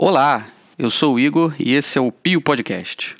Olá, 0.00 0.46
eu 0.78 0.90
sou 0.90 1.14
o 1.14 1.18
Igor 1.18 1.52
e 1.58 1.74
esse 1.74 1.98
é 1.98 2.00
o 2.00 2.12
Pio 2.12 2.40
Podcast. 2.40 3.16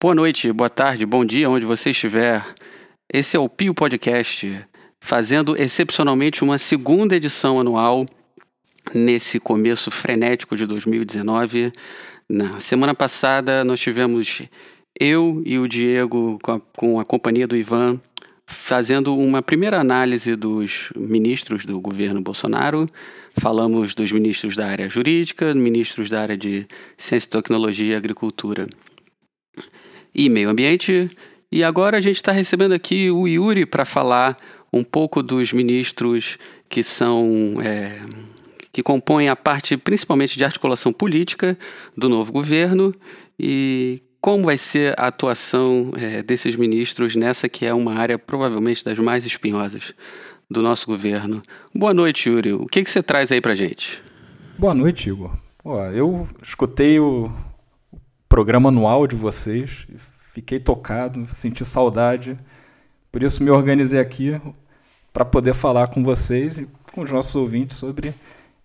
Boa 0.00 0.14
noite, 0.14 0.50
boa 0.54 0.70
tarde, 0.70 1.04
bom 1.04 1.22
dia, 1.22 1.50
onde 1.50 1.66
você 1.66 1.90
estiver. 1.90 2.42
Esse 3.12 3.36
é 3.36 3.38
o 3.38 3.46
Pio 3.46 3.74
Podcast, 3.74 4.66
fazendo 4.98 5.54
excepcionalmente 5.54 6.42
uma 6.42 6.56
segunda 6.56 7.14
edição 7.14 7.60
anual 7.60 8.06
nesse 8.94 9.38
começo 9.38 9.90
frenético 9.90 10.56
de 10.56 10.66
2019. 10.66 11.72
Na 12.28 12.60
semana 12.60 12.94
passada 12.94 13.64
nós 13.64 13.80
tivemos 13.80 14.42
eu 14.98 15.42
e 15.44 15.58
o 15.58 15.68
Diego 15.68 16.38
com 16.42 16.52
a, 16.52 16.60
com 16.60 17.00
a 17.00 17.04
companhia 17.04 17.46
do 17.46 17.56
Ivan 17.56 18.00
fazendo 18.50 19.16
uma 19.16 19.40
primeira 19.40 19.78
análise 19.78 20.34
dos 20.34 20.90
ministros 20.96 21.64
do 21.64 21.80
governo 21.80 22.20
Bolsonaro. 22.20 22.86
Falamos 23.38 23.94
dos 23.94 24.10
ministros 24.10 24.56
da 24.56 24.66
área 24.66 24.90
jurídica, 24.90 25.54
ministros 25.54 26.10
da 26.10 26.20
área 26.20 26.36
de 26.36 26.66
ciência, 26.98 27.30
tecnologia 27.30 27.92
e 27.92 27.94
agricultura 27.94 28.66
e 30.14 30.28
meio 30.28 30.50
ambiente. 30.50 31.08
E 31.50 31.62
agora 31.62 31.98
a 31.98 32.00
gente 32.00 32.16
está 32.16 32.32
recebendo 32.32 32.72
aqui 32.72 33.10
o 33.10 33.26
Yuri 33.26 33.64
para 33.64 33.84
falar 33.84 34.36
um 34.72 34.84
pouco 34.84 35.22
dos 35.22 35.52
ministros 35.52 36.36
que 36.68 36.82
são 36.82 37.56
é, 37.62 38.00
que 38.72 38.82
compõem 38.82 39.28
a 39.28 39.36
parte 39.36 39.76
principalmente 39.76 40.36
de 40.36 40.44
articulação 40.44 40.92
política 40.92 41.58
do 41.96 42.08
novo 42.08 42.32
governo 42.32 42.94
e 43.38 44.02
como 44.20 44.44
vai 44.44 44.58
ser 44.58 44.94
a 44.98 45.06
atuação 45.06 45.92
é, 45.96 46.22
desses 46.22 46.54
ministros 46.54 47.16
nessa 47.16 47.48
que 47.48 47.64
é 47.64 47.72
uma 47.72 47.94
área 47.94 48.18
provavelmente 48.18 48.84
das 48.84 48.98
mais 48.98 49.24
espinhosas 49.24 49.94
do 50.50 50.62
nosso 50.62 50.86
governo. 50.86 51.42
Boa 51.74 51.94
noite, 51.94 52.28
Yuri. 52.28 52.52
O 52.52 52.66
que, 52.66 52.82
que 52.82 52.90
você 52.90 53.02
traz 53.02 53.32
aí 53.32 53.40
para 53.40 53.54
gente? 53.54 54.02
Boa 54.58 54.74
noite, 54.74 55.08
Igor. 55.08 55.30
Eu 55.94 56.28
escutei 56.42 56.98
o 56.98 57.30
programa 58.28 58.68
anual 58.68 59.06
de 59.06 59.16
vocês, 59.16 59.86
fiquei 60.32 60.58
tocado, 60.58 61.26
senti 61.32 61.64
saudade. 61.64 62.38
Por 63.10 63.22
isso 63.22 63.42
me 63.42 63.50
organizei 63.50 63.98
aqui 63.98 64.40
para 65.12 65.24
poder 65.24 65.54
falar 65.54 65.88
com 65.88 66.02
vocês 66.02 66.58
e 66.58 66.68
com 66.92 67.02
os 67.02 67.10
nossos 67.10 67.34
ouvintes 67.34 67.76
sobre 67.76 68.14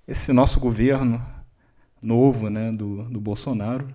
esse 0.07 0.31
nosso 0.31 0.59
governo 0.59 1.23
novo 2.01 2.49
né, 2.49 2.71
do, 2.71 3.03
do 3.03 3.19
Bolsonaro. 3.19 3.87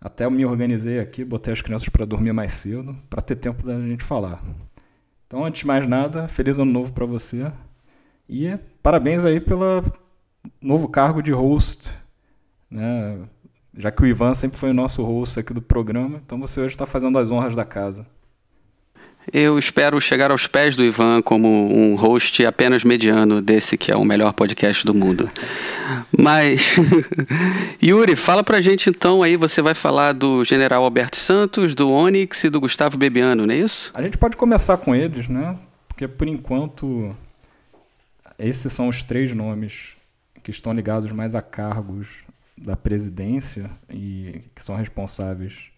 Até 0.00 0.24
eu 0.24 0.30
me 0.30 0.44
organizei 0.44 1.00
aqui, 1.00 1.24
botei 1.24 1.52
as 1.52 1.62
crianças 1.62 1.88
para 1.88 2.04
dormir 2.04 2.32
mais 2.32 2.52
cedo, 2.52 2.96
para 3.10 3.20
ter 3.20 3.36
tempo 3.36 3.66
da 3.66 3.80
gente 3.80 4.04
falar. 4.04 4.42
Então, 5.26 5.44
antes 5.44 5.60
de 5.60 5.66
mais 5.66 5.86
nada, 5.88 6.28
feliz 6.28 6.58
ano 6.58 6.70
novo 6.70 6.92
para 6.92 7.04
você. 7.04 7.50
E 8.28 8.56
parabéns 8.82 9.24
aí 9.24 9.40
pelo 9.40 9.82
novo 10.60 10.88
cargo 10.88 11.22
de 11.22 11.32
host. 11.32 11.92
Né? 12.70 13.18
Já 13.76 13.90
que 13.90 14.02
o 14.02 14.06
Ivan 14.06 14.34
sempre 14.34 14.58
foi 14.58 14.70
o 14.70 14.74
nosso 14.74 15.02
host 15.02 15.40
aqui 15.40 15.52
do 15.52 15.62
programa, 15.62 16.20
então 16.24 16.38
você 16.38 16.60
hoje 16.60 16.74
está 16.74 16.86
fazendo 16.86 17.18
as 17.18 17.30
honras 17.30 17.56
da 17.56 17.64
casa. 17.64 18.06
Eu 19.32 19.58
espero 19.58 20.00
chegar 20.00 20.30
aos 20.30 20.46
pés 20.46 20.74
do 20.74 20.84
Ivan 20.84 21.20
como 21.20 21.48
um 21.48 21.94
host 21.96 22.44
apenas 22.46 22.84
mediano 22.84 23.42
desse 23.42 23.76
que 23.76 23.92
é 23.92 23.96
o 23.96 24.04
melhor 24.04 24.32
podcast 24.32 24.84
do 24.86 24.94
mundo. 24.94 25.30
Mas, 26.16 26.76
Yuri, 27.82 28.16
fala 28.16 28.42
pra 28.42 28.60
gente 28.60 28.88
então 28.88 29.22
aí, 29.22 29.36
você 29.36 29.60
vai 29.60 29.74
falar 29.74 30.12
do 30.12 30.44
General 30.44 30.82
Alberto 30.82 31.16
Santos, 31.16 31.74
do 31.74 31.90
Onyx 31.90 32.44
e 32.44 32.50
do 32.50 32.60
Gustavo 32.60 32.96
Bebiano, 32.96 33.46
não 33.46 33.54
é 33.54 33.58
isso? 33.58 33.90
A 33.94 34.02
gente 34.02 34.16
pode 34.16 34.36
começar 34.36 34.76
com 34.78 34.94
eles, 34.94 35.28
né? 35.28 35.56
Porque 35.88 36.08
por 36.08 36.26
enquanto 36.26 37.14
esses 38.38 38.72
são 38.72 38.88
os 38.88 39.02
três 39.02 39.34
nomes 39.34 39.96
que 40.42 40.50
estão 40.50 40.72
ligados 40.72 41.10
mais 41.12 41.34
a 41.34 41.42
cargos 41.42 42.08
da 42.56 42.76
presidência 42.76 43.70
e 43.90 44.40
que 44.54 44.62
são 44.62 44.74
responsáveis 44.74 45.70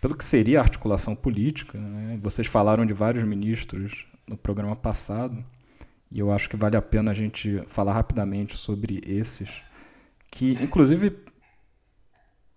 pelo 0.00 0.16
que 0.16 0.24
seria 0.24 0.58
a 0.58 0.62
articulação 0.62 1.14
política. 1.14 1.78
Né? 1.78 2.18
Vocês 2.22 2.46
falaram 2.46 2.84
de 2.84 2.92
vários 2.92 3.24
ministros 3.24 4.06
no 4.26 4.36
programa 4.36 4.76
passado, 4.76 5.44
e 6.10 6.18
eu 6.18 6.32
acho 6.32 6.48
que 6.48 6.56
vale 6.56 6.76
a 6.76 6.82
pena 6.82 7.10
a 7.10 7.14
gente 7.14 7.62
falar 7.66 7.92
rapidamente 7.92 8.56
sobre 8.56 9.02
esses, 9.04 9.50
que 10.30 10.52
inclusive 10.62 11.16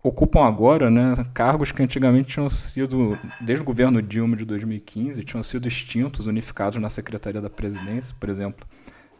ocupam 0.03 0.45
agora 0.45 0.89
né, 0.89 1.16
cargos 1.33 1.72
que 1.72 1.81
antigamente 1.81 2.33
tinham 2.33 2.50
sido, 2.50 3.17
desde 3.41 3.61
o 3.61 3.66
governo 3.66 4.01
Dilma 4.01 4.35
de 4.35 4.45
2015, 4.45 5.23
tinham 5.23 5.44
sido 5.44 5.67
extintos, 5.67 6.27
unificados 6.27 6.79
na 6.79 6.89
Secretaria 6.89 7.41
da 7.41 7.50
Presidência. 7.50 8.16
Por 8.19 8.29
exemplo, 8.29 8.66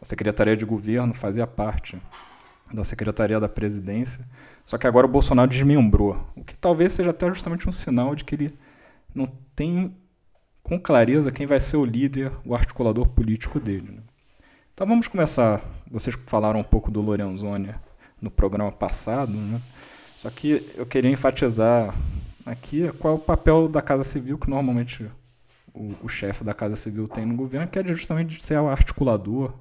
a 0.02 0.06
Secretaria 0.06 0.56
de 0.56 0.66
Governo 0.66 1.14
fazia 1.14 1.48
parte 1.48 1.98
da 2.74 2.84
Secretaria 2.84 3.40
da 3.40 3.50
Presidência. 3.50 4.26
Só 4.68 4.78
que 4.78 4.86
agora 4.86 5.08
o 5.08 5.10
Bolsonaro 5.10 5.50
desmembrou, 5.50 6.18
o 6.36 6.44
que 6.44 6.54
talvez 6.54 6.92
seja 6.92 7.12
até 7.12 7.26
justamente 7.30 7.70
um 7.70 7.72
sinal 7.72 8.14
de 8.14 8.26
que 8.26 8.36
ele 8.36 8.60
não 9.16 9.26
tem 9.56 9.96
com 10.62 10.78
clareza 10.78 11.32
quem 11.32 11.48
vai 11.48 11.62
ser 11.62 11.78
o 11.78 11.86
líder, 11.86 12.34
o 12.44 12.54
articulador 12.54 13.08
político 13.08 13.62
dele. 13.62 13.94
Né? 13.94 14.02
Então 14.74 14.86
vamos 14.86 15.08
começar. 15.08 15.62
Vocês 15.90 16.18
falaram 16.26 16.60
um 16.60 16.66
pouco 16.66 16.92
do 16.92 17.00
Lorenzoni 17.00 17.74
no 18.22 18.30
programa 18.30 18.70
passado, 18.70 19.32
né? 19.32 19.62
Só 20.18 20.30
que 20.30 20.62
eu 20.76 20.86
queria 20.86 21.12
enfatizar 21.12 21.96
aqui 22.46 22.92
qual 23.00 23.14
é 23.14 23.18
o 23.18 23.22
papel 23.22 23.70
da 23.70 23.82
Casa 23.82 24.04
Civil 24.04 24.38
que 24.38 24.50
normalmente 24.50 25.10
o, 25.74 25.96
o 26.04 26.10
chefe 26.10 26.44
da 26.44 26.54
Casa 26.54 26.76
Civil 26.76 27.08
tem 27.08 27.26
no 27.26 27.38
governo, 27.38 27.70
que 27.70 27.80
é 27.80 27.88
justamente 27.88 28.44
ser 28.44 28.60
o 28.60 28.68
articulador, 28.68 29.54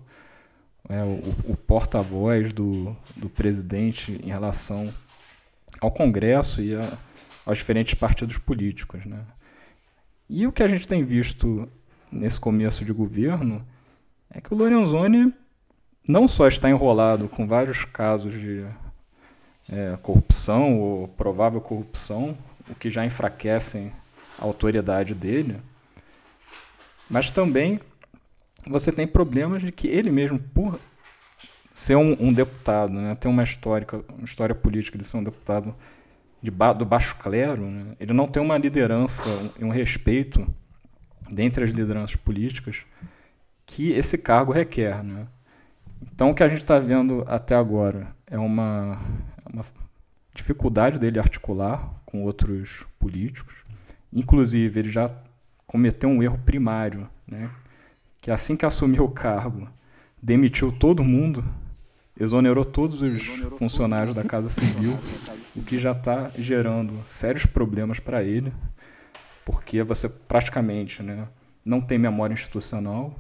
é, 0.89 1.03
o, 1.03 1.53
o 1.53 1.57
porta-voz 1.57 2.53
do, 2.53 2.97
do 3.17 3.29
presidente 3.29 4.21
em 4.23 4.29
relação 4.29 4.93
ao 5.81 5.91
Congresso 5.91 6.63
e 6.63 6.75
a, 6.75 6.97
aos 7.45 7.59
diferentes 7.59 7.95
partidos 7.95 8.39
políticos. 8.39 9.05
Né? 9.05 9.21
E 10.29 10.47
o 10.47 10.53
que 10.53 10.63
a 10.63 10.69
gente 10.69 10.87
tem 10.87 11.05
visto 11.05 11.69
nesse 12.11 12.39
começo 12.41 12.85
de 12.85 12.93
governo 12.93 13.65
é 14.31 14.41
que 14.41 14.53
o 14.53 14.57
Lorenzoni 14.57 15.33
não 16.07 16.29
só 16.29 16.47
está 16.47 16.69
enrolado 16.71 17.29
com 17.29 17.47
vários 17.47 17.85
casos 17.85 18.33
de 18.33 18.65
é, 19.71 19.97
corrupção 20.03 20.79
ou 20.81 21.09
provável 21.09 21.61
corrupção, 21.61 22.37
o 22.69 22.75
que 22.75 22.89
já 22.89 23.05
enfraquecem 23.05 23.93
a 24.39 24.45
autoridade 24.45 25.15
dele, 25.15 25.61
mas 27.09 27.31
também 27.31 27.81
você 28.67 28.91
tem 28.91 29.07
problemas 29.07 29.63
de 29.63 29.73
que 29.73 29.87
ele 29.87 30.11
mesmo, 30.11 30.39
por 30.39 30.79
ser 31.73 31.97
um, 31.97 32.17
um 32.19 32.33
deputado, 32.33 32.93
né, 32.93 33.17
uma 33.27 33.43
história, 33.43 33.87
uma 34.17 34.25
história 34.25 34.55
política 34.55 34.99
de 34.99 35.05
ser 35.05 35.17
um 35.17 35.25
deputado 35.25 35.75
de 36.43 36.51
ba 36.51 36.73
do 36.73 36.85
baixo 36.85 37.17
clero, 37.17 37.63
né, 37.71 37.97
ele 38.01 38.13
não 38.13 38.27
tem 38.27 38.43
uma 38.43 38.57
liderança 38.57 39.25
e 39.59 39.65
um, 39.65 39.69
um 39.69 39.71
respeito 39.71 40.47
dentre 41.31 41.65
as 41.65 41.71
lideranças 41.71 42.17
políticas 42.17 42.85
que 43.65 43.93
esse 43.93 44.17
cargo 44.17 44.53
requer. 44.53 45.03
Né? 45.03 45.27
Então, 46.03 46.31
o 46.31 46.35
que 46.35 46.43
a 46.43 46.49
gente 46.49 46.63
está 46.63 46.79
vendo 46.79 47.25
até 47.27 47.55
agora 47.55 48.09
é 48.27 48.39
uma, 48.39 48.99
uma 49.53 49.65
dificuldade 50.35 50.99
dele 50.99 51.19
articular 51.19 51.91
com 52.05 52.23
outros 52.23 52.85
políticos. 52.99 53.55
Inclusive, 54.13 54.81
ele 54.81 54.91
já 54.91 55.11
cometeu 55.67 56.09
um 56.09 56.23
erro 56.23 56.39
primário, 56.39 57.09
né? 57.27 57.51
Que 58.27 58.31
assim 58.33 58.57
que 58.57 58.67
assumiu 58.67 59.05
o 59.05 59.09
cargo, 59.09 59.69
demitiu 60.21 60.73
todo 60.73 61.05
mundo, 61.05 61.45
exonerou 62.19 62.65
todos 62.65 63.01
os 63.01 63.23
exonerou 63.23 63.57
funcionários 63.57 64.13
da 64.17 64.25
Casa 64.25 64.51
Civil, 64.51 64.99
o 65.55 65.63
que 65.63 65.79
já 65.79 65.93
está 65.93 66.33
gerando 66.37 66.93
sérios 67.07 67.47
problemas 67.47 68.01
para 68.01 68.25
ele, 68.25 68.53
porque 69.45 69.81
você 69.85 70.09
praticamente 70.09 71.05
né, 71.05 71.29
não 71.65 71.81
tem 71.81 71.99
memória 71.99 72.35
institucional, 72.35 73.15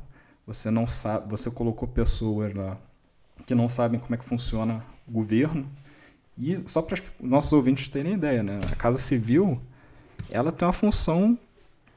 você 0.44 0.72
não 0.72 0.88
sabe, 0.88 1.30
você 1.30 1.52
colocou 1.52 1.86
pessoas 1.86 2.52
lá 2.52 2.76
que 3.46 3.54
não 3.54 3.68
sabem 3.68 4.00
como 4.00 4.12
é 4.12 4.18
que 4.18 4.24
funciona 4.24 4.84
o 5.06 5.12
governo. 5.12 5.70
E 6.36 6.60
só 6.66 6.82
para 6.82 6.94
os 6.94 7.02
nossos 7.20 7.52
ouvintes 7.52 7.88
terem 7.88 8.14
ideia, 8.14 8.42
né, 8.42 8.58
a 8.72 8.74
Casa 8.74 8.98
Civil 8.98 9.62
ela 10.28 10.50
tem 10.50 10.66
uma 10.66 10.72
função 10.72 11.38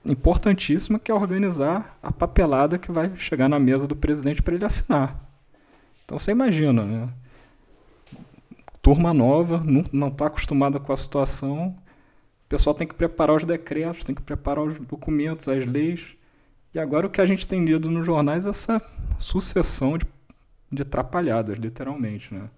importantíssima 0.06 1.00
que 1.00 1.12
é 1.12 1.14
organizar 1.14 1.98
a 2.02 2.12
papelada 2.12 2.78
que 2.78 2.92
vai 2.92 3.16
chegar 3.18 3.50
na 3.50 3.60
mesa 3.60 3.88
do 3.88 3.96
presidente 3.96 4.42
para 4.42 4.56
ele 4.56 4.66
assinar. 4.66 5.20
Então 6.06 6.18
você 6.18 6.32
imagina, 6.32 6.84
né? 6.84 7.10
Turma 8.82 9.14
nova, 9.14 9.64
não 9.92 10.08
está 10.08 10.28
acostumada 10.28 10.80
com 10.80 10.94
a 10.94 10.98
situação, 10.98 11.76
o 12.46 12.50
pessoal 12.50 12.74
tem 12.74 12.88
que 12.88 12.96
preparar 12.96 13.36
os 13.36 13.44
decretos, 13.44 14.04
tem 14.04 14.16
que 14.16 14.22
preparar 14.22 14.64
os 14.64 14.80
documentos, 14.80 15.48
as 15.48 15.66
leis. 15.66 16.16
E 16.74 16.80
agora 16.80 17.06
o 17.06 17.10
que 17.10 17.22
a 17.22 17.26
gente 17.26 17.48
tem 17.48 17.64
lido 17.66 17.90
nos 17.90 18.06
jornais 18.06 18.46
é 18.46 18.50
essa 18.50 18.82
sucessão 19.18 19.98
de 19.98 20.06
de 20.72 20.84
atrapalhadas, 20.84 21.58
literalmente, 21.58 22.34
né? 22.34 22.50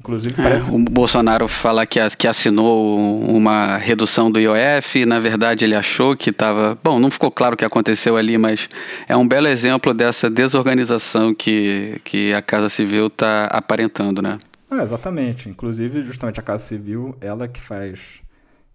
Inclusive, 0.00 0.40
é, 0.40 0.42
parece... 0.42 0.70
É, 0.70 0.74
o 0.74 0.78
Bolsonaro 0.78 1.48
fala 1.48 1.84
que, 1.84 1.98
que 2.16 2.26
assinou 2.26 3.20
uma 3.22 3.76
redução 3.76 4.30
do 4.30 4.38
IOF, 4.38 5.00
e, 5.00 5.06
na 5.06 5.18
verdade 5.18 5.64
ele 5.64 5.74
achou 5.74 6.16
que 6.16 6.30
estava. 6.30 6.78
Bom, 6.82 6.98
não 6.98 7.10
ficou 7.10 7.30
claro 7.30 7.54
o 7.54 7.56
que 7.56 7.64
aconteceu 7.64 8.16
ali, 8.16 8.38
mas 8.38 8.68
é 9.08 9.16
um 9.16 9.26
belo 9.26 9.48
exemplo 9.48 9.92
dessa 9.92 10.30
desorganização 10.30 11.34
que, 11.34 12.00
que 12.04 12.32
a 12.32 12.40
Casa 12.40 12.68
Civil 12.68 13.08
está 13.08 13.46
aparentando, 13.46 14.22
né? 14.22 14.38
É, 14.70 14.82
exatamente. 14.82 15.48
Inclusive, 15.48 16.02
justamente 16.02 16.38
a 16.38 16.42
Casa 16.42 16.64
Civil, 16.64 17.16
ela 17.20 17.48
que 17.48 17.60
faz 17.60 18.00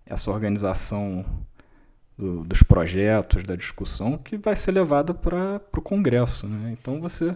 essa 0.06 0.30
organização 0.32 1.24
do, 2.18 2.44
dos 2.44 2.64
projetos, 2.64 3.44
da 3.44 3.56
discussão, 3.56 4.18
que 4.18 4.38
vai 4.38 4.56
ser 4.56 4.72
levada 4.72 5.14
para 5.14 5.62
o 5.76 5.82
Congresso. 5.82 6.48
Né? 6.48 6.76
Então 6.80 7.00
você 7.00 7.36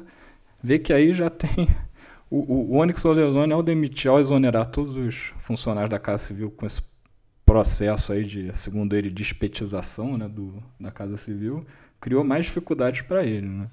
vê 0.61 0.79
que 0.79 0.91
aí 0.91 1.13
já 1.13 1.29
tem 1.29 1.67
o, 2.29 2.37
o, 2.37 2.71
o 2.71 2.77
Onyx 2.77 3.03
Lorenzoni, 3.03 3.53
ao 3.53 3.63
demitir, 3.63 4.09
ao 4.09 4.19
exonerar 4.19 4.65
todos 4.65 4.95
os 4.95 5.33
funcionários 5.39 5.89
da 5.89 5.99
Casa 5.99 6.23
Civil 6.25 6.51
com 6.51 6.65
esse 6.65 6.81
processo 7.45 8.11
aí 8.11 8.23
de, 8.25 8.55
segundo 8.57 8.95
ele, 8.95 9.09
despetização 9.09 10.17
né, 10.17 10.27
do, 10.27 10.61
da 10.79 10.91
Casa 10.91 11.15
Civil, 11.15 11.65
criou 12.01 12.23
mais 12.23 12.45
dificuldades 12.45 13.01
para 13.01 13.23
ele. 13.23 13.47
Né? 13.47 13.69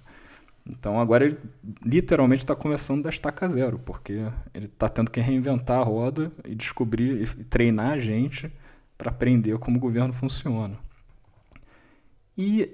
Então 0.66 1.00
agora 1.00 1.26
ele 1.26 1.38
literalmente 1.84 2.44
está 2.44 2.54
começando 2.54 3.02
da 3.02 3.10
estaca 3.10 3.48
zero, 3.48 3.78
porque 3.78 4.24
ele 4.54 4.66
está 4.66 4.88
tendo 4.88 5.10
que 5.10 5.20
reinventar 5.20 5.80
a 5.80 5.82
roda 5.82 6.30
e 6.44 6.54
descobrir 6.54 7.22
e 7.22 7.44
treinar 7.44 7.92
a 7.92 7.98
gente 7.98 8.50
para 8.96 9.10
aprender 9.10 9.58
como 9.58 9.76
o 9.76 9.80
governo 9.80 10.14
funciona. 10.14 10.78
E 12.38 12.70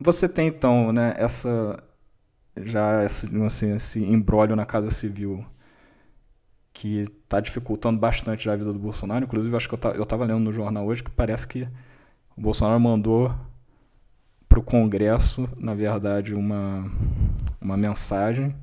você 0.00 0.28
tem 0.28 0.48
então 0.48 0.92
né, 0.92 1.14
essa, 1.16 1.82
já 2.64 3.04
esse, 3.04 3.26
assim, 3.42 3.74
esse 3.74 4.04
embrólio 4.04 4.56
na 4.56 4.66
Casa 4.66 4.90
Civil 4.90 5.44
que 6.72 6.98
está 6.98 7.40
dificultando 7.40 7.98
bastante 7.98 8.50
a 8.50 8.56
vida 8.56 8.72
do 8.72 8.78
Bolsonaro. 8.78 9.24
Inclusive, 9.24 9.56
acho 9.56 9.68
que 9.68 9.74
eu 9.74 10.02
estava 10.02 10.24
lendo 10.26 10.40
no 10.40 10.52
jornal 10.52 10.84
hoje 10.86 11.02
que 11.02 11.10
parece 11.10 11.48
que 11.48 11.66
o 12.36 12.40
Bolsonaro 12.40 12.78
mandou 12.78 13.34
para 14.48 14.58
o 14.58 14.62
Congresso, 14.62 15.48
na 15.56 15.74
verdade, 15.74 16.34
uma, 16.34 16.90
uma 17.60 17.76
mensagem, 17.76 18.54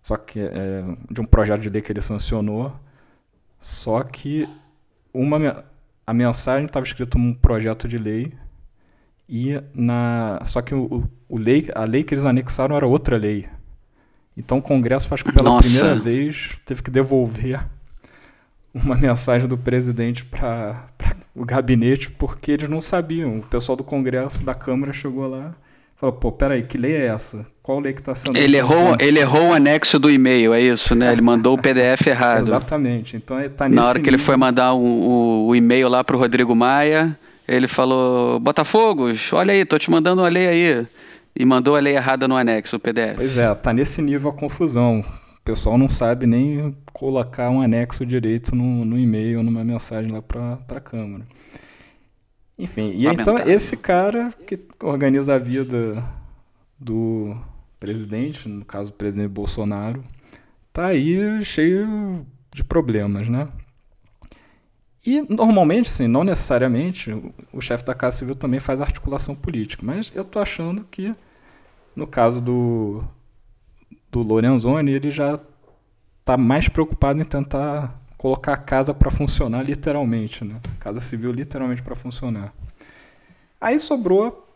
só 0.00 0.16
que 0.16 0.40
é, 0.40 0.84
de 1.10 1.20
um 1.20 1.24
projeto 1.24 1.60
de 1.60 1.68
lei 1.68 1.82
que 1.82 1.92
ele 1.92 2.00
sancionou, 2.00 2.72
só 3.58 4.02
que 4.02 4.48
uma, 5.12 5.64
a 6.06 6.14
mensagem 6.14 6.66
estava 6.66 6.86
escrito 6.86 7.18
um 7.18 7.34
projeto 7.34 7.88
de 7.88 7.98
lei 7.98 8.32
e 9.28 9.60
na 9.74 10.40
só 10.44 10.62
que 10.62 10.74
o, 10.74 11.04
o 11.28 11.38
lei, 11.38 11.68
a 11.74 11.84
lei 11.84 12.04
que 12.04 12.14
eles 12.14 12.24
anexaram 12.24 12.76
era 12.76 12.86
outra 12.86 13.16
lei. 13.16 13.46
Então 14.36 14.58
o 14.58 14.62
Congresso, 14.62 15.12
acho 15.12 15.24
que 15.24 15.32
pela 15.32 15.50
Nossa. 15.50 15.68
primeira 15.68 15.94
vez, 15.96 16.50
teve 16.64 16.82
que 16.82 16.90
devolver 16.90 17.66
uma 18.72 18.94
mensagem 18.98 19.48
do 19.48 19.56
presidente 19.56 20.24
para 20.24 20.86
o 21.34 21.44
gabinete, 21.44 22.10
porque 22.10 22.52
eles 22.52 22.68
não 22.68 22.80
sabiam. 22.80 23.38
O 23.38 23.42
pessoal 23.42 23.76
do 23.76 23.82
Congresso, 23.84 24.44
da 24.44 24.54
Câmara, 24.54 24.92
chegou 24.92 25.26
lá 25.26 25.54
e 25.96 25.98
falou: 25.98 26.14
pô, 26.14 26.30
peraí, 26.30 26.62
que 26.62 26.76
lei 26.76 26.94
é 26.94 27.06
essa? 27.06 27.46
Qual 27.62 27.80
lei 27.80 27.92
que 27.92 28.00
está 28.00 28.14
sendo. 28.14 28.36
Ele 28.36 28.56
errou, 28.56 28.94
ele 29.00 29.18
errou 29.18 29.48
o 29.48 29.52
anexo 29.52 29.98
do 29.98 30.08
e-mail, 30.10 30.54
é 30.54 30.60
isso, 30.60 30.94
né? 30.94 31.10
Ele 31.10 31.22
mandou 31.22 31.54
o 31.54 31.58
PDF 31.60 32.06
errado. 32.06 32.46
Exatamente. 32.46 33.16
Então 33.16 33.36
tá 33.50 33.68
Na 33.68 33.86
hora 33.86 33.94
que 33.94 34.04
nível. 34.04 34.14
ele 34.14 34.22
foi 34.22 34.36
mandar 34.36 34.74
o, 34.74 34.84
o, 34.84 35.46
o 35.48 35.56
e-mail 35.56 35.88
lá 35.88 36.04
para 36.04 36.14
o 36.14 36.18
Rodrigo 36.18 36.54
Maia. 36.54 37.18
Ele 37.46 37.68
falou: 37.68 38.40
Botafogos, 38.40 39.32
olha 39.32 39.52
aí, 39.52 39.64
tô 39.64 39.78
te 39.78 39.90
mandando 39.90 40.22
uma 40.22 40.28
lei 40.28 40.46
aí. 40.46 40.86
E 41.38 41.44
mandou 41.44 41.76
a 41.76 41.80
lei 41.80 41.94
errada 41.94 42.26
no 42.26 42.36
anexo, 42.36 42.76
o 42.76 42.80
PDF. 42.80 43.16
Pois 43.16 43.36
é, 43.36 43.54
tá 43.54 43.72
nesse 43.72 44.00
nível 44.00 44.30
a 44.30 44.32
confusão. 44.32 45.00
O 45.00 45.42
pessoal 45.44 45.76
não 45.76 45.88
sabe 45.88 46.26
nem 46.26 46.74
colocar 46.92 47.50
um 47.50 47.60
anexo 47.60 48.06
direito 48.06 48.56
no, 48.56 48.84
no 48.84 48.98
e-mail, 48.98 49.42
numa 49.42 49.62
mensagem 49.62 50.10
lá 50.10 50.22
para 50.22 50.58
a 50.68 50.80
Câmara. 50.80 51.24
Enfim, 52.58 52.92
e 52.96 53.06
então 53.06 53.36
esse 53.36 53.76
cara 53.76 54.32
que 54.46 54.58
organiza 54.82 55.34
a 55.34 55.38
vida 55.38 56.02
do 56.80 57.36
presidente, 57.78 58.48
no 58.48 58.64
caso 58.64 58.90
o 58.90 58.94
presidente 58.94 59.28
Bolsonaro, 59.28 60.02
tá 60.72 60.86
aí 60.86 61.44
cheio 61.44 62.26
de 62.52 62.64
problemas, 62.64 63.28
né? 63.28 63.46
E 65.06 65.22
normalmente, 65.32 65.88
assim, 65.88 66.08
não 66.08 66.24
necessariamente, 66.24 67.12
o 67.52 67.60
chefe 67.60 67.84
da 67.84 67.94
Casa 67.94 68.18
Civil 68.18 68.34
também 68.34 68.58
faz 68.58 68.80
articulação 68.80 69.36
política, 69.36 69.86
mas 69.86 70.10
eu 70.14 70.24
tô 70.24 70.40
achando 70.40 70.84
que 70.90 71.14
no 71.94 72.06
caso 72.06 72.40
do 72.40 73.04
do 74.10 74.22
Lorenzoni, 74.22 74.92
ele 74.92 75.10
já 75.10 75.38
está 76.20 76.36
mais 76.36 76.68
preocupado 76.68 77.20
em 77.20 77.24
tentar 77.24 78.00
colocar 78.16 78.54
a 78.54 78.56
casa 78.56 78.94
para 78.94 79.10
funcionar 79.10 79.62
literalmente, 79.62 80.44
né? 80.44 80.60
A 80.74 80.82
casa 80.82 81.00
civil 81.00 81.30
literalmente 81.32 81.82
para 81.82 81.94
funcionar. 81.94 82.52
Aí 83.60 83.78
sobrou 83.78 84.48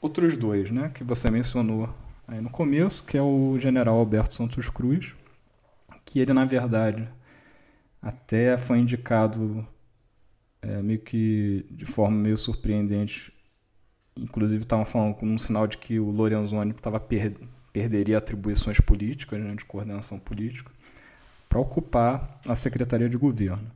outros 0.00 0.36
dois, 0.36 0.70
né? 0.70 0.90
Que 0.94 1.02
você 1.02 1.30
mencionou 1.30 1.88
aí 2.28 2.40
no 2.40 2.50
começo, 2.50 3.02
que 3.02 3.16
é 3.16 3.22
o 3.22 3.56
General 3.58 3.96
Alberto 3.96 4.34
Santos 4.34 4.68
Cruz, 4.68 5.14
que 6.04 6.20
ele 6.20 6.32
na 6.32 6.44
verdade 6.44 7.08
até 8.00 8.56
foi 8.56 8.78
indicado 8.78 9.66
é, 10.62 10.82
meio 10.82 11.00
que 11.00 11.66
de 11.70 11.86
forma 11.86 12.16
meio 12.16 12.36
surpreendente. 12.36 13.32
Inclusive 14.16 14.62
estavam 14.62 14.84
falando 14.84 15.14
com 15.14 15.26
um 15.26 15.38
sinal 15.38 15.66
de 15.66 15.78
que 15.78 16.00
o 16.00 16.10
Lorenzoni 16.10 16.72
tava 16.72 16.98
per 16.98 17.34
perderia 17.72 18.16
atribuições 18.16 18.80
políticas, 18.80 19.38
né, 19.38 19.54
de 19.54 19.62
coordenação 19.62 20.18
política, 20.18 20.72
para 21.46 21.60
ocupar 21.60 22.40
a 22.48 22.56
Secretaria 22.56 23.06
de 23.06 23.18
Governo. 23.18 23.70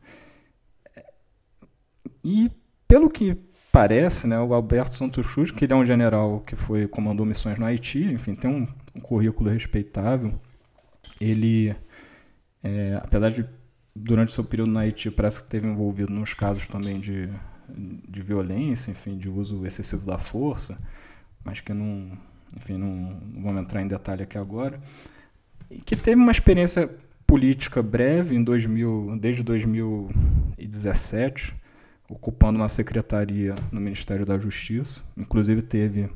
E, 2.25 2.51
pelo 2.89 3.11
que 3.11 3.37
parece, 3.71 4.27
né, 4.27 4.41
o 4.41 4.55
Alberto 4.55 4.95
Santos 4.95 5.27
Cruz, 5.27 5.51
que 5.51 5.67
ele 5.67 5.75
é 5.75 5.77
um 5.77 5.85
general 5.85 6.41
que 6.41 6.57
foi 6.57 6.89
comandou 6.89 7.27
missões 7.27 7.59
no 7.59 7.67
Haiti, 7.67 8.03
enfim, 8.05 8.35
tem 8.35 8.51
um, 8.51 8.67
um 8.95 9.01
currículo 9.01 9.51
respeitável. 9.51 10.33
Ele, 11.21 11.77
é, 12.63 12.99
apesar 13.03 13.31
de 13.31 13.45
durante 13.95 14.33
seu 14.33 14.45
período 14.45 14.73
na 14.73 14.81
Haiti 14.81 15.11
parece 15.11 15.39
que 15.39 15.45
esteve 15.45 15.67
envolvido 15.67 16.13
nos 16.13 16.35
casos 16.35 16.67
também 16.67 17.01
de, 17.01 17.29
de 18.09 18.23
violência, 18.23 18.91
enfim, 18.91 19.19
de 19.19 19.29
uso 19.29 19.67
excessivo 19.67 20.07
da 20.07 20.19
força, 20.19 20.79
mas 21.45 21.61
que 21.61 21.73
não, 21.73 22.13
enfim, 22.57 22.77
não, 22.77 23.21
não 23.33 23.43
vamos 23.43 23.63
entrar 23.63 23.83
em 23.83 23.89
detalhe 23.89 24.23
aqui 24.23 24.39
agora, 24.39 24.81
e 25.71 25.81
que 25.81 25.97
teve 25.97 26.21
uma 26.21 26.33
experiência 26.33 26.91
política 27.27 27.83
breve 27.83 28.35
em 28.35 28.43
2000, 28.43 29.19
desde 29.21 29.43
2017, 29.43 31.55
ocupando 32.11 32.59
uma 32.59 32.69
secretaria 32.69 33.55
no 33.71 33.81
Ministério 33.81 34.27
da 34.27 34.37
Justiça, 34.37 35.01
inclusive 35.17 35.63
teve 35.63 36.11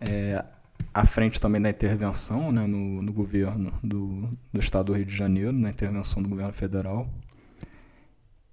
é, 0.00 0.44
à 0.92 1.04
frente 1.04 1.40
também 1.40 1.60
da 1.60 1.70
intervenção 1.70 2.50
né, 2.52 2.66
no, 2.66 3.02
no 3.02 3.12
governo 3.12 3.72
do, 3.82 4.28
do 4.52 4.60
estado 4.60 4.86
do 4.86 4.92
Rio 4.92 5.04
de 5.04 5.16
Janeiro, 5.16 5.52
na 5.52 5.70
intervenção 5.70 6.22
do 6.22 6.28
governo 6.28 6.52
federal. 6.52 7.08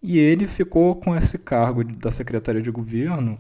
E 0.01 0.17
ele 0.17 0.48
ficou 0.48 0.96
com 0.96 1.15
esse 1.15 1.39
cargo 1.39 1.84
da 1.84 2.12
Secretaria 2.12 2.62
de 2.62 2.72
Governo 2.72 3.39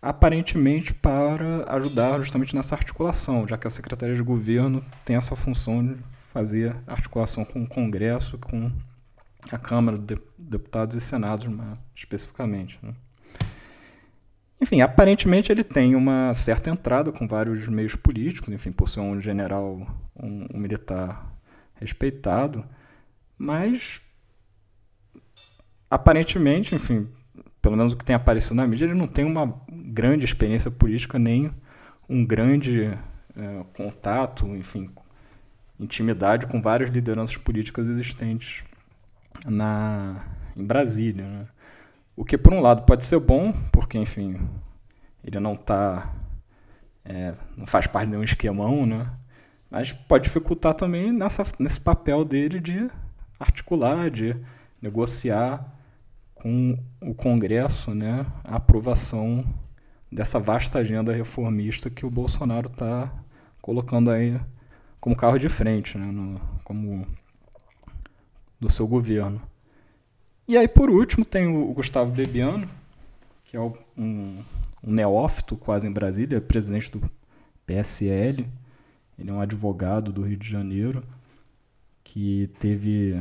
aparentemente 0.00 0.92
para 0.94 1.64
ajudar 1.74 2.18
justamente 2.18 2.54
nessa 2.54 2.74
articulação, 2.74 3.46
já 3.46 3.56
que 3.56 3.66
a 3.66 3.70
Secretaria 3.70 4.14
de 4.14 4.22
Governo 4.22 4.84
tem 5.04 5.16
essa 5.16 5.34
função 5.34 5.84
de 5.84 5.96
fazer 6.32 6.76
articulação 6.86 7.44
com 7.44 7.62
o 7.62 7.66
Congresso, 7.66 8.38
com 8.38 8.70
a 9.50 9.58
Câmara 9.58 9.98
de 9.98 10.16
Deputados 10.38 10.96
e 10.96 11.00
Senados, 11.00 11.46
especificamente. 11.94 12.78
Né? 12.82 12.94
Enfim, 14.60 14.80
aparentemente 14.80 15.52
ele 15.52 15.62
tem 15.62 15.94
uma 15.94 16.32
certa 16.32 16.70
entrada 16.70 17.12
com 17.12 17.28
vários 17.28 17.68
meios 17.68 17.94
políticos, 17.94 18.48
enfim, 18.48 18.72
por 18.72 18.88
ser 18.88 19.00
um 19.00 19.20
general, 19.20 19.86
um, 20.16 20.46
um 20.54 20.58
militar 20.58 21.30
respeitado, 21.74 22.64
mas 23.36 24.00
aparentemente, 25.90 26.74
enfim, 26.74 27.08
pelo 27.60 27.76
menos 27.76 27.92
o 27.92 27.96
que 27.96 28.04
tem 28.04 28.16
aparecido 28.16 28.54
na 28.54 28.66
mídia, 28.66 28.86
ele 28.86 28.94
não 28.94 29.06
tem 29.06 29.24
uma 29.24 29.60
grande 29.68 30.24
experiência 30.24 30.70
política 30.70 31.18
nem 31.18 31.50
um 32.08 32.24
grande 32.24 32.84
é, 33.36 33.64
contato, 33.74 34.46
enfim, 34.56 34.90
intimidade 35.78 36.46
com 36.46 36.62
várias 36.62 36.88
lideranças 36.88 37.36
políticas 37.36 37.88
existentes 37.88 38.64
na 39.44 40.24
em 40.56 40.64
Brasília. 40.64 41.24
Né? 41.24 41.46
O 42.16 42.24
que, 42.24 42.38
por 42.38 42.52
um 42.54 42.60
lado, 42.60 42.82
pode 42.86 43.04
ser 43.04 43.20
bom, 43.20 43.52
porque, 43.70 43.98
enfim, 43.98 44.40
ele 45.22 45.38
não 45.38 45.54
tá. 45.54 46.14
É, 47.04 47.34
não 47.56 47.66
faz 47.66 47.86
parte 47.86 48.06
de 48.06 48.12
nenhum 48.12 48.24
esquemão, 48.24 48.86
né? 48.86 49.08
Mas 49.70 49.92
pode 49.92 50.24
dificultar 50.24 50.74
também 50.74 51.12
nessa, 51.12 51.44
nesse 51.58 51.80
papel 51.80 52.24
dele 52.24 52.58
de 52.58 52.90
articular, 53.38 54.10
de 54.10 54.34
negociar 54.80 55.76
com 56.34 56.78
o 57.00 57.14
Congresso 57.14 57.94
né, 57.94 58.24
a 58.44 58.56
aprovação 58.56 59.44
dessa 60.10 60.38
vasta 60.38 60.78
agenda 60.78 61.12
reformista 61.12 61.90
que 61.90 62.06
o 62.06 62.10
Bolsonaro 62.10 62.68
está 62.68 63.12
colocando 63.60 64.10
aí 64.10 64.40
como 65.00 65.16
carro 65.16 65.38
de 65.38 65.48
frente, 65.48 65.98
né, 65.98 66.06
no, 66.06 66.40
como 66.62 67.06
do 68.60 68.70
seu 68.70 68.86
governo. 68.86 69.40
E 70.48 70.56
aí, 70.56 70.68
por 70.68 70.90
último, 70.90 71.24
tem 71.24 71.46
o, 71.46 71.72
Gustavo 71.72 72.12
Bebiano, 72.12 72.68
que 73.44 73.56
é 73.56 73.60
um, 73.60 73.72
um 73.96 74.42
neófito 74.82 75.56
quase 75.56 75.86
em 75.86 75.92
Brasília, 75.92 76.40
presidente 76.40 76.90
do 76.90 77.10
PSL. 77.66 78.46
Ele 79.18 79.30
é 79.30 79.32
um 79.32 79.40
advogado 79.40 80.12
do 80.12 80.22
Rio 80.22 80.36
de 80.36 80.48
Janeiro 80.48 81.02
que 82.04 82.48
teve 82.60 83.20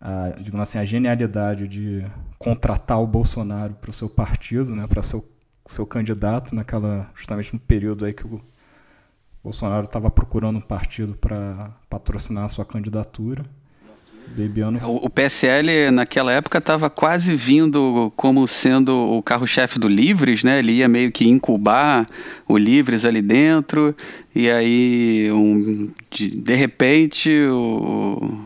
a, 0.00 0.30
digamos 0.30 0.68
assim, 0.68 0.78
a 0.78 0.84
genialidade 0.84 1.68
de 1.68 2.04
contratar 2.38 3.00
o 3.00 3.06
Bolsonaro 3.06 3.74
para 3.74 3.90
o 3.90 3.92
seu 3.92 4.08
partido, 4.08 4.74
né, 4.74 4.86
para 4.86 5.02
seu 5.02 5.24
seu 5.68 5.86
candidato 5.86 6.54
naquela 6.54 7.10
justamente 7.14 7.52
no 7.52 7.60
período 7.60 8.04
aí 8.04 8.12
que 8.12 8.26
o 8.26 8.40
Bolsonaro 9.42 9.84
estava 9.84 10.10
procurando 10.10 10.58
um 10.58 10.62
partido 10.62 11.14
para 11.16 11.70
patrocinar 11.88 12.44
a 12.44 12.48
sua 12.48 12.64
candidatura. 12.64 13.44
Bebiano. 14.28 14.78
O, 14.82 15.08
PSL 15.08 15.90
naquela 15.90 16.32
época 16.32 16.58
estava 16.58 16.90
quase 16.90 17.34
vindo 17.34 18.12
como 18.16 18.46
sendo 18.46 18.94
o 18.94 19.22
carro-chefe 19.22 19.78
do 19.78 19.88
Livres, 19.88 20.42
né? 20.42 20.58
Ele 20.58 20.72
ia 20.72 20.88
meio 20.88 21.10
que 21.10 21.28
incubar 21.28 22.06
o 22.46 22.58
Livres 22.58 23.04
ali 23.04 23.22
dentro 23.22 23.94
e 24.34 24.50
aí 24.50 25.30
um, 25.32 25.90
de, 26.10 26.30
de 26.30 26.54
repente 26.54 27.30
o, 27.46 28.40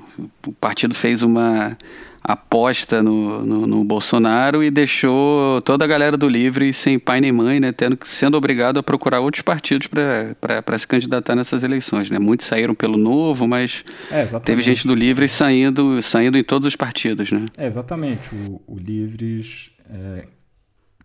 o 0.46 0.52
partido 0.52 0.94
fez 0.94 1.22
uma 1.22 1.76
aposta 2.22 3.02
no, 3.02 3.44
no, 3.44 3.66
no, 3.66 3.84
Bolsonaro 3.84 4.62
e 4.62 4.70
deixou 4.70 5.60
toda 5.62 5.84
a 5.84 5.88
galera 5.88 6.16
do 6.16 6.28
Livre 6.28 6.72
sem 6.72 6.98
pai 6.98 7.20
nem 7.20 7.32
mãe, 7.32 7.58
né, 7.58 7.72
tendo, 7.72 7.98
sendo 8.04 8.36
obrigado 8.36 8.78
a 8.78 8.82
procurar 8.82 9.20
outros 9.20 9.42
partidos 9.42 9.86
para 9.86 10.78
se 10.78 10.86
candidatar 10.86 11.34
nessas 11.34 11.62
eleições. 11.62 12.10
Né? 12.10 12.18
Muitos 12.18 12.46
saíram 12.46 12.74
pelo 12.74 12.98
Novo, 12.98 13.48
mas 13.48 13.84
é, 14.10 14.24
teve 14.40 14.62
gente 14.62 14.86
do 14.86 14.94
Livre 14.94 15.28
saindo, 15.28 16.02
saindo 16.02 16.36
em 16.36 16.44
todos 16.44 16.68
os 16.68 16.76
partidos. 16.76 17.32
Né? 17.32 17.46
É, 17.56 17.66
exatamente. 17.66 18.34
O, 18.34 18.60
o 18.66 18.78
Livres 18.78 19.70
é, 19.88 20.26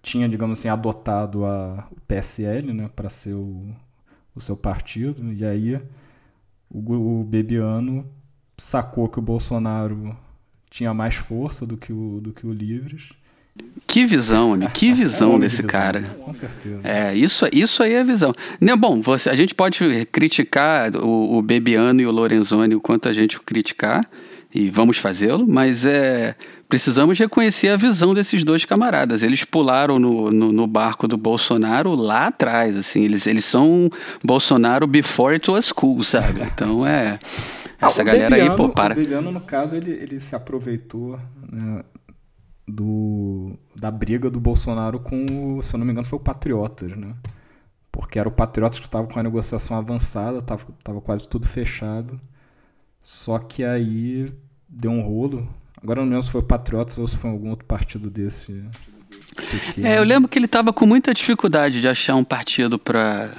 tinha, 0.01 0.27
digamos 0.27 0.60
assim, 0.60 0.67
adotado 0.67 1.45
a, 1.45 1.88
o 1.91 2.00
PSL 2.01 2.74
né, 2.74 2.89
para 2.93 3.10
ser 3.10 3.34
o, 3.34 3.74
o 4.36 4.41
seu 4.41 4.57
partido, 4.57 5.31
e 5.31 5.45
aí 5.45 5.81
o, 6.69 7.22
o 7.22 7.24
Bebiano 7.24 8.05
sacou 8.57 9.07
que 9.07 9.19
o 9.19 9.22
Bolsonaro 9.22 10.15
tinha 10.75 10.94
mais 10.94 11.15
força 11.15 11.65
do 11.65 11.77
que 11.77 11.94
o, 11.94 12.20
do 12.22 12.34
que 12.34 12.46
o 12.46 12.51
Livres. 12.51 13.03
Que 13.88 14.05
visão, 14.05 14.58
né? 14.58 14.70
Que 14.74 14.91
visão 14.94 15.38
é 15.38 15.39
desse 15.39 15.62
visão, 15.62 15.70
cara. 15.70 16.03
Com 16.20 16.34
certeza. 16.34 16.82
É, 16.84 17.15
isso, 17.15 17.46
isso 17.53 17.82
aí 17.82 17.94
é 17.94 18.01
a 18.01 18.03
visão. 18.03 18.34
Né, 18.60 18.75
bom, 18.75 19.01
você, 19.01 19.29
a 19.29 19.36
gente 19.36 19.55
pode 19.55 19.79
criticar 20.12 20.94
o, 20.98 21.38
o 21.38 21.41
Bebiano 21.41 22.01
e 22.01 22.05
o 22.05 22.12
Lorenzoni 22.12 22.75
o 22.75 22.82
quanto 22.82 23.08
a 23.08 23.13
gente 23.13 23.39
criticar, 23.39 24.05
e 24.53 24.70
vamos 24.70 24.98
fazê-lo, 24.98 25.48
mas 25.48 25.86
é 25.86 26.36
precisamos 26.67 27.17
reconhecer 27.20 27.70
a 27.70 27.77
visão 27.77 28.13
desses 28.13 28.44
dois 28.44 28.65
camaradas. 28.65 29.22
Eles 29.24 29.46
pularam 29.46 30.00
no, 30.00 30.32
no, 30.32 30.51
no, 30.51 30.67
barco 30.67 31.08
do 31.08 31.15
Bolsonaro 31.15 31.94
lá 31.94 32.27
atrás, 32.27 32.75
assim. 32.75 33.03
Eles, 33.03 33.27
eles 33.27 33.46
são 33.46 33.88
Bolsonaro 34.24 34.88
before 34.88 35.34
it 35.34 35.50
was 35.50 35.72
cool, 35.72 36.03
sabe? 36.03 36.41
Então 36.55 36.86
é... 36.86 37.20
Essa 37.79 38.01
ah, 38.01 38.05
galera 38.05 38.36
aí, 38.36 38.55
pô, 38.55 38.70
para. 38.70 38.94
O 38.94 38.98
Bebiano, 38.98 39.32
no 39.32 39.41
caso, 39.41 39.75
ele, 39.75 39.91
ele 39.91 40.20
se 40.20 40.36
aproveitou 40.36 41.20
né, 41.51 41.84
do, 42.67 43.58
da 43.75 43.91
briga 43.91 44.29
do 44.29 44.39
Bolsonaro 44.39 45.00
com, 45.00 45.58
o, 45.58 45.62
se 45.62 45.75
eu 45.75 45.77
não 45.77 45.86
me 45.86 45.91
engano, 45.91 46.08
foi 46.08 46.17
o 46.17 46.22
Patriotas, 46.22 46.96
né? 46.96 47.13
Porque 47.91 48.20
era 48.20 48.27
o 48.27 48.32
Patriotas 48.32 48.79
que 48.79 48.86
estava 48.86 49.08
com 49.08 49.20
a 49.20 49.24
negociação 49.24 49.77
avançada, 49.77 50.39
estava 50.39 50.65
tava 50.84 51.01
quase 51.01 51.27
tudo 51.27 51.48
fechado. 51.48 52.20
Só 53.01 53.39
que 53.39 53.63
aí 53.63 54.34
deu 54.67 54.91
um 54.91 55.01
rolo. 55.01 55.48
Agora 55.82 56.01
não 56.01 56.10
lembro 56.10 56.24
se 56.24 56.32
foi 56.32 56.41
o 56.41 56.46
Patriotas 56.46 56.98
ou 56.98 57.08
se 57.08 57.17
foi 57.17 57.29
algum 57.29 57.50
outro 57.50 57.65
partido 57.65 58.10
desse. 58.10 58.63
Pequeno. 59.36 59.88
É, 59.88 59.98
eu 59.98 60.03
lembro 60.03 60.27
que 60.27 60.38
ele 60.38 60.46
estava 60.46 60.74
com 60.74 60.86
muita 60.86 61.13
dificuldade 61.13 61.79
de 61.79 61.88
achar 61.88 62.15
um 62.15 62.24
partido 62.24 62.77
para 62.77 63.32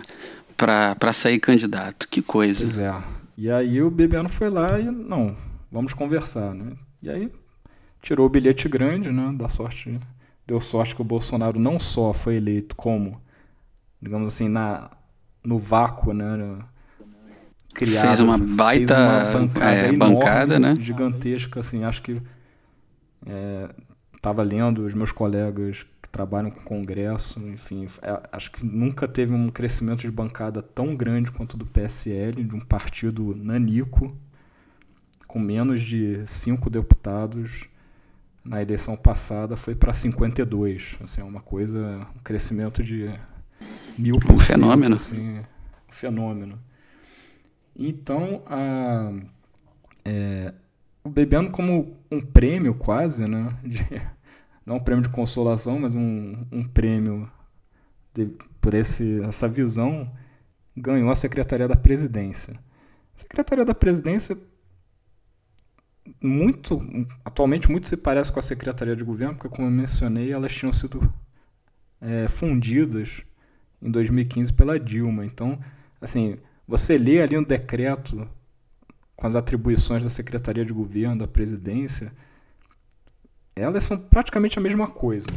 para 0.56 1.12
sair 1.12 1.38
candidato. 1.38 2.08
Que 2.08 2.22
coisa. 2.22 2.64
Pois 2.64 2.78
é. 2.78 2.94
E 3.36 3.50
aí 3.50 3.82
o 3.82 3.90
Bebiano 3.90 4.28
foi 4.28 4.48
lá 4.48 4.78
e, 4.80 4.90
não, 4.90 5.36
vamos 5.70 5.92
conversar, 5.92 6.54
né? 6.54 6.72
E 7.02 7.10
aí 7.10 7.30
tirou 8.00 8.26
o 8.26 8.30
bilhete 8.30 8.68
grande, 8.68 9.10
né? 9.10 9.32
Da 9.36 9.48
sorte, 9.48 10.00
deu 10.46 10.60
sorte 10.60 10.94
que 10.94 11.02
o 11.02 11.04
Bolsonaro 11.04 11.58
não 11.58 11.78
só 11.78 12.12
foi 12.12 12.36
eleito 12.36 12.74
como, 12.74 13.20
digamos 14.00 14.28
assim, 14.28 14.48
na, 14.48 14.90
no 15.44 15.58
vácuo, 15.58 16.12
né? 16.12 16.58
Criado, 17.74 18.06
fez 18.06 18.20
uma 18.20 18.38
baita 18.38 18.94
fez 18.96 19.34
uma 19.34 19.40
bancada, 19.40 19.76
é, 19.76 19.88
enorme, 19.88 20.14
bancada 20.14 20.58
né? 20.58 20.76
Gigantesca, 20.80 21.60
assim, 21.60 21.84
acho 21.84 22.00
que 22.00 22.22
é, 23.26 23.68
tava 24.22 24.42
lendo 24.42 24.86
os 24.86 24.94
meus 24.94 25.12
colegas 25.12 25.84
trabalham 26.08 26.50
com 26.50 26.60
congresso, 26.60 27.40
enfim, 27.48 27.86
é, 28.02 28.20
acho 28.32 28.50
que 28.50 28.64
nunca 28.64 29.06
teve 29.06 29.32
um 29.32 29.48
crescimento 29.48 30.00
de 30.00 30.10
bancada 30.10 30.62
tão 30.62 30.94
grande 30.94 31.30
quanto 31.30 31.56
do 31.56 31.66
PSL, 31.66 32.44
de 32.44 32.54
um 32.54 32.60
partido 32.60 33.34
nanico, 33.34 34.16
com 35.26 35.38
menos 35.38 35.82
de 35.82 36.26
cinco 36.26 36.70
deputados. 36.70 37.64
Na 38.44 38.62
eleição 38.62 38.96
passada 38.96 39.56
foi 39.56 39.74
para 39.74 39.92
52, 39.92 40.98
assim, 41.02 41.20
é 41.20 41.24
uma 41.24 41.40
coisa, 41.40 42.06
um 42.16 42.20
crescimento 42.22 42.82
de 42.82 43.12
mil 43.98 44.20
por 44.20 44.32
Um 44.32 44.38
fenômeno. 44.38 44.96
Assim, 44.96 45.40
um 45.40 45.92
fenômeno. 45.92 46.58
Então, 47.74 48.42
a, 48.46 49.12
é, 50.04 50.54
o 51.02 51.10
Bebiano 51.10 51.50
como 51.50 51.96
um 52.10 52.20
prêmio 52.20 52.74
quase, 52.74 53.26
né, 53.26 53.48
de, 53.64 53.84
não 54.66 54.76
um 54.76 54.80
prêmio 54.80 55.04
de 55.04 55.08
consolação, 55.08 55.78
mas 55.78 55.94
um, 55.94 56.44
um 56.50 56.64
prêmio 56.64 57.30
de, 58.12 58.26
por 58.60 58.74
esse, 58.74 59.22
essa 59.22 59.46
visão, 59.46 60.12
ganhou 60.76 61.08
a 61.08 61.14
Secretaria 61.14 61.68
da 61.68 61.76
Presidência. 61.76 62.54
A 63.16 63.20
Secretaria 63.20 63.64
da 63.64 63.74
Presidência, 63.74 64.36
muito, 66.20 66.82
atualmente, 67.24 67.70
muito 67.70 67.86
se 67.86 67.96
parece 67.96 68.32
com 68.32 68.40
a 68.40 68.42
Secretaria 68.42 68.96
de 68.96 69.04
Governo, 69.04 69.36
porque, 69.36 69.54
como 69.54 69.68
eu 69.68 69.72
mencionei, 69.72 70.32
elas 70.32 70.52
tinham 70.52 70.72
sido 70.72 71.00
é, 72.00 72.26
fundidas 72.26 73.22
em 73.80 73.90
2015 73.90 74.52
pela 74.52 74.80
Dilma. 74.80 75.24
Então, 75.24 75.58
assim, 76.00 76.38
você 76.66 76.98
lê 76.98 77.22
ali 77.22 77.38
um 77.38 77.44
decreto 77.44 78.28
com 79.14 79.26
as 79.26 79.34
atribuições 79.34 80.02
da 80.02 80.10
Secretaria 80.10 80.64
de 80.64 80.72
Governo, 80.72 81.20
da 81.20 81.28
Presidência, 81.28 82.12
elas 83.56 83.84
são 83.84 83.98
praticamente 83.98 84.58
a 84.58 84.62
mesma 84.62 84.86
coisa. 84.86 85.28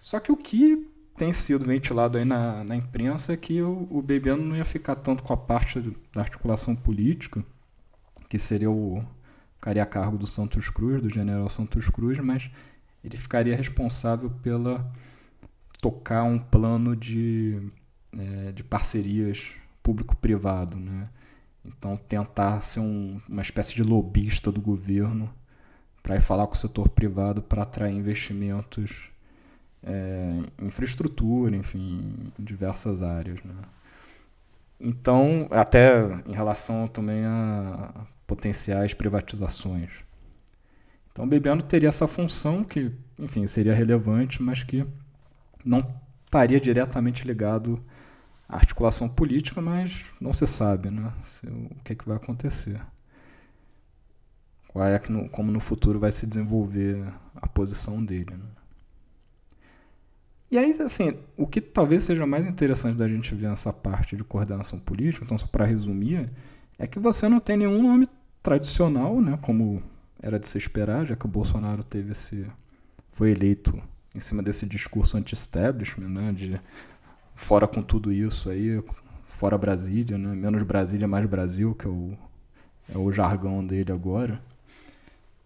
Só 0.00 0.18
que 0.18 0.32
o 0.32 0.36
que 0.36 0.88
tem 1.16 1.32
sido 1.32 1.66
ventilado 1.66 2.18
aí 2.18 2.24
na, 2.24 2.64
na 2.64 2.74
imprensa 2.74 3.32
é 3.32 3.36
que 3.36 3.62
o, 3.62 3.86
o 3.90 4.02
Bebiano 4.02 4.42
não 4.42 4.56
ia 4.56 4.64
ficar 4.64 4.96
tanto 4.96 5.22
com 5.22 5.32
a 5.32 5.36
parte 5.36 5.80
da 6.12 6.22
articulação 6.22 6.74
política, 6.74 7.44
que 8.28 8.38
seria 8.38 8.70
o 8.70 9.04
ficaria 9.54 9.82
a 9.82 9.86
cargo 9.86 10.16
do 10.16 10.26
Santos 10.26 10.70
Cruz, 10.70 11.02
do 11.02 11.10
general 11.10 11.48
Santos 11.48 11.88
Cruz, 11.88 12.18
mas 12.18 12.50
ele 13.02 13.16
ficaria 13.16 13.56
responsável 13.56 14.30
pela 14.42 14.92
tocar 15.80 16.22
um 16.22 16.38
plano 16.38 16.94
de, 16.94 17.60
é, 18.16 18.52
de 18.52 18.62
parcerias 18.62 19.52
público-privado, 19.82 20.76
né? 20.76 21.08
Então 21.64 21.96
tentar 21.96 22.60
ser 22.60 22.80
um, 22.80 23.20
uma 23.28 23.42
espécie 23.42 23.74
de 23.74 23.82
lobista 23.82 24.52
do 24.52 24.60
governo 24.60 25.32
para 26.06 26.14
ir 26.14 26.20
falar 26.20 26.46
com 26.46 26.54
o 26.54 26.56
setor 26.56 26.88
privado 26.88 27.42
para 27.42 27.64
atrair 27.64 27.92
investimentos 27.92 29.10
é, 29.82 30.40
em 30.56 30.66
infraestrutura, 30.66 31.56
enfim, 31.56 32.30
em 32.38 32.44
diversas 32.44 33.02
áreas. 33.02 33.42
Né? 33.42 33.54
Então, 34.78 35.48
até 35.50 36.04
em 36.24 36.32
relação 36.32 36.86
também 36.86 37.24
a 37.24 38.06
potenciais 38.24 38.94
privatizações. 38.94 39.90
Então, 41.10 41.24
o 41.24 41.28
Bebiano 41.28 41.62
teria 41.62 41.88
essa 41.88 42.06
função 42.06 42.62
que, 42.62 42.92
enfim, 43.18 43.44
seria 43.48 43.74
relevante, 43.74 44.40
mas 44.40 44.62
que 44.62 44.86
não 45.64 45.80
estaria 46.24 46.60
diretamente 46.60 47.26
ligado 47.26 47.82
à 48.48 48.54
articulação 48.54 49.08
política, 49.08 49.60
mas 49.60 50.04
não 50.20 50.32
se 50.32 50.46
sabe 50.46 50.88
né, 50.88 51.12
se, 51.20 51.48
o 51.48 51.76
que, 51.82 51.94
é 51.94 51.96
que 51.96 52.06
vai 52.06 52.16
acontecer 52.16 52.80
é 54.82 55.00
no, 55.08 55.28
como 55.30 55.50
no 55.50 55.60
futuro 55.60 55.98
vai 55.98 56.12
se 56.12 56.26
desenvolver 56.26 57.02
a 57.34 57.46
posição 57.46 58.04
dele. 58.04 58.32
Né? 58.32 58.44
E 60.50 60.58
aí, 60.58 60.76
assim, 60.80 61.18
o 61.36 61.46
que 61.46 61.60
talvez 61.60 62.04
seja 62.04 62.26
mais 62.26 62.46
interessante 62.46 62.96
da 62.96 63.08
gente 63.08 63.34
ver 63.34 63.48
nessa 63.48 63.72
parte 63.72 64.16
de 64.16 64.24
coordenação 64.24 64.78
política, 64.78 65.24
então 65.24 65.36
só 65.36 65.46
para 65.46 65.64
resumir, 65.64 66.30
é 66.78 66.86
que 66.86 66.98
você 66.98 67.28
não 67.28 67.40
tem 67.40 67.56
nenhum 67.56 67.82
nome 67.82 68.08
tradicional, 68.42 69.20
né, 69.20 69.38
como 69.42 69.82
era 70.22 70.38
de 70.38 70.48
se 70.48 70.56
esperar, 70.58 71.04
já 71.04 71.16
que 71.16 71.26
o 71.26 71.28
Bolsonaro 71.28 71.82
teve 71.82 72.12
esse 72.12 72.46
foi 73.10 73.30
eleito 73.30 73.82
em 74.14 74.20
cima 74.20 74.42
desse 74.42 74.66
discurso 74.66 75.16
anti-establishment, 75.16 76.08
né, 76.08 76.32
de 76.32 76.60
fora 77.34 77.66
com 77.66 77.82
tudo 77.82 78.12
isso 78.12 78.50
aí, 78.50 78.82
fora 79.36 79.58
Brasília, 79.58 80.16
né? 80.16 80.34
menos 80.34 80.62
Brasília, 80.62 81.06
mais 81.06 81.26
Brasil, 81.26 81.74
que 81.74 81.86
é 81.86 81.90
o, 81.90 82.16
é 82.92 82.98
o 82.98 83.12
jargão 83.12 83.64
dele 83.64 83.92
agora. 83.92 84.40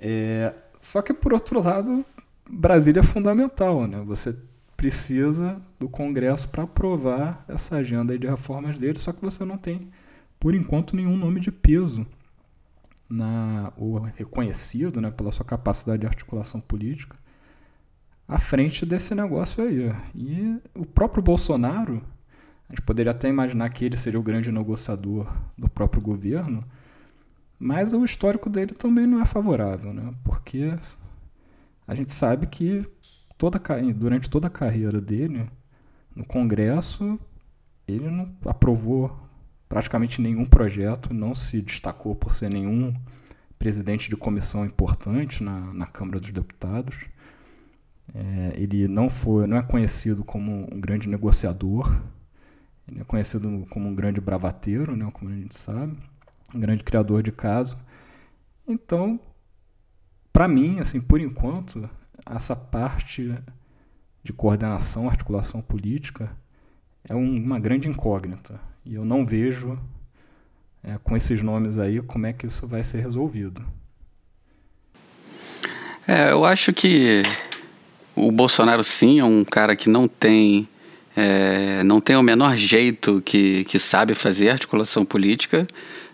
É, 0.01 0.55
só 0.81 1.03
que, 1.03 1.13
por 1.13 1.33
outro 1.33 1.63
lado, 1.63 2.05
Brasília 2.49 3.01
é 3.01 3.03
fundamental. 3.03 3.87
Né? 3.87 4.03
Você 4.07 4.35
precisa 4.77 5.61
do 5.79 5.89
Congresso 5.89 6.49
para 6.49 6.63
aprovar 6.63 7.45
essa 7.47 7.77
agenda 7.77 8.19
de 8.19 8.27
reformas 8.27 8.79
dele, 8.79 8.99
só 8.99 9.13
que 9.13 9.23
você 9.23 9.45
não 9.45 9.59
tem, 9.59 9.91
por 10.39 10.55
enquanto, 10.55 10.97
nenhum 10.97 11.19
nome 11.19 11.39
de 11.39 11.53
peso 11.53 12.07
na, 13.09 13.73
ou 13.77 13.99
reconhecido 13.99 15.01
né, 15.01 15.11
pela 15.11 15.31
sua 15.31 15.45
capacidade 15.45 16.01
de 16.01 16.07
articulação 16.07 16.61
política 16.61 17.19
à 18.27 18.39
frente 18.39 18.87
desse 18.87 19.15
negócio 19.15 19.63
aí. 19.63 19.93
E 20.15 20.59
o 20.75 20.87
próprio 20.87 21.23
Bolsonaro, 21.23 22.01
a 22.69 22.73
gente 22.73 22.83
poderia 22.83 23.11
até 23.11 23.29
imaginar 23.29 23.69
que 23.71 23.85
ele 23.85 23.97
seria 23.97 24.21
o 24.21 24.23
grande 24.23 24.53
negociador 24.53 25.31
do 25.59 25.69
próprio 25.69 26.01
governo, 26.01 26.65
mas 27.61 27.93
o 27.93 28.03
histórico 28.03 28.49
dele 28.49 28.73
também 28.73 29.07
não 29.07 29.21
é 29.21 29.25
favorável, 29.27 29.93
né? 29.93 30.15
porque 30.25 30.75
a 31.87 31.95
gente 31.95 32.11
sabe 32.11 32.47
que 32.47 32.87
toda, 33.37 33.61
durante 33.95 34.31
toda 34.31 34.47
a 34.47 34.51
carreira 34.51 34.99
dele 34.99 35.47
no 36.17 36.25
Congresso, 36.25 37.21
ele 37.87 38.09
não 38.09 38.35
aprovou 38.47 39.15
praticamente 39.69 40.23
nenhum 40.23 40.47
projeto, 40.47 41.13
não 41.13 41.35
se 41.35 41.61
destacou 41.61 42.15
por 42.15 42.33
ser 42.33 42.51
nenhum 42.51 42.95
presidente 43.59 44.09
de 44.09 44.17
comissão 44.17 44.65
importante 44.65 45.45
na, 45.45 45.61
na 45.75 45.87
Câmara 45.87 46.19
dos 46.19 46.33
Deputados. 46.33 46.97
É, 48.15 48.55
ele 48.55 48.89
não 48.89 49.11
foi, 49.11 49.47
não 49.47 49.59
é 49.59 49.63
conhecido 49.63 50.25
como 50.25 50.67
um 50.75 50.81
grande 50.81 51.09
negociador. 51.09 51.95
Ele 52.89 53.01
é 53.01 53.05
conhecido 53.05 53.67
como 53.69 53.87
um 53.87 53.95
grande 53.95 54.19
bravateiro, 54.19 54.97
né, 54.97 55.09
como 55.13 55.31
a 55.31 55.35
gente 55.35 55.57
sabe, 55.57 55.97
um 56.55 56.61
grande 56.61 56.85
criador 56.85 57.23
de 57.23 57.33
caso. 57.33 57.77
Então, 58.67 59.19
para 60.33 60.47
mim, 60.47 60.81
assim, 60.81 61.01
por 61.01 61.21
enquanto, 61.21 61.89
essa 62.27 62.55
parte 62.55 63.35
de 64.23 64.33
coordenação, 64.33 65.09
articulação 65.09 65.61
política 65.61 66.31
é 67.09 67.15
um, 67.15 67.37
uma 67.37 67.59
grande 67.59 67.89
incógnita. 67.89 68.61
E 68.85 68.95
eu 68.95 69.05
não 69.05 69.25
vejo, 69.25 69.79
é, 70.83 70.99
com 71.03 71.17
esses 71.17 71.43
nomes 71.43 71.79
aí, 71.79 71.99
como 72.01 72.27
é 72.27 72.33
que 72.33 72.47
isso 72.47 72.67
vai 72.67 72.83
ser 72.83 73.01
resolvido. 73.01 73.65
É, 76.07 76.33
eu 76.33 76.45
acho 76.45 76.73
que 76.73 77.23
o 78.15 78.31
Bolsonaro 78.31 78.83
sim 78.83 79.21
é 79.21 79.25
um 79.25 79.45
cara 79.45 79.77
que 79.77 79.89
não 79.89 80.09
tem 80.09 80.67
é, 81.17 81.83
não 81.83 82.01
tem 82.01 82.17
o 82.17 82.23
menor 82.23 82.57
jeito 82.57 83.21
que, 83.25 83.65
que 83.65 83.79
sabe 83.79 84.15
fazer 84.15 84.51
articulação 84.51 85.05
política. 85.05 85.67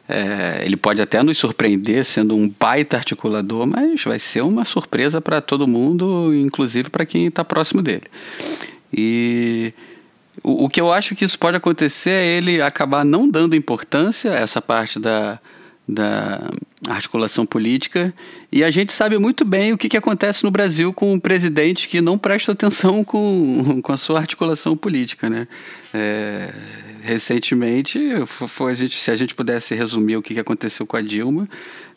É, 0.09 0.63
ele 0.65 0.77
pode 0.77 1.03
até 1.03 1.23
nos 1.23 1.37
surpreender 1.37 2.05
sendo 2.05 2.37
um 2.37 2.49
baita 2.49 2.97
articulador, 2.97 3.67
mas 3.67 4.03
vai 4.05 4.19
ser 4.19 4.43
uma 4.43 4.65
surpresa 4.65 5.21
para 5.21 5.41
todo 5.41 5.67
mundo, 5.67 6.33
inclusive 6.35 6.91
para 6.91 7.05
quem 7.05 7.27
está 7.27 7.45
próximo 7.45 7.83
dele. 7.83 8.05
E 8.93 9.73
o, 10.43 10.65
o 10.65 10.69
que 10.69 10.81
eu 10.81 10.93
acho 10.93 11.15
que 11.17 11.25
isso 11.25 11.39
pode 11.39 11.57
acontecer 11.57 12.11
é 12.11 12.27
ele 12.27 12.63
acabar 12.63 13.05
não 13.05 13.29
dando 13.29 13.57
importância 13.57 14.33
a 14.33 14.37
essa 14.37 14.63
parte 14.63 15.01
da, 15.01 15.41
da 15.89 16.51
articulação 16.89 17.47
política. 17.47 18.15
E 18.51 18.63
a 18.63 18.71
gente 18.71 18.93
sabe 18.93 19.19
muito 19.19 19.45
bem 19.45 19.73
o 19.73 19.79
que, 19.79 19.89
que 19.89 19.97
acontece 19.97 20.45
no 20.45 20.51
Brasil 20.51 20.93
com 20.93 21.13
um 21.13 21.21
presidente 21.21 21.89
que 21.89 22.01
não 22.01 22.19
presta 22.19 22.53
atenção 22.53 23.03
com, 23.05 23.81
com 23.83 23.93
a 23.93 23.97
sua 23.97 24.19
articulação 24.19 24.77
política. 24.77 25.29
Né? 25.31 25.49
É, 25.93 26.53
recentemente, 27.07 27.99
foi 28.27 28.73
a 28.73 28.75
gente, 28.75 28.99
se 28.99 29.11
a 29.11 29.17
gente 29.17 29.35
pudesse 29.35 29.75
resumir 29.75 30.17
o 30.17 30.23
que, 30.23 30.39
aconteceu 30.39 30.87
com 30.87 30.97
a 30.97 31.01
Dilma, 31.01 31.49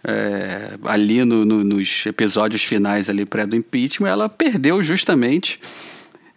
é, 0.04 0.78
ali 0.86 1.26
no, 1.26 1.44
no, 1.44 1.64
nos 1.64 2.06
episódios 2.06 2.64
finais 2.64 3.10
ali 3.10 3.26
pré 3.26 3.46
do 3.46 3.56
impeachment, 3.56 4.10
ela 4.10 4.30
perdeu 4.30 4.82
justamente 4.84 5.60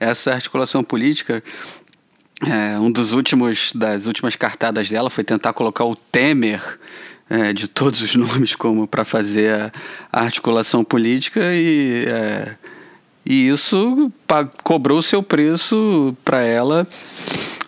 essa 0.00 0.32
articulação 0.32 0.82
política. 0.82 1.42
É, 2.44 2.78
um 2.78 2.90
dos 2.90 3.12
últimos 3.12 3.72
das 3.72 4.06
últimas 4.06 4.34
cartadas 4.34 4.88
dela 4.90 5.08
foi 5.08 5.22
tentar 5.22 5.52
colocar 5.52 5.84
o 5.84 5.94
Temer 5.94 6.78
é, 7.30 7.52
de 7.52 7.68
todos 7.68 8.02
os 8.02 8.14
nomes 8.16 8.56
como 8.56 8.88
para 8.88 9.04
fazer 9.04 9.70
a, 10.12 10.24
articulação 10.24 10.82
política 10.82 11.40
e, 11.54 12.04
é, 12.06 12.52
e 13.24 13.48
isso 13.48 14.10
cobrou 14.62 15.02
seu 15.02 15.22
preço 15.22 16.16
para 16.24 16.42
ela 16.42 16.86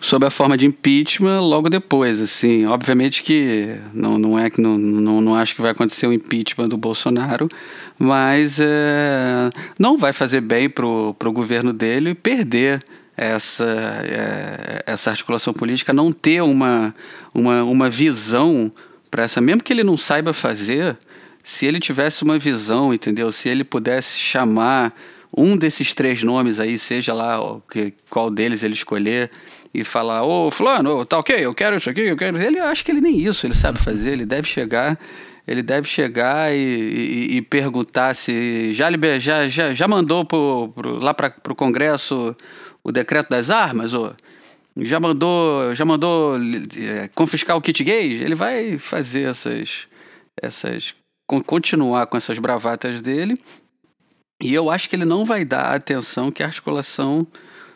sob 0.01 0.23
a 0.25 0.29
forma 0.29 0.55
de 0.55 0.65
impeachment 0.65 1.39
logo 1.41 1.69
depois. 1.69 2.21
Assim, 2.21 2.65
obviamente 2.65 3.23
que 3.23 3.75
não, 3.93 4.19
não 4.19 4.37
é 4.37 4.49
que 4.49 4.61
não, 4.61 4.77
não, 4.77 5.21
não 5.21 5.35
acho 5.35 5.55
que 5.55 5.61
vai 5.61 5.71
acontecer 5.71 6.05
o 6.05 6.13
impeachment 6.13 6.67
do 6.67 6.77
Bolsonaro, 6.77 7.49
mas 7.97 8.59
é, 8.59 9.49
não 9.79 9.97
vai 9.97 10.13
fazer 10.13 10.41
bem 10.41 10.69
para 10.69 10.85
o 10.85 11.31
governo 11.31 11.73
dele 11.73 12.13
perder 12.13 12.83
essa, 13.17 13.65
é, 14.03 14.83
essa 14.85 15.09
articulação 15.09 15.53
política, 15.53 15.93
não 15.93 16.11
ter 16.11 16.41
uma, 16.43 16.93
uma, 17.33 17.63
uma 17.63 17.89
visão 17.89 18.69
para 19.09 19.23
essa, 19.23 19.39
mesmo 19.39 19.63
que 19.63 19.71
ele 19.71 19.83
não 19.83 19.95
saiba 19.95 20.33
fazer, 20.33 20.97
se 21.41 21.65
ele 21.65 21.79
tivesse 21.79 22.23
uma 22.23 22.37
visão, 22.37 22.93
entendeu? 22.93 23.31
Se 23.31 23.47
ele 23.47 23.63
pudesse 23.63 24.19
chamar 24.19 24.93
um 25.37 25.57
desses 25.57 25.93
três 25.93 26.23
nomes 26.23 26.59
aí, 26.59 26.77
seja 26.77 27.13
lá 27.13 27.39
que, 27.69 27.93
qual 28.09 28.29
deles 28.29 28.63
ele 28.63 28.73
escolher, 28.73 29.29
e 29.73 29.83
falar, 29.83 30.23
ô 30.23 30.49
fulano, 30.49 31.05
tá 31.05 31.19
ok, 31.19 31.35
eu 31.37 31.53
quero 31.53 31.75
isso 31.77 31.89
aqui, 31.89 32.01
eu 32.01 32.15
quero. 32.15 32.37
Ele 32.41 32.59
acha 32.59 32.83
que 32.83 32.91
ele 32.91 33.01
nem 33.01 33.17
isso 33.17 33.45
ele 33.45 33.55
sabe 33.55 33.77
fazer, 33.79 34.11
ele 34.13 34.25
deve 34.25 34.47
chegar. 34.47 34.97
Ele 35.47 35.61
deve 35.61 35.87
chegar 35.87 36.51
e, 36.55 36.57
e, 36.57 37.37
e 37.37 37.41
perguntar 37.41 38.15
se 38.15 38.73
já, 38.73 38.89
já, 39.19 39.47
já, 39.47 39.73
já 39.75 39.87
mandou 39.87 40.25
pro, 40.25 40.69
pro, 40.73 40.97
lá 40.97 41.13
para 41.13 41.35
o 41.49 41.53
Congresso 41.53 42.35
o 42.83 42.91
decreto 42.91 43.29
das 43.29 43.51
armas, 43.51 43.93
ou 43.93 44.15
já 44.77 44.99
mandou, 44.99 45.75
já 45.75 45.85
mandou 45.85 46.35
é, 46.77 47.07
confiscar 47.13 47.55
o 47.55 47.61
kit 47.61 47.83
gay, 47.83 48.13
ele 48.23 48.35
vai 48.35 48.77
fazer 48.79 49.29
essas, 49.29 49.87
essas, 50.41 50.95
continuar 51.45 52.07
com 52.07 52.17
essas 52.17 52.39
bravatas 52.39 53.01
dele. 53.01 53.35
E 54.41 54.53
eu 54.53 54.69
acho 54.69 54.89
que 54.89 54.95
ele 54.95 55.05
não 55.05 55.25
vai 55.25 55.45
dar 55.45 55.67
a 55.67 55.75
atenção 55.75 56.31
que 56.31 56.43
a 56.43 56.47
articulação 56.47 57.25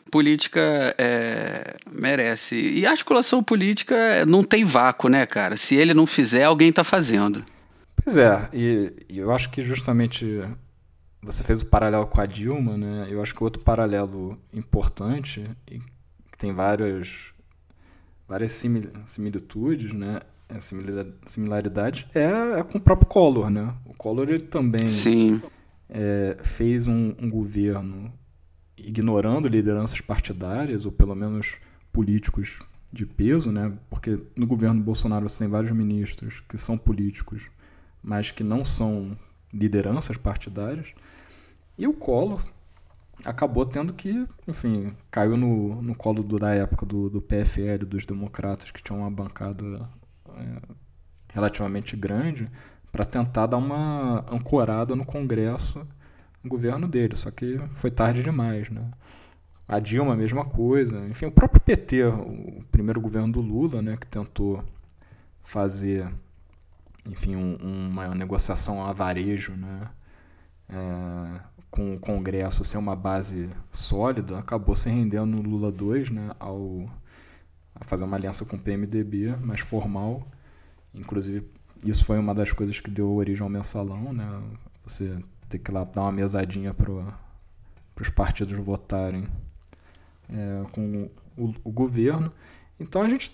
política 0.09 0.93
é, 0.97 1.77
merece. 1.89 2.55
E 2.55 2.85
a 2.85 2.91
articulação 2.91 3.43
política 3.43 4.25
não 4.25 4.43
tem 4.43 4.65
vácuo, 4.65 5.09
né, 5.09 5.25
cara? 5.25 5.55
Se 5.55 5.75
ele 5.75 5.93
não 5.93 6.05
fizer, 6.05 6.43
alguém 6.43 6.69
está 6.69 6.83
fazendo. 6.83 7.43
Pois 8.03 8.17
é, 8.17 8.49
e, 8.53 8.93
e, 9.09 9.19
eu 9.19 9.31
acho 9.31 9.49
que 9.49 9.61
justamente 9.61 10.41
você 11.21 11.43
fez 11.43 11.61
o 11.61 11.65
paralelo 11.65 12.07
com 12.07 12.21
a 12.21 12.25
Dilma, 12.25 12.77
né? 12.77 13.07
Eu 13.09 13.21
acho 13.21 13.35
que 13.35 13.43
outro 13.43 13.61
paralelo 13.61 14.37
importante 14.53 15.49
tem 16.37 16.53
várias, 16.53 17.33
várias 18.27 18.51
similitudes, 19.05 19.93
né? 19.93 20.21
É, 20.47 20.57
similaridades 21.27 22.07
é, 22.15 22.59
é, 22.59 22.63
com 22.63 22.79
o 22.79 22.81
próprio 22.81 23.07
Collor, 23.07 23.51
né? 23.51 23.71
O 23.85 23.93
Collor 23.93 24.29
ele 24.29 24.39
também 24.39 24.87
é, 25.89 26.37
fez 26.43 26.87
um, 26.87 27.15
um, 27.19 27.29
governo 27.29 28.13
ignorando 28.77 29.47
lideranças 29.47 29.99
partidárias, 29.99 30.85
ou 30.85 30.91
pelo 30.91 31.15
menos 31.15 31.57
políticos 31.91 32.59
de 32.91 33.05
peso, 33.05 33.51
né? 33.51 33.73
Porque 33.89 34.19
no 34.35 34.47
governo 34.47 34.81
Bolsonaro 34.81 35.27
você 35.27 35.39
tem 35.39 35.47
vários 35.47 35.71
ministros 35.71 36.41
que 36.47 36.57
são 36.57 36.77
políticos, 36.77 37.47
mas 38.01 38.31
que 38.31 38.43
não 38.43 38.63
são 38.63 39.17
lideranças 39.53 40.15
partidárias. 40.17 40.93
E 41.77 41.87
o 41.87 41.93
Collor 41.93 42.47
acabou 43.25 43.65
tendo 43.65 43.93
que, 43.93 44.27
enfim, 44.47 44.93
caiu 45.11 45.35
no, 45.35 45.81
no 45.81 45.95
colo 45.95 46.23
do, 46.23 46.37
da 46.37 46.53
época 46.53 46.85
do, 46.85 47.09
do 47.09 47.21
PFL, 47.21 47.85
dos 47.85 48.05
democratas, 48.05 48.71
que 48.71 48.81
tinham 48.81 49.01
uma 49.01 49.11
bancada 49.11 49.89
é, 50.37 50.61
relativamente 51.33 51.95
grande, 51.95 52.49
para 52.91 53.05
tentar 53.05 53.47
dar 53.47 53.57
uma 53.57 54.25
ancorada 54.31 54.95
no 54.95 55.05
Congresso 55.05 55.85
no 56.43 56.49
governo 56.49 56.87
dele. 56.87 57.15
Só 57.15 57.31
que 57.31 57.57
foi 57.73 57.91
tarde 57.91 58.23
demais, 58.23 58.69
né? 58.69 58.89
A 59.67 59.79
Dilma, 59.79 60.13
a 60.13 60.17
mesma 60.17 60.45
coisa. 60.45 60.97
Enfim, 61.07 61.27
o 61.27 61.31
próprio 61.31 61.61
PT, 61.61 62.03
o 62.05 62.63
primeiro 62.71 62.99
governo 62.99 63.31
do 63.31 63.41
Lula, 63.41 63.81
né, 63.81 63.95
que 63.97 64.07
tentou 64.07 64.63
fazer, 65.43 66.11
enfim, 67.05 67.35
um, 67.35 67.55
uma 67.55 68.07
negociação 68.15 68.83
a 68.83 68.91
varejo, 68.93 69.53
né, 69.53 69.89
é, 70.69 71.39
com 71.69 71.93
o 71.93 71.99
Congresso 71.99 72.63
ser 72.63 72.77
uma 72.77 72.95
base 72.95 73.49
sólida, 73.71 74.39
acabou 74.39 74.75
se 74.75 74.89
rendendo 74.89 75.27
no 75.27 75.41
Lula 75.41 75.71
2, 75.71 76.09
né, 76.09 76.31
ao 76.39 76.89
a 77.79 77.83
fazer 77.85 78.03
uma 78.03 78.17
aliança 78.17 78.43
com 78.45 78.55
o 78.55 78.59
PMDB, 78.59 79.35
mais 79.37 79.61
formal. 79.61 80.27
Inclusive, 80.93 81.49
isso 81.85 82.03
foi 82.05 82.19
uma 82.19 82.35
das 82.35 82.51
coisas 82.51 82.79
que 82.79 82.89
deu 82.89 83.11
origem 83.11 83.43
ao 83.43 83.49
mensalão, 83.49 84.11
né? 84.11 84.41
Você 84.85 85.17
ter 85.47 85.59
que 85.59 85.71
lá 85.71 85.83
dar 85.83 86.03
uma 86.03 86.11
mesadinha 86.11 86.73
para 86.73 86.91
os 87.99 88.09
partidos 88.09 88.57
votarem 88.59 89.27
é, 90.29 90.63
com 90.71 91.09
o, 91.37 91.53
o, 91.63 91.71
governo. 91.71 92.31
Então 92.79 93.01
a 93.01 93.09
gente 93.09 93.33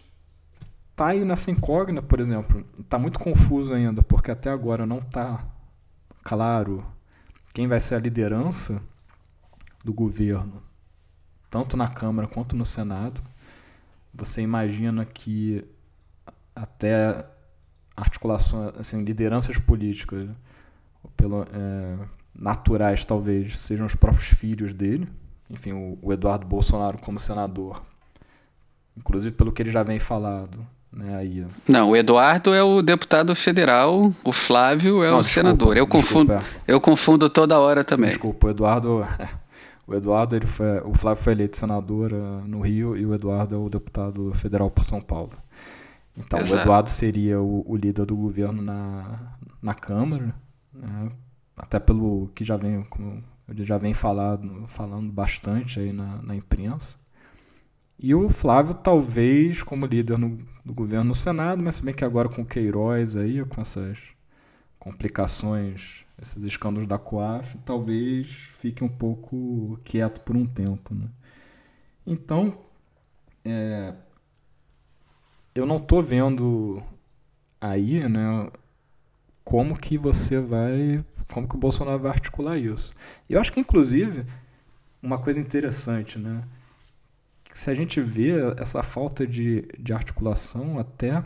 tá 0.96 1.08
aí 1.08 1.26
nessa 1.26 1.52
incógnita, 1.52 2.02
por 2.02 2.20
exemplo, 2.20 2.66
está 2.80 2.98
muito 2.98 3.20
confuso 3.20 3.74
ainda, 3.74 4.02
porque 4.02 4.32
até 4.32 4.50
agora 4.50 4.86
não 4.86 5.00
está 5.00 5.46
claro 6.24 6.86
quem 7.54 7.68
vai 7.68 7.80
ser 7.80 7.96
a 7.96 8.00
liderança 8.00 8.82
do 9.84 9.94
governo, 9.94 10.64
tanto 11.50 11.76
na 11.76 11.88
Câmara 11.88 12.28
quanto 12.28 12.56
no 12.56 12.66
Senado. 12.66 13.22
Você 14.14 14.42
imagina 14.42 15.06
que 15.06 15.66
até 16.56 17.26
articulações, 17.96 18.74
assim, 18.80 19.04
lideranças 19.04 19.58
políticas, 19.58 20.28
pelo, 21.16 21.44
é, 21.44 21.96
naturais 22.34 23.06
talvez, 23.06 23.58
sejam 23.60 23.86
os 23.86 23.96
próprios 23.96 24.28
filhos 24.28 24.74
dele. 24.74 25.08
Enfim, 25.50 25.74
o, 25.74 25.98
o 26.02 26.12
Eduardo 26.12 26.46
Bolsonaro 26.46 26.98
como 26.98 27.20
senador, 27.20 27.82
inclusive 28.98 29.32
pelo 29.32 29.52
que 29.52 29.62
ele 29.62 29.72
já 29.72 29.84
vem 29.84 30.00
falado, 30.00 30.66
né, 30.92 31.16
aí. 31.16 31.46
Não, 31.68 31.92
o 31.92 31.96
Eduardo 31.96 32.54
é 32.54 32.64
o 32.64 32.82
deputado 32.82 33.36
federal, 33.36 34.12
o 34.24 34.32
Flávio 34.32 35.04
é 35.04 35.12
Não, 35.12 35.20
o 35.20 35.22
desculpa, 35.22 35.48
senador. 35.50 35.78
Eu 35.78 35.88
confundo, 35.88 36.34
eu 36.68 36.82
confundo 36.82 37.30
toda 37.30 37.60
hora 37.60 37.84
também. 37.84 38.10
Desculpa, 38.10 38.48
o 38.48 38.50
Eduardo, 38.50 39.08
o 39.86 39.94
Eduardo 39.94 40.36
ele 40.36 40.48
foi, 40.48 40.80
o 40.84 40.94
Flávio 40.96 41.24
foi 41.24 41.34
eleito 41.34 41.58
senador 41.58 42.12
uh, 42.12 42.44
no 42.48 42.62
Rio 42.62 42.98
e 42.98 43.06
o 43.06 43.14
Eduardo 43.14 43.56
é 43.56 43.58
o 43.58 43.70
deputado 43.70 44.34
federal 44.34 44.70
por 44.72 44.84
São 44.84 45.00
Paulo. 45.00 45.34
Então, 46.18 46.40
Exato. 46.40 46.56
o 46.56 46.62
Eduardo 46.62 46.90
seria 46.90 47.42
o, 47.42 47.64
o, 47.70 47.76
líder 47.76 48.06
do 48.06 48.16
governo 48.16 48.62
na, 48.62 49.38
na 49.62 49.74
Câmara, 49.74 50.34
né? 50.74 51.10
até 51.58 51.80
pelo 51.80 52.30
que 52.34 52.44
já 52.44 52.56
vem, 52.56 52.84
como 52.84 53.24
eu 53.48 53.66
já 53.66 53.78
vem 53.78 53.94
falado, 53.94 54.66
falando 54.68 55.12
bastante 55.12 55.80
aí 55.80 55.92
na, 55.92 56.22
na 56.22 56.36
imprensa. 56.36 56.98
E 57.98 58.14
o 58.14 58.30
Flávio, 58.30 58.74
talvez, 58.74 59.64
como 59.64 59.86
líder 59.86 60.18
no, 60.18 60.38
do 60.64 60.74
governo 60.74 61.06
no 61.06 61.16
Senado, 61.16 61.62
mas 61.62 61.76
se 61.76 61.84
bem 61.84 61.94
que 61.94 62.04
agora 62.04 62.28
com 62.28 62.42
o 62.42 62.46
Queiroz 62.46 63.16
aí, 63.16 63.44
com 63.46 63.62
essas 63.62 63.98
complicações, 64.80 66.06
esses 66.22 66.44
escândalos 66.44 66.88
da 66.88 66.98
COAF, 66.98 67.58
talvez 67.66 68.28
fique 68.28 68.84
um 68.84 68.90
pouco 68.90 69.80
quieto 69.84 70.22
por 70.22 70.36
um 70.36 70.46
tempo. 70.46 70.94
Né? 70.94 71.08
Então, 72.06 72.58
é, 73.44 73.94
eu 75.56 75.66
não 75.66 75.78
estou 75.78 76.04
vendo 76.04 76.84
aí 77.60 78.08
né, 78.08 78.52
como 79.44 79.80
que 79.80 79.98
você 79.98 80.40
vai. 80.40 81.04
como 81.32 81.48
que 81.48 81.56
o 81.56 81.60
Bolsonaro 81.60 82.00
vai 82.00 82.12
articular 82.12 82.58
isso. 82.58 82.94
Eu 83.30 83.40
acho 83.40 83.52
que, 83.52 83.60
inclusive, 83.60 84.26
uma 85.02 85.18
coisa 85.18 85.40
interessante, 85.40 86.20
né? 86.20 86.44
se 87.56 87.72
a 87.72 87.74
gente 87.74 88.02
vê 88.02 88.34
essa 88.58 88.84
falta 88.84 89.26
de, 89.26 89.66
de 89.80 89.94
articulação 89.94 90.78
até 90.78 91.24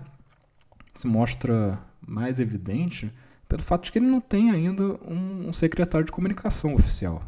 se 0.94 1.08
mostra 1.08 1.80
mais 2.06 2.40
evidente 2.40 3.12
pelo 3.48 3.64
fato 3.64 3.86
de 3.86 3.92
que 3.92 3.98
ele 3.98 4.06
não 4.06 4.22
tem 4.22 4.52
ainda 4.52 4.84
um, 5.04 5.48
um 5.50 5.54
secretário 5.54 6.06
de 6.06 6.12
comunicação 6.12 6.76
oficial. 6.76 7.24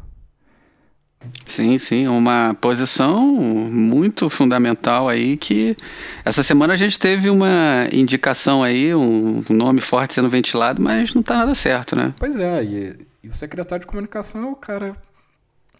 Sim, 1.44 1.76
sim, 1.78 2.06
uma 2.06 2.56
posição 2.60 3.26
muito 3.26 4.30
fundamental 4.30 5.08
aí 5.08 5.36
que 5.36 5.76
essa 6.24 6.42
semana 6.42 6.74
a 6.74 6.76
gente 6.76 6.98
teve 6.98 7.28
uma 7.30 7.88
indicação 7.92 8.62
aí, 8.62 8.94
um 8.94 9.42
nome 9.50 9.80
forte 9.80 10.14
sendo 10.14 10.28
ventilado, 10.28 10.80
mas 10.80 11.14
não 11.14 11.20
está 11.20 11.38
nada 11.38 11.54
certo, 11.54 11.94
né? 11.96 12.14
Pois 12.18 12.36
é, 12.36 12.64
e, 12.64 13.06
e, 13.22 13.28
o 13.28 13.34
secretário 13.34 13.80
de 13.80 13.86
comunicação 13.86 14.44
é 14.44 14.50
o 14.50 14.56
cara 14.56 14.96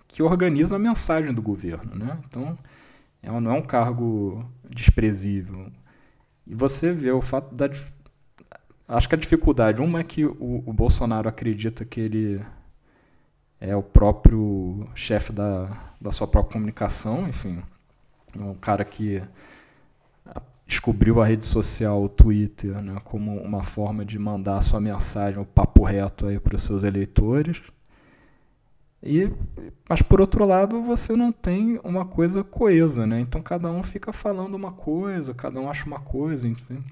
que 0.08 0.22
organiza 0.22 0.76
a 0.76 0.78
mensagem 0.78 1.32
do 1.32 1.40
governo, 1.40 1.94
né? 1.94 2.18
Então, 2.28 2.58
é, 3.22 3.30
não 3.40 3.50
é 3.52 3.54
um 3.54 3.62
cargo 3.62 4.44
desprezível. 4.68 5.70
E 6.46 6.54
você 6.54 6.92
vê 6.92 7.10
o 7.12 7.20
fato 7.20 7.54
da. 7.54 7.70
Acho 8.88 9.08
que 9.08 9.14
a 9.14 9.18
dificuldade, 9.18 9.80
uma 9.80 10.00
é 10.00 10.04
que 10.04 10.24
o, 10.24 10.62
o 10.66 10.72
Bolsonaro 10.72 11.28
acredita 11.28 11.84
que 11.84 12.00
ele 12.00 12.42
é 13.62 13.76
o 13.76 13.82
próprio 13.82 14.88
chefe 14.92 15.32
da, 15.32 15.94
da 16.00 16.10
sua 16.10 16.26
própria 16.26 16.54
comunicação, 16.54 17.28
enfim, 17.28 17.62
um 18.36 18.54
cara 18.54 18.84
que 18.84 19.22
descobriu 20.66 21.22
a 21.22 21.26
rede 21.26 21.46
social, 21.46 22.02
o 22.02 22.08
Twitter, 22.08 22.82
né, 22.82 22.96
como 23.04 23.40
uma 23.40 23.62
forma 23.62 24.04
de 24.04 24.18
mandar 24.18 24.56
a 24.56 24.60
sua 24.60 24.80
mensagem, 24.80 25.40
o 25.40 25.44
papo 25.46 25.84
reto 25.84 26.26
aí 26.26 26.40
para 26.40 26.56
os 26.56 26.62
seus 26.62 26.82
eleitores. 26.82 27.62
E, 29.00 29.30
mas 29.88 30.02
por 30.02 30.20
outro 30.20 30.44
lado, 30.44 30.82
você 30.82 31.14
não 31.14 31.30
tem 31.30 31.78
uma 31.84 32.04
coisa 32.04 32.42
coesa, 32.42 33.06
né? 33.06 33.20
Então 33.20 33.42
cada 33.42 33.70
um 33.70 33.82
fica 33.82 34.12
falando 34.12 34.54
uma 34.54 34.72
coisa, 34.72 35.34
cada 35.34 35.60
um 35.60 35.68
acha 35.68 35.86
uma 35.86 36.00
coisa, 36.00 36.48
enfim. 36.48 36.82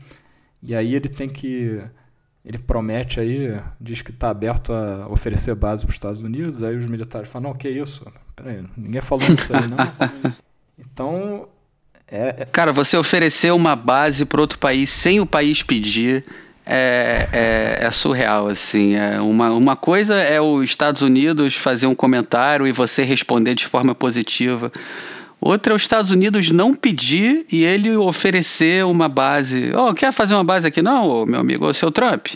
E 0.62 0.74
aí 0.74 0.94
ele 0.94 1.08
tem 1.08 1.28
que 1.28 1.80
ele 2.44 2.58
promete 2.58 3.20
aí, 3.20 3.60
diz 3.80 4.02
que 4.02 4.10
está 4.10 4.30
aberto 4.30 4.72
a 4.72 5.06
oferecer 5.08 5.54
base 5.54 5.84
para 5.84 5.90
os 5.90 5.96
Estados 5.96 6.20
Unidos, 6.20 6.62
aí 6.62 6.76
os 6.76 6.86
militares 6.86 7.28
falam, 7.28 7.50
não, 7.50 7.56
que 7.56 7.68
isso? 7.68 8.06
Peraí, 8.34 8.64
ninguém 8.76 9.00
falou 9.00 9.24
isso 9.30 9.54
aí, 9.54 9.66
não. 9.68 9.76
então, 10.78 11.48
é, 12.10 12.34
é... 12.38 12.44
Cara, 12.46 12.72
você 12.72 12.96
oferecer 12.96 13.52
uma 13.52 13.76
base 13.76 14.24
para 14.24 14.40
outro 14.40 14.58
país 14.58 14.90
sem 14.90 15.20
o 15.20 15.26
país 15.26 15.62
pedir 15.62 16.24
é, 16.66 17.28
é, 17.32 17.86
é, 17.86 17.90
surreal, 17.90 18.48
assim. 18.48 18.94
É 18.94 19.20
uma, 19.20 19.50
uma 19.50 19.76
coisa 19.76 20.14
é 20.16 20.40
os 20.40 20.64
Estados 20.64 21.02
Unidos 21.02 21.56
fazer 21.56 21.86
um 21.86 21.94
comentário 21.94 22.66
e 22.66 22.72
você 22.72 23.02
responder 23.02 23.54
de 23.54 23.66
forma 23.66 23.94
positiva. 23.94 24.72
Outra 25.40 25.72
é 25.72 25.76
os 25.76 25.82
Estados 25.82 26.10
Unidos 26.10 26.50
não 26.50 26.74
pedir 26.74 27.46
e 27.50 27.64
ele 27.64 27.96
oferecer 27.96 28.84
uma 28.84 29.08
base. 29.08 29.72
Oh, 29.74 29.94
quer 29.94 30.12
fazer 30.12 30.34
uma 30.34 30.44
base 30.44 30.66
aqui? 30.66 30.82
Não, 30.82 31.24
meu 31.24 31.40
amigo, 31.40 31.66
o 31.66 31.72
seu 31.72 31.90
Trump. 31.90 32.28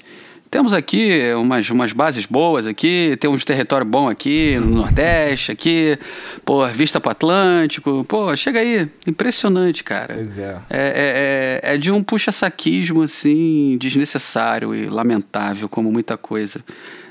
Temos 0.50 0.72
aqui 0.72 1.20
umas, 1.36 1.68
umas 1.68 1.92
bases 1.92 2.26
boas 2.26 2.64
aqui, 2.64 3.16
tem 3.18 3.28
uns 3.28 3.44
território 3.44 3.84
bom 3.84 4.08
aqui 4.08 4.56
no 4.60 4.70
Nordeste, 4.70 5.50
aqui, 5.50 5.98
pô, 6.44 6.64
vista 6.68 7.00
para 7.00 7.10
Atlântico. 7.10 8.04
Pô, 8.04 8.34
chega 8.36 8.60
aí. 8.60 8.88
Impressionante, 9.04 9.82
cara. 9.82 10.14
Pois 10.14 10.38
é. 10.38 10.56
É, 10.70 11.60
é, 11.64 11.74
é 11.74 11.76
de 11.76 11.90
um 11.90 12.04
puxa-saquismo, 12.04 13.02
assim, 13.02 13.76
desnecessário 13.80 14.72
e 14.74 14.86
lamentável, 14.86 15.68
como 15.68 15.90
muita 15.90 16.16
coisa 16.16 16.64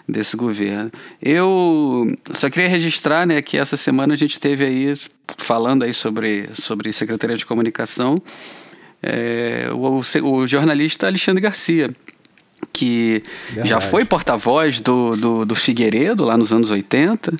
desse 0.07 0.35
governo. 0.35 0.91
Eu 1.21 2.13
só 2.33 2.49
queria 2.49 2.69
registrar, 2.69 3.25
né, 3.25 3.41
que 3.41 3.57
essa 3.57 3.77
semana 3.77 4.13
a 4.13 4.17
gente 4.17 4.39
teve 4.39 4.65
aí, 4.65 4.97
falando 5.37 5.83
aí 5.83 5.93
sobre, 5.93 6.49
sobre 6.53 6.91
Secretaria 6.91 7.37
de 7.37 7.45
Comunicação, 7.45 8.21
é, 9.01 9.69
o, 9.73 10.01
o 10.27 10.47
jornalista 10.47 11.07
Alexandre 11.07 11.41
Garcia 11.41 11.89
que 12.71 13.21
Verdade. 13.47 13.69
já 13.69 13.81
foi 13.81 14.05
porta-voz 14.05 14.79
do, 14.79 15.15
do, 15.17 15.45
do, 15.45 15.55
Figueiredo 15.55 16.23
lá 16.23 16.37
nos 16.37 16.53
anos 16.53 16.71
80 16.71 17.33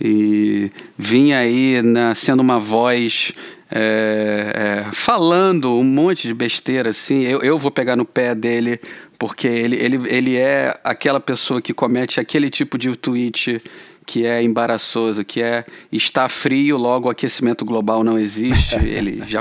e 0.00 0.70
vinha 0.96 1.38
aí 1.38 1.82
na, 1.82 2.14
sendo 2.14 2.40
uma 2.40 2.58
voz 2.58 3.32
é, 3.70 4.84
é, 4.88 4.92
falando 4.92 5.78
um 5.78 5.84
monte 5.84 6.26
de 6.26 6.34
besteira 6.34 6.90
assim. 6.90 7.22
Eu, 7.22 7.40
eu 7.42 7.58
vou 7.58 7.70
pegar 7.70 7.96
no 7.96 8.04
pé 8.04 8.34
dele 8.34 8.80
porque 9.22 9.46
ele, 9.46 9.76
ele, 9.76 10.00
ele 10.08 10.36
é 10.36 10.76
aquela 10.82 11.20
pessoa 11.20 11.62
que 11.62 11.72
comete 11.72 12.18
aquele 12.18 12.50
tipo 12.50 12.76
de 12.76 12.92
tweet 12.96 13.62
que 14.04 14.26
é 14.26 14.42
embaraçoso, 14.42 15.24
que 15.24 15.40
é 15.40 15.64
está 15.92 16.28
frio, 16.28 16.76
logo 16.76 17.06
o 17.06 17.10
aquecimento 17.12 17.64
global 17.64 18.02
não 18.02 18.18
existe. 18.18 18.74
ele 18.84 19.22
já, 19.28 19.40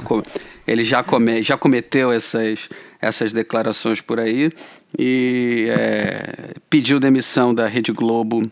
ele 0.68 0.84
já, 0.84 1.02
come, 1.02 1.42
já 1.42 1.58
cometeu 1.58 2.12
essas, 2.12 2.70
essas 3.02 3.34
declarações 3.34 4.00
por 4.02 4.20
aí 4.20 4.52
e 5.00 5.66
é, 5.72 6.54
pediu 6.70 7.00
demissão 7.00 7.52
da 7.52 7.66
Rede 7.66 7.92
Globo 7.92 8.48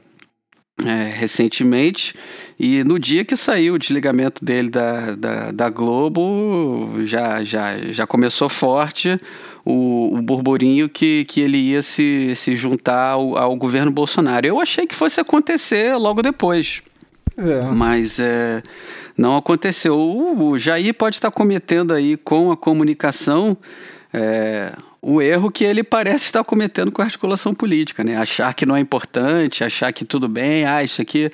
é, 0.83 1.13
recentemente. 1.15 2.15
E 2.59 2.83
no 2.83 2.97
dia 2.97 3.23
que 3.23 3.35
saiu 3.35 3.75
o 3.75 3.77
desligamento 3.77 4.43
dele 4.43 4.71
da, 4.71 5.13
da, 5.13 5.51
da 5.51 5.69
Globo, 5.69 6.91
já, 7.05 7.43
já, 7.43 7.77
já 7.91 8.07
começou 8.07 8.49
forte 8.49 9.15
o, 9.65 10.17
o 10.17 10.21
burburinho 10.21 10.89
que, 10.89 11.25
que 11.25 11.41
ele 11.41 11.57
ia 11.57 11.81
se, 11.83 12.35
se 12.35 12.55
juntar 12.55 13.11
ao, 13.11 13.37
ao 13.37 13.55
governo 13.55 13.91
Bolsonaro. 13.91 14.45
Eu 14.45 14.59
achei 14.59 14.85
que 14.85 14.95
fosse 14.95 15.19
acontecer 15.19 15.95
logo 15.95 16.21
depois. 16.21 16.81
É. 17.37 17.61
Mas 17.71 18.19
é, 18.19 18.61
não 19.17 19.35
aconteceu. 19.37 19.97
O, 19.97 20.51
o 20.51 20.59
Jair 20.59 20.93
pode 20.93 21.15
estar 21.15 21.31
cometendo 21.31 21.93
aí 21.93 22.17
com 22.17 22.51
a 22.51 22.57
comunicação 22.57 23.55
é, 24.13 24.71
o 25.01 25.21
erro 25.21 25.49
que 25.49 25.63
ele 25.63 25.83
parece 25.83 26.25
estar 26.25 26.43
cometendo 26.43 26.91
com 26.91 27.01
a 27.01 27.05
articulação 27.05 27.53
política, 27.53 28.03
né? 28.03 28.17
Achar 28.17 28.53
que 28.53 28.65
não 28.65 28.75
é 28.75 28.79
importante, 28.79 29.63
achar 29.63 29.91
que 29.93 30.03
tudo 30.03 30.27
bem, 30.27 30.65
ah, 30.65 30.83
isso 30.83 31.01
aqui. 31.01 31.29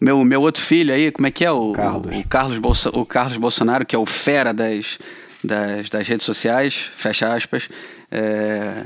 Meu, 0.00 0.22
meu 0.24 0.42
outro 0.42 0.62
filho 0.62 0.92
aí, 0.92 1.10
como 1.10 1.26
é 1.26 1.30
que 1.30 1.44
é? 1.44 1.50
O 1.50 1.72
Carlos. 1.72 2.16
O, 2.16 2.20
o 2.20 2.26
Carlos, 2.26 2.58
Bolso, 2.58 2.90
o 2.90 3.06
Carlos 3.06 3.36
Bolsonaro, 3.36 3.86
que 3.86 3.94
é 3.94 3.98
o 3.98 4.06
fera 4.06 4.52
das, 4.52 4.98
das, 5.44 5.90
das 5.90 6.08
redes 6.08 6.24
sociais, 6.24 6.90
fecha 6.96 7.32
aspas, 7.32 7.68
é, 8.10 8.84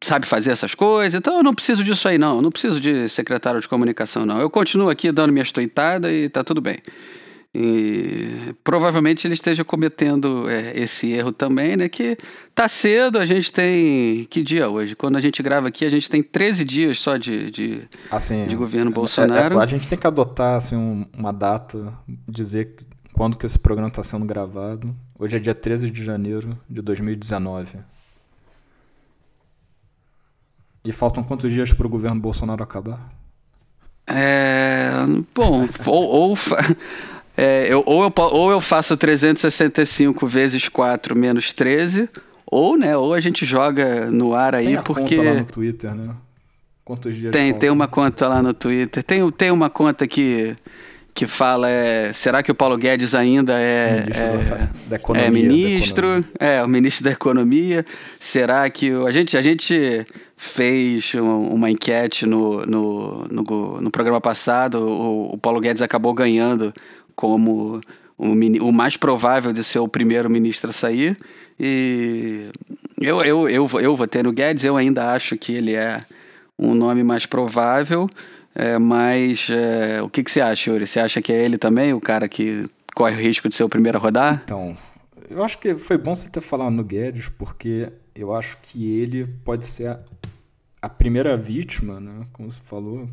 sabe 0.00 0.26
fazer 0.26 0.52
essas 0.52 0.74
coisas, 0.74 1.14
então 1.14 1.36
eu 1.36 1.42
não 1.42 1.54
preciso 1.54 1.84
disso 1.84 2.08
aí, 2.08 2.18
não. 2.18 2.36
Eu 2.36 2.42
não 2.42 2.50
preciso 2.50 2.80
de 2.80 3.08
secretário 3.08 3.60
de 3.60 3.68
comunicação, 3.68 4.24
não. 4.24 4.40
Eu 4.40 4.48
continuo 4.48 4.88
aqui 4.88 5.10
dando 5.12 5.32
minhas 5.32 5.52
tuitadas 5.52 6.10
e 6.10 6.28
tá 6.28 6.42
tudo 6.42 6.60
bem. 6.60 6.78
E 7.52 8.54
provavelmente 8.62 9.26
ele 9.26 9.34
esteja 9.34 9.64
cometendo 9.64 10.48
é, 10.48 10.72
esse 10.78 11.10
erro 11.10 11.32
também, 11.32 11.76
né? 11.76 11.88
Que 11.88 12.16
tá 12.54 12.68
cedo, 12.68 13.18
a 13.18 13.26
gente 13.26 13.52
tem. 13.52 14.24
Que 14.30 14.40
dia 14.40 14.68
hoje? 14.68 14.94
Quando 14.94 15.16
a 15.16 15.20
gente 15.20 15.42
grava 15.42 15.66
aqui, 15.66 15.84
a 15.84 15.90
gente 15.90 16.08
tem 16.08 16.22
13 16.22 16.64
dias 16.64 17.00
só 17.00 17.16
de, 17.16 17.50
de, 17.50 17.82
assim, 18.08 18.46
de 18.46 18.54
governo 18.54 18.92
Bolsonaro. 18.92 19.56
É, 19.56 19.58
é, 19.58 19.64
a 19.64 19.66
gente 19.66 19.88
tem 19.88 19.98
que 19.98 20.06
adotar 20.06 20.58
assim, 20.58 20.76
um, 20.76 21.04
uma 21.18 21.32
data, 21.32 21.92
dizer 22.28 22.76
quando 23.12 23.36
que 23.36 23.44
esse 23.44 23.58
programa 23.58 23.88
está 23.88 24.04
sendo 24.04 24.24
gravado. 24.24 24.94
Hoje 25.20 25.36
é 25.36 25.38
dia 25.38 25.54
13 25.54 25.90
de 25.90 26.02
janeiro 26.02 26.58
de 26.66 26.80
2019. 26.80 27.76
E 30.82 30.92
faltam 30.92 31.22
quantos 31.22 31.52
dias 31.52 31.74
para 31.74 31.86
o 31.86 31.90
governo 31.90 32.18
Bolsonaro 32.18 32.62
acabar? 32.62 33.12
É. 34.06 34.92
Bom, 35.34 35.68
ou. 35.84 36.30
ou 36.32 36.38
é, 37.36 37.70
eu, 37.70 37.82
ou, 37.84 38.04
eu, 38.04 38.12
ou 38.16 38.50
eu 38.50 38.62
faço 38.62 38.96
365 38.96 40.26
vezes 40.26 40.70
4 40.70 41.14
menos 41.14 41.52
13, 41.52 42.08
ou, 42.46 42.78
né, 42.78 42.96
ou 42.96 43.12
a 43.12 43.20
gente 43.20 43.44
joga 43.44 44.10
no 44.10 44.32
ar 44.32 44.54
aí, 44.54 44.68
tem 44.68 44.76
a 44.76 44.82
porque. 44.82 45.16
Conta 45.16 45.30
lá 45.30 45.38
no 45.40 45.44
Twitter, 45.44 45.94
né? 45.94 46.14
Quantos 46.82 47.14
dias 47.14 47.30
Tem, 47.30 47.52
tem 47.52 47.68
uma 47.68 47.86
conta 47.86 48.26
lá 48.26 48.42
no 48.42 48.54
Twitter. 48.54 49.04
Tem, 49.04 49.30
tem 49.30 49.50
uma 49.50 49.68
conta 49.68 50.08
que, 50.08 50.56
que 51.14 51.26
fala: 51.26 51.68
é, 51.68 52.12
será 52.12 52.42
que 52.42 52.50
o 52.50 52.54
Paulo 52.54 52.76
Guedes 52.76 53.14
ainda 53.14 53.58
é. 53.58 54.00
Ministro 54.00 54.54
é, 54.54 54.88
da, 54.88 54.96
economia, 54.96 55.26
é 55.26 55.30
ministro? 55.30 56.24
É, 56.38 56.62
o 56.62 56.68
ministro 56.68 57.04
da 57.04 57.10
Economia. 57.10 57.84
Será 58.18 58.68
que. 58.70 58.90
A 59.06 59.10
gente, 59.10 59.36
a 59.36 59.42
gente 59.42 60.06
fez 60.36 61.12
uma 61.14 61.70
enquete 61.70 62.24
no, 62.24 62.64
no, 62.64 63.26
no, 63.28 63.80
no 63.80 63.90
programa 63.90 64.20
passado, 64.20 64.82
o, 64.82 65.34
o 65.34 65.38
Paulo 65.38 65.60
Guedes 65.60 65.82
acabou 65.82 66.14
ganhando 66.14 66.72
como 67.14 67.80
o, 68.16 68.32
o 68.32 68.72
mais 68.72 68.96
provável 68.96 69.52
de 69.52 69.62
ser 69.62 69.80
o 69.80 69.88
primeiro 69.88 70.30
ministro 70.30 70.70
a 70.70 70.72
sair. 70.72 71.16
E 71.58 72.48
eu, 72.98 73.22
eu, 73.22 73.48
eu, 73.48 73.68
eu 73.80 73.96
votei 73.96 74.22
no 74.22 74.32
Guedes, 74.32 74.64
eu 74.64 74.76
ainda 74.76 75.12
acho 75.12 75.36
que 75.36 75.52
ele 75.52 75.74
é 75.74 76.00
um 76.58 76.74
nome 76.74 77.02
mais 77.02 77.26
provável. 77.26 78.08
É, 78.54 78.78
mas 78.78 79.48
é, 79.50 80.02
o 80.02 80.08
que, 80.08 80.22
que 80.22 80.30
você 80.30 80.40
acha, 80.40 80.70
Yuri? 80.70 80.86
Você 80.86 81.00
acha 81.00 81.22
que 81.22 81.32
é 81.32 81.44
ele 81.44 81.56
também, 81.56 81.92
o 81.92 82.00
cara 82.00 82.28
que 82.28 82.68
corre 82.94 83.14
o 83.14 83.20
risco 83.20 83.48
de 83.48 83.54
ser 83.54 83.64
o 83.64 83.68
primeiro 83.68 83.98
a 83.98 84.00
rodar? 84.00 84.40
Então, 84.44 84.76
eu 85.28 85.42
acho 85.44 85.58
que 85.58 85.76
foi 85.76 85.96
bom 85.96 86.14
você 86.14 86.28
ter 86.28 86.40
falado 86.40 86.72
no 86.72 86.82
Guedes, 86.82 87.28
porque 87.28 87.92
eu 88.14 88.34
acho 88.34 88.58
que 88.62 88.98
ele 88.98 89.26
pode 89.44 89.66
ser 89.66 89.88
a, 89.88 90.00
a 90.82 90.88
primeira 90.88 91.36
vítima, 91.36 92.00
né? 92.00 92.26
Como 92.32 92.50
você 92.50 92.60
falou, 92.64 93.08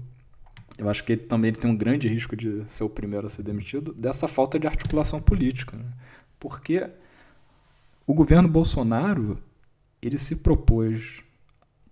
eu 0.78 0.90
acho 0.90 1.04
que 1.04 1.14
ele 1.14 1.22
também 1.22 1.52
tem 1.52 1.70
um 1.70 1.76
grande 1.76 2.08
risco 2.08 2.36
de 2.36 2.64
ser 2.70 2.84
o 2.84 2.90
primeiro 2.90 3.28
a 3.28 3.30
ser 3.30 3.44
demitido 3.44 3.94
dessa 3.94 4.28
falta 4.28 4.60
de 4.60 4.68
articulação 4.68 5.20
política. 5.20 5.76
Né? 5.76 5.86
Porque 6.40 6.88
o 8.06 8.14
governo 8.14 8.48
Bolsonaro 8.48 9.40
ele 10.02 10.18
se 10.18 10.36
propôs 10.36 11.24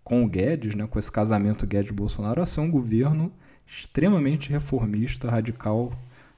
com 0.06 0.24
o 0.24 0.30
Guedes, 0.30 0.76
né, 0.76 0.86
com 0.86 1.00
esse 1.00 1.12
casamento 1.12 1.66
Guedes-Bolsonaro, 1.66 2.40
a 2.40 2.46
ser 2.46 2.62
um 2.62 2.70
governo 2.70 3.34
extremamente 3.66 4.52
reformista, 4.52 5.32
radical 5.32 5.92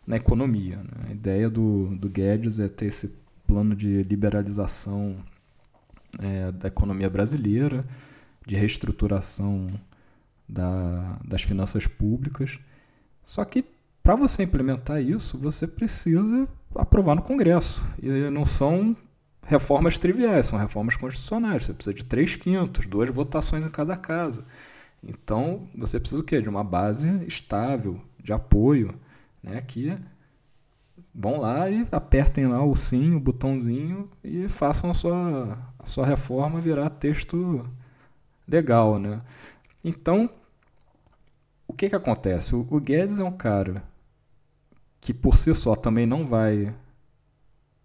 na 0.07 0.15
economia. 0.15 0.77
Né? 0.77 1.09
A 1.09 1.11
ideia 1.11 1.49
do, 1.49 1.93
do 1.97 2.07
Guedes 2.07 2.59
é 2.59 2.69
ter 2.69 2.85
esse 2.85 3.13
plano 3.45 3.75
de 3.75 4.03
liberalização 4.03 5.17
é, 6.17 6.49
da 6.53 6.69
economia 6.69 7.09
brasileira, 7.09 7.85
de 8.45 8.55
reestruturação 8.55 9.67
da, 10.47 11.19
das 11.25 11.41
finanças 11.41 11.85
públicas. 11.85 12.57
Só 13.25 13.43
que 13.43 13.65
para 14.01 14.15
você 14.15 14.43
implementar 14.43 15.01
isso, 15.01 15.37
você 15.37 15.67
precisa 15.67 16.47
aprovar 16.73 17.15
no 17.15 17.21
Congresso. 17.21 17.85
E 18.01 18.29
não 18.29 18.45
são 18.45 18.95
reformas 19.47 19.97
triviais, 19.97 20.45
são 20.45 20.59
reformas 20.59 20.95
constitucionais. 20.95 21.65
Você 21.65 21.73
precisa 21.73 21.93
de 21.93 22.05
três 22.05 22.35
quintos, 22.35 22.85
duas 22.85 23.09
votações 23.09 23.65
em 23.65 23.69
cada 23.69 23.95
casa. 23.95 24.45
Então, 25.01 25.67
você 25.75 25.99
precisa 25.99 26.21
o 26.21 26.25
quê? 26.25 26.41
De 26.41 26.49
uma 26.49 26.63
base 26.63 27.07
estável, 27.25 28.01
de 28.21 28.33
apoio, 28.33 28.93
né? 29.41 29.61
Que 29.61 29.97
vão 31.15 31.39
lá 31.39 31.69
e 31.69 31.87
apertem 31.91 32.47
lá 32.47 32.63
o 32.63 32.75
sim, 32.75 33.15
o 33.15 33.19
botãozinho 33.19 34.09
e 34.23 34.49
façam 34.49 34.91
a 34.91 34.93
sua, 34.93 35.57
a 35.79 35.85
sua 35.85 36.05
reforma 36.05 36.59
virar 36.59 36.89
texto 36.89 37.65
legal, 38.47 38.99
né? 38.99 39.21
Então, 39.83 40.29
o 41.65 41.73
que 41.73 41.89
que 41.89 41.95
acontece? 41.95 42.53
O, 42.53 42.67
o 42.69 42.79
Guedes 42.81 43.19
é 43.19 43.23
um 43.23 43.31
cara 43.31 43.83
que 44.99 45.13
por 45.13 45.37
si 45.37 45.53
só 45.55 45.75
também 45.75 46.05
não 46.05 46.27
vai 46.27 46.73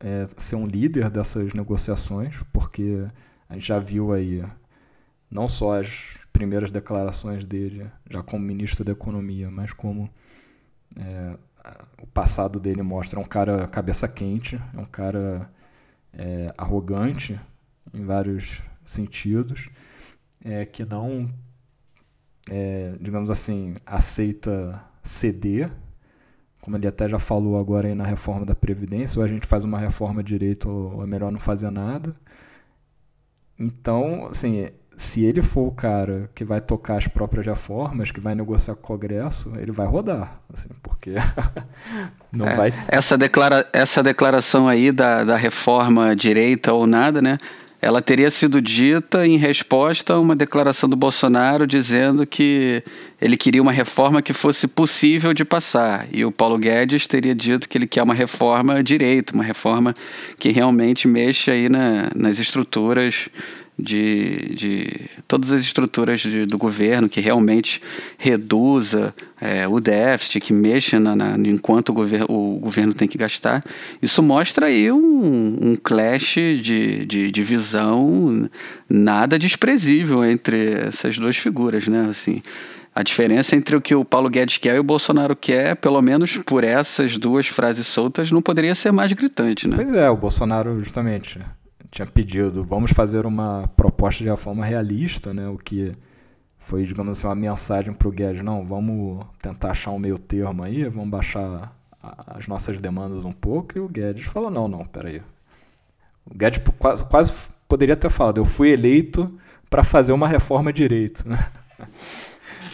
é, 0.02 0.26
ser 0.36 0.56
um 0.56 0.66
líder 0.66 1.08
dessas 1.08 1.54
negociações, 1.54 2.42
porque 2.52 3.06
a 3.48 3.54
gente 3.54 3.66
já 3.66 3.78
viu 3.78 4.12
aí 4.12 4.44
não 5.30 5.48
só 5.48 5.78
as 5.78 6.18
primeiras 6.32 6.70
declarações 6.70 7.44
dele, 7.44 7.86
já 8.10 8.22
como 8.22 8.44
ministro 8.44 8.84
da 8.84 8.92
Economia, 8.92 9.50
mas 9.50 9.72
como 9.72 10.10
é, 10.98 11.36
o 12.02 12.06
passado 12.06 12.58
dele 12.58 12.82
mostra 12.82 13.18
é 13.18 13.22
um 13.22 13.26
cara 13.26 13.68
cabeça 13.68 14.08
quente, 14.08 14.60
é 14.74 14.78
um 14.78 14.84
cara 14.84 15.48
é, 16.12 16.52
arrogante 16.58 17.38
em 17.94 18.04
vários 18.04 18.62
sentidos, 18.84 19.70
é, 20.44 20.66
que 20.66 20.84
não 20.84 21.32
é, 22.50 22.96
digamos 23.00 23.30
assim, 23.30 23.76
aceita 23.86 24.82
ceder, 25.02 25.70
como 26.62 26.76
ele 26.76 26.86
até 26.86 27.08
já 27.08 27.18
falou 27.18 27.58
agora 27.58 27.88
aí 27.88 27.94
na 27.94 28.04
reforma 28.04 28.46
da 28.46 28.54
Previdência, 28.54 29.18
ou 29.18 29.24
a 29.24 29.28
gente 29.28 29.46
faz 29.46 29.64
uma 29.64 29.78
reforma 29.78 30.22
direito 30.22 30.70
ou 30.70 31.02
é 31.02 31.06
melhor 31.06 31.32
não 31.32 31.40
fazer 31.40 31.70
nada. 31.70 32.14
Então, 33.58 34.28
assim, 34.30 34.68
se 34.96 35.24
ele 35.24 35.42
for 35.42 35.66
o 35.66 35.72
cara 35.72 36.30
que 36.32 36.44
vai 36.44 36.60
tocar 36.60 36.98
as 36.98 37.08
próprias 37.08 37.44
reformas, 37.44 38.12
que 38.12 38.20
vai 38.20 38.36
negociar 38.36 38.76
com 38.76 38.80
o 38.80 38.96
Congresso, 38.96 39.52
ele 39.56 39.72
vai 39.72 39.88
rodar, 39.88 40.40
assim, 40.52 40.68
porque 40.80 41.14
não 42.30 42.46
é, 42.46 42.54
vai... 42.54 42.74
Essa, 42.86 43.18
declara 43.18 43.68
essa 43.72 44.00
declaração 44.00 44.68
aí 44.68 44.92
da, 44.92 45.24
da 45.24 45.36
reforma 45.36 46.14
direita 46.14 46.72
ou 46.72 46.86
nada, 46.86 47.20
né? 47.20 47.38
Ela 47.82 48.00
teria 48.00 48.30
sido 48.30 48.62
dita 48.62 49.26
em 49.26 49.36
resposta 49.36 50.14
a 50.14 50.20
uma 50.20 50.36
declaração 50.36 50.88
do 50.88 50.94
Bolsonaro 50.94 51.66
dizendo 51.66 52.24
que 52.24 52.80
ele 53.20 53.36
queria 53.36 53.60
uma 53.60 53.72
reforma 53.72 54.22
que 54.22 54.32
fosse 54.32 54.68
possível 54.68 55.34
de 55.34 55.44
passar. 55.44 56.06
E 56.12 56.24
o 56.24 56.30
Paulo 56.30 56.56
Guedes 56.56 57.08
teria 57.08 57.34
dito 57.34 57.68
que 57.68 57.76
ele 57.76 57.88
quer 57.88 58.04
uma 58.04 58.14
reforma 58.14 58.84
direita, 58.84 59.34
uma 59.34 59.42
reforma 59.42 59.92
que 60.38 60.50
realmente 60.50 61.08
mexa 61.08 61.50
aí 61.50 61.68
na, 61.68 62.08
nas 62.14 62.38
estruturas 62.38 63.28
de, 63.78 64.54
de 64.54 65.10
todas 65.26 65.52
as 65.52 65.60
estruturas 65.60 66.20
de, 66.20 66.46
do 66.46 66.58
governo 66.58 67.08
que 67.08 67.20
realmente 67.20 67.80
reduza 68.18 69.14
é, 69.40 69.66
o 69.66 69.80
déficit, 69.80 70.40
que 70.40 70.52
mexa 70.52 71.00
na, 71.00 71.16
na, 71.16 71.36
enquanto 71.48 71.88
o, 71.88 71.92
gover 71.92 72.24
o 72.28 72.58
governo 72.60 72.94
tem 72.94 73.08
que 73.08 73.18
gastar. 73.18 73.64
Isso 74.00 74.22
mostra 74.22 74.66
aí 74.66 74.92
um, 74.92 75.58
um 75.60 75.76
clash 75.76 76.34
de, 76.34 77.04
de, 77.06 77.30
de 77.30 77.42
visão 77.42 78.48
nada 78.88 79.38
desprezível 79.38 80.24
entre 80.24 80.74
essas 80.86 81.18
duas 81.18 81.36
figuras, 81.36 81.88
né? 81.88 82.06
Assim, 82.08 82.42
a 82.94 83.02
diferença 83.02 83.56
entre 83.56 83.74
o 83.74 83.80
que 83.80 83.94
o 83.94 84.04
Paulo 84.04 84.28
Guedes 84.28 84.58
quer 84.58 84.76
e 84.76 84.78
o 84.78 84.84
Bolsonaro 84.84 85.34
quer, 85.34 85.76
pelo 85.76 86.00
menos 86.02 86.36
por 86.36 86.62
essas 86.62 87.16
duas 87.16 87.46
frases 87.46 87.86
soltas, 87.86 88.30
não 88.30 88.42
poderia 88.42 88.74
ser 88.74 88.92
mais 88.92 89.10
gritante, 89.12 89.66
né? 89.66 89.76
Pois 89.76 89.92
é, 89.94 90.10
o 90.10 90.16
Bolsonaro 90.16 90.78
justamente 90.78 91.40
tinha 91.92 92.06
pedido, 92.06 92.64
vamos 92.64 92.90
fazer 92.90 93.26
uma 93.26 93.68
proposta 93.76 94.24
de 94.24 94.30
reforma 94.30 94.64
realista, 94.64 95.34
né? 95.34 95.46
O 95.46 95.58
que 95.58 95.94
foi, 96.58 96.84
digamos 96.86 97.18
assim, 97.18 97.26
uma 97.26 97.34
mensagem 97.34 97.92
para 97.92 98.08
o 98.08 98.10
Guedes, 98.10 98.42
não, 98.42 98.64
vamos 98.64 99.22
tentar 99.38 99.72
achar 99.72 99.90
um 99.90 99.98
meio 99.98 100.18
termo 100.18 100.64
aí, 100.64 100.88
vamos 100.88 101.10
baixar 101.10 101.70
as 102.02 102.46
nossas 102.46 102.78
demandas 102.78 103.26
um 103.26 103.32
pouco, 103.32 103.76
e 103.76 103.80
o 103.80 103.88
Guedes 103.88 104.24
falou, 104.24 104.50
não, 104.50 104.66
não, 104.66 104.86
peraí. 104.86 105.20
O 106.24 106.34
Guedes 106.34 106.62
quase, 106.78 107.04
quase 107.04 107.32
poderia 107.68 107.94
ter 107.94 108.10
falado, 108.10 108.38
eu 108.38 108.44
fui 108.46 108.70
eleito 108.70 109.38
para 109.68 109.84
fazer 109.84 110.12
uma 110.12 110.26
reforma 110.26 110.72
direito, 110.72 111.28
né? 111.28 111.46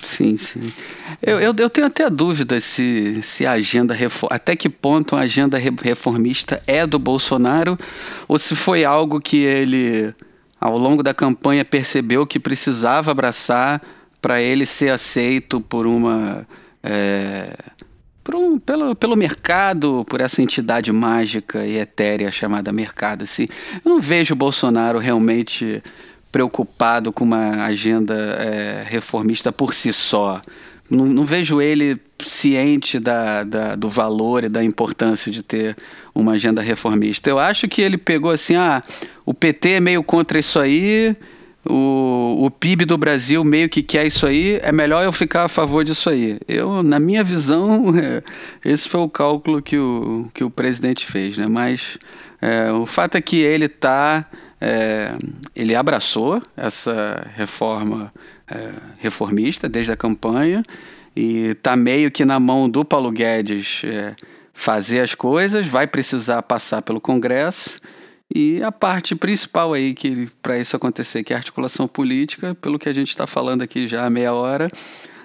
Sim, 0.09 0.39
sim. 0.39 0.73
Eu, 1.21 1.39
eu, 1.39 1.55
eu, 1.59 1.69
tenho 1.69 1.87
até 1.87 2.09
dúvida 2.09 2.59
se, 2.61 3.21
se 3.23 3.45
a 3.45 3.53
agenda 3.53 3.95
até 4.31 4.57
que 4.57 4.67
ponto 4.71 5.15
a 5.15 5.21
agenda 5.21 5.59
reformista 5.59 6.63
é 6.67 6.87
do 6.87 6.99
Bolsonaro 6.99 7.77
ou 8.27 8.39
se 8.39 8.57
foi 8.57 8.87
algo 8.87 9.21
que 9.21 9.37
ele 9.37 10.15
ao 10.59 10.79
longo 10.79 11.03
da 11.03 11.13
campanha 11.13 11.63
percebeu 11.63 12.27
que 12.27 12.41
precisava 12.41 13.11
abraçar 13.11 13.83
para 14.21 14.41
ele 14.41 14.65
ser 14.65 14.89
aceito 14.89 15.61
por 15.61 15.87
uma 15.87 16.49
é, 16.83 17.55
por 18.25 18.35
um, 18.35 18.59
pelo, 18.59 18.95
pelo 18.95 19.15
mercado, 19.15 20.07
por 20.09 20.23
essa 20.23 20.41
entidade 20.41 20.91
mágica 20.91 21.67
e 21.67 21.77
etérea 21.77 22.33
chamada 22.33 22.73
mercado. 22.73 23.25
Assim. 23.25 23.47
Eu 23.85 23.91
não 23.91 24.01
vejo 24.01 24.33
o 24.33 24.37
Bolsonaro 24.37 24.99
realmente 24.99 25.83
preocupado 26.31 27.13
com 27.13 27.25
uma 27.25 27.65
agenda 27.65 28.15
é, 28.15 28.85
reformista 28.87 29.53
por 29.53 29.75
si 29.75 29.93
só. 29.93 30.41
não, 30.91 31.07
não 31.07 31.25
vejo 31.25 31.61
ele 31.61 32.01
ciente 32.27 32.99
da, 32.99 33.45
da, 33.45 33.75
do 33.75 33.89
valor 33.89 34.45
e 34.45 34.49
da 34.49 34.63
importância 34.63 35.31
de 35.31 35.43
ter 35.43 35.77
uma 36.15 36.33
agenda 36.33 36.61
reformista. 36.61 37.31
Eu 37.31 37.39
acho 37.39 37.69
que 37.69 37.81
ele 37.81 37.97
pegou 37.97 38.31
assim, 38.31 38.57
ah, 38.57 38.83
o 39.25 39.33
PT 39.33 39.71
é 39.71 39.81
meio 39.81 40.03
contra 40.03 40.39
isso 40.39 40.59
aí, 40.59 41.17
o, 41.69 42.47
o 42.47 42.51
PIB 42.51 42.85
do 42.85 42.97
Brasil 42.97 43.45
meio 43.45 43.69
que 43.69 43.83
quer 43.83 44.07
isso 44.07 44.27
aí, 44.27 44.59
é 44.63 44.73
melhor 44.73 45.05
eu 45.05 45.13
ficar 45.13 45.45
a 45.45 45.49
favor 45.49 45.85
disso 45.85 46.09
aí. 46.09 46.39
Eu, 46.49 46.83
na 46.83 46.99
minha 46.99 47.23
visão, 47.23 47.93
esse 48.65 48.89
foi 48.89 49.01
o 49.01 49.09
cálculo 49.09 49.61
que 49.63 49.79
o, 49.79 50.29
que 50.33 50.43
o 50.43 50.51
presidente 50.51 51.07
fez, 51.07 51.37
né? 51.37 51.47
Mas 51.47 51.99
é, 52.41 52.73
o 52.73 52.87
fato 52.87 53.17
é 53.17 53.21
que 53.21 53.37
ele 53.37 53.67
está, 53.67 54.27
é, 54.61 55.17
ele 55.55 55.75
abraçou 55.75 56.43
essa 56.57 57.27
reforma 57.35 58.13
é, 58.51 58.73
reformista 58.99 59.69
desde 59.69 59.93
a 59.93 59.97
campanha 59.97 60.63
e 61.15 61.49
está 61.49 61.77
meio 61.77 62.11
que 62.11 62.25
na 62.25 62.41
mão 62.41 62.69
do 62.69 62.85
Paulo 62.85 63.11
Guedes 63.11 63.83
é, 63.85 64.15
fazer 64.53 65.01
as 65.01 65.15
coisas, 65.15 65.67
vai 65.67 65.87
precisar 65.87 66.43
passar 66.43 66.83
pelo 66.83 67.01
Congresso 67.01 67.79
e 68.35 68.63
a 68.63 68.71
parte 68.71 69.15
principal 69.15 69.73
aí 69.73 69.95
que 69.95 70.29
para 70.43 70.59
isso 70.59 70.77
acontecer, 70.77 71.23
que 71.25 71.33
é 71.33 71.37
a 71.37 71.39
articulação 71.39 71.89
política, 71.89 72.55
pelo 72.55 72.79
que 72.79 72.89
a 72.89 72.93
gente 72.93 73.09
está 73.09 73.27
falando 73.27 73.63
aqui 73.63 73.89
já 73.89 74.05
há 74.05 74.11
meia 74.11 74.35
hora, 74.35 74.71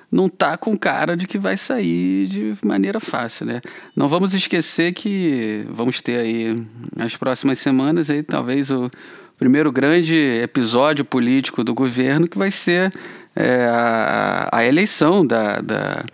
não 0.10 0.30
tá 0.30 0.56
com 0.56 0.78
cara 0.78 1.18
de 1.18 1.26
que 1.26 1.38
vai 1.40 1.58
sair 1.58 2.28
de 2.28 2.56
maneira 2.64 3.00
fácil, 3.00 3.48
né? 3.48 3.62
Não 3.96 4.08
vamos 4.08 4.34
esquecer 4.36 4.94
que 4.94 5.66
vamos 5.70 6.02
ter 6.02 6.20
aí 6.20 6.56
nas 6.96 7.16
próximas 7.18 7.58
semanas 7.60 8.10
aí 8.10 8.22
talvez 8.22 8.70
o 8.70 8.90
primeiro 9.38 9.72
grande 9.72 10.16
episódio 10.42 11.04
político 11.04 11.64
do 11.64 11.74
governo 11.74 12.28
que 12.28 12.38
vai 12.38 12.52
ser 12.52 12.92
é, 13.36 13.66
a, 13.70 14.50
a, 14.52 14.66
eleição 14.66 15.26
da, 15.26 15.60
da 15.60 16.06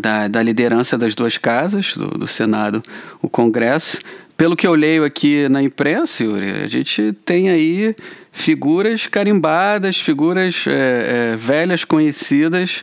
da, 0.00 0.26
da, 0.26 0.42
liderança 0.42 0.96
das 0.96 1.14
duas 1.14 1.36
casas, 1.36 1.94
do, 1.94 2.06
do 2.06 2.26
Senado, 2.26 2.82
o 3.20 3.28
Congresso, 3.28 3.98
pelo 4.36 4.56
que 4.56 4.66
eu 4.66 4.74
leio 4.74 5.04
aqui 5.04 5.48
na 5.48 5.62
imprensa, 5.62 6.24
Yuri, 6.24 6.50
a 6.64 6.66
gente 6.66 7.12
tem 7.24 7.50
aí 7.50 7.94
figuras 8.32 9.06
carimbadas, 9.06 9.98
figuras 10.00 10.64
é, 10.66 11.32
é, 11.34 11.36
velhas 11.36 11.84
conhecidas 11.84 12.82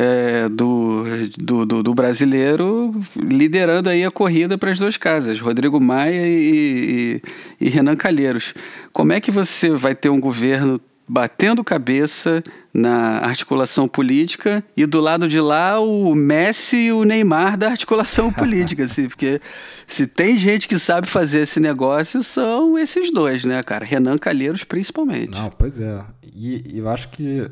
é, 0.00 0.48
do, 0.48 1.02
do, 1.36 1.66
do, 1.66 1.82
do, 1.82 1.94
brasileiro 1.94 2.94
liderando 3.16 3.88
aí 3.88 4.04
a 4.04 4.12
corrida 4.12 4.56
para 4.56 4.70
as 4.70 4.78
duas 4.78 4.96
casas, 4.96 5.40
Rodrigo 5.40 5.80
Maia 5.80 6.24
e, 6.24 7.20
e, 7.60 7.66
e 7.66 7.68
Renan 7.68 7.96
Calheiros. 7.96 8.54
Como 8.92 9.12
é 9.12 9.20
que 9.20 9.32
você 9.32 9.70
vai 9.70 9.96
ter 9.96 10.08
um 10.08 10.20
governo 10.20 10.80
batendo 11.08 11.64
cabeça 11.64 12.40
na 12.72 13.18
articulação 13.18 13.88
política 13.88 14.62
e 14.76 14.86
do 14.86 15.00
lado 15.00 15.26
de 15.26 15.40
lá 15.40 15.80
o 15.80 16.14
Messi 16.14 16.76
e 16.76 16.92
o 16.92 17.02
Neymar 17.02 17.56
da 17.56 17.70
articulação 17.70 18.32
política, 18.32 18.84
assim, 18.86 19.08
porque 19.08 19.40
se 19.84 20.06
tem 20.06 20.38
gente 20.38 20.68
que 20.68 20.78
sabe 20.78 21.08
fazer 21.08 21.40
esse 21.40 21.58
negócio 21.58 22.22
são 22.22 22.78
esses 22.78 23.12
dois, 23.12 23.44
né, 23.44 23.64
cara? 23.64 23.84
Renan 23.84 24.16
Calheiros 24.16 24.62
principalmente. 24.62 25.30
Não, 25.30 25.50
pois 25.50 25.80
é. 25.80 26.04
E, 26.22 26.74
e 26.74 26.78
eu 26.78 26.88
acho 26.88 27.08
que 27.08 27.50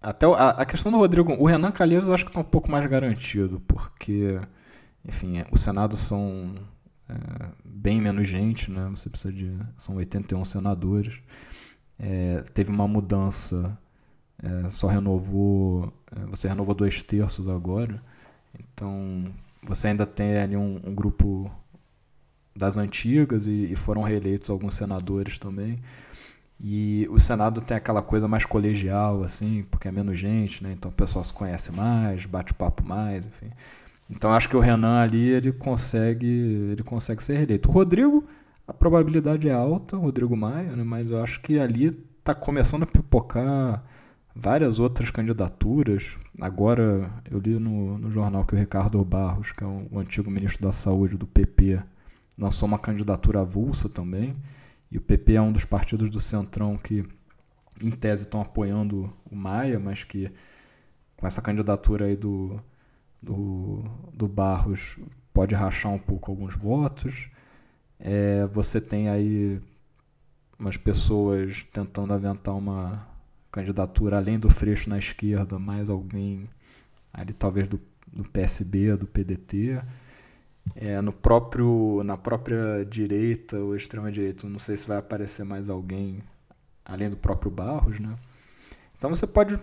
até 0.00 0.26
a, 0.26 0.50
a, 0.50 0.64
questão 0.64 0.92
do 0.92 0.98
Rodrigo, 0.98 1.32
o 1.32 1.46
Renan 1.46 1.72
Calheiros 1.72 2.06
eu 2.06 2.14
acho 2.14 2.24
que 2.24 2.30
está 2.30 2.40
um 2.40 2.44
pouco 2.44 2.70
mais 2.70 2.86
garantido, 2.86 3.60
porque 3.66 4.40
enfim, 5.04 5.44
o 5.50 5.58
Senado 5.58 5.96
são 5.96 6.54
é, 7.08 7.14
bem 7.64 8.00
menos 8.00 8.28
gente, 8.28 8.70
né? 8.70 8.88
Você 8.90 9.08
precisa 9.08 9.32
de 9.32 9.56
são 9.76 9.96
81 9.96 10.44
senadores. 10.44 11.20
É, 11.98 12.42
teve 12.54 12.70
uma 12.70 12.86
mudança, 12.86 13.76
é, 14.42 14.70
só 14.70 14.86
renovou, 14.86 15.92
é, 16.14 16.26
você 16.26 16.46
renovou 16.48 16.74
dois 16.74 17.02
terços 17.02 17.48
agora, 17.48 18.00
então 18.54 19.24
você 19.62 19.88
ainda 19.88 20.06
tem 20.06 20.38
ali 20.38 20.56
um, 20.56 20.80
um 20.84 20.94
grupo 20.94 21.50
das 22.54 22.76
antigas 22.76 23.46
e, 23.46 23.72
e, 23.72 23.76
foram 23.76 24.02
reeleitos 24.02 24.50
alguns 24.50 24.74
senadores 24.74 25.38
também. 25.38 25.80
E 26.60 27.06
o 27.10 27.18
Senado 27.18 27.60
tem 27.60 27.76
aquela 27.76 28.02
coisa 28.02 28.26
mais 28.26 28.44
colegial, 28.44 29.22
assim, 29.22 29.64
porque 29.70 29.88
é 29.88 29.92
menos 29.92 30.18
gente, 30.18 30.62
né? 30.62 30.72
Então 30.72 30.90
o 30.90 30.94
pessoal 30.94 31.24
se 31.24 31.32
conhece 31.32 31.70
mais, 31.70 32.26
bate 32.26 32.52
papo 32.52 32.84
mais, 32.84 33.26
enfim. 33.26 33.50
Então 34.10 34.32
acho 34.32 34.48
que 34.48 34.56
o 34.56 34.60
Renan 34.60 35.00
ali 35.00 35.28
ele 35.28 35.52
consegue, 35.52 36.26
ele 36.72 36.82
consegue 36.82 37.22
ser 37.22 37.36
reeleito. 37.36 37.68
O 37.68 37.72
Rodrigo 37.72 38.24
a 38.68 38.74
probabilidade 38.74 39.48
é 39.48 39.52
alta, 39.52 39.96
Rodrigo 39.96 40.36
Maia, 40.36 40.76
né? 40.76 40.84
mas 40.84 41.08
eu 41.08 41.22
acho 41.22 41.40
que 41.40 41.58
ali 41.58 41.86
está 42.18 42.34
começando 42.34 42.82
a 42.82 42.86
pipocar 42.86 43.82
várias 44.36 44.78
outras 44.78 45.10
candidaturas. 45.10 46.18
Agora, 46.38 47.10
eu 47.30 47.38
li 47.38 47.58
no, 47.58 47.96
no 47.96 48.10
jornal 48.10 48.44
que 48.44 48.54
o 48.54 48.58
Ricardo 48.58 49.02
Barros, 49.02 49.52
que 49.52 49.64
é 49.64 49.66
o, 49.66 49.88
o 49.90 49.98
antigo 49.98 50.30
ministro 50.30 50.62
da 50.62 50.70
Saúde 50.70 51.16
do 51.16 51.26
PP, 51.26 51.80
lançou 52.36 52.68
uma 52.68 52.78
candidatura 52.78 53.40
avulsa 53.40 53.88
também. 53.88 54.36
E 54.90 54.98
o 54.98 55.00
PP 55.00 55.34
é 55.34 55.42
um 55.42 55.52
dos 55.52 55.64
partidos 55.64 56.10
do 56.10 56.20
Centrão 56.20 56.76
que, 56.76 57.04
em 57.82 57.90
tese, 57.90 58.24
estão 58.24 58.40
apoiando 58.40 59.12
o 59.30 59.36
Maia, 59.36 59.78
mas 59.78 60.04
que 60.04 60.32
com 61.16 61.26
essa 61.26 61.42
candidatura 61.42 62.06
aí 62.06 62.16
do, 62.16 62.60
do, 63.22 63.84
do 64.12 64.26
Barros 64.28 64.96
pode 65.32 65.54
rachar 65.54 65.92
um 65.92 65.98
pouco 65.98 66.30
alguns 66.30 66.54
votos. 66.54 67.28
É, 68.00 68.46
você 68.46 68.80
tem 68.80 69.08
aí 69.08 69.60
umas 70.58 70.76
pessoas 70.76 71.64
tentando 71.72 72.12
aventar 72.12 72.56
uma 72.56 73.06
candidatura 73.50 74.16
além 74.16 74.38
do 74.38 74.50
Freixo 74.50 74.88
na 74.88 74.98
esquerda, 74.98 75.58
mais 75.58 75.90
alguém 75.90 76.48
ali 77.12 77.32
talvez 77.32 77.66
do, 77.66 77.80
do 78.06 78.24
PSB, 78.24 78.96
do 78.96 79.06
PDT. 79.06 79.80
É, 80.74 81.00
no 81.00 81.12
próprio, 81.12 82.02
na 82.04 82.16
própria 82.16 82.84
direita 82.84 83.56
ou 83.58 83.74
extrema 83.74 84.10
direita, 84.10 84.48
não 84.48 84.58
sei 84.58 84.76
se 84.76 84.86
vai 84.86 84.98
aparecer 84.98 85.44
mais 85.44 85.68
alguém 85.68 86.22
além 86.84 87.10
do 87.10 87.16
próprio 87.16 87.50
Barros, 87.50 87.98
né? 88.00 88.14
Então 88.96 89.10
você 89.10 89.26
pode 89.26 89.58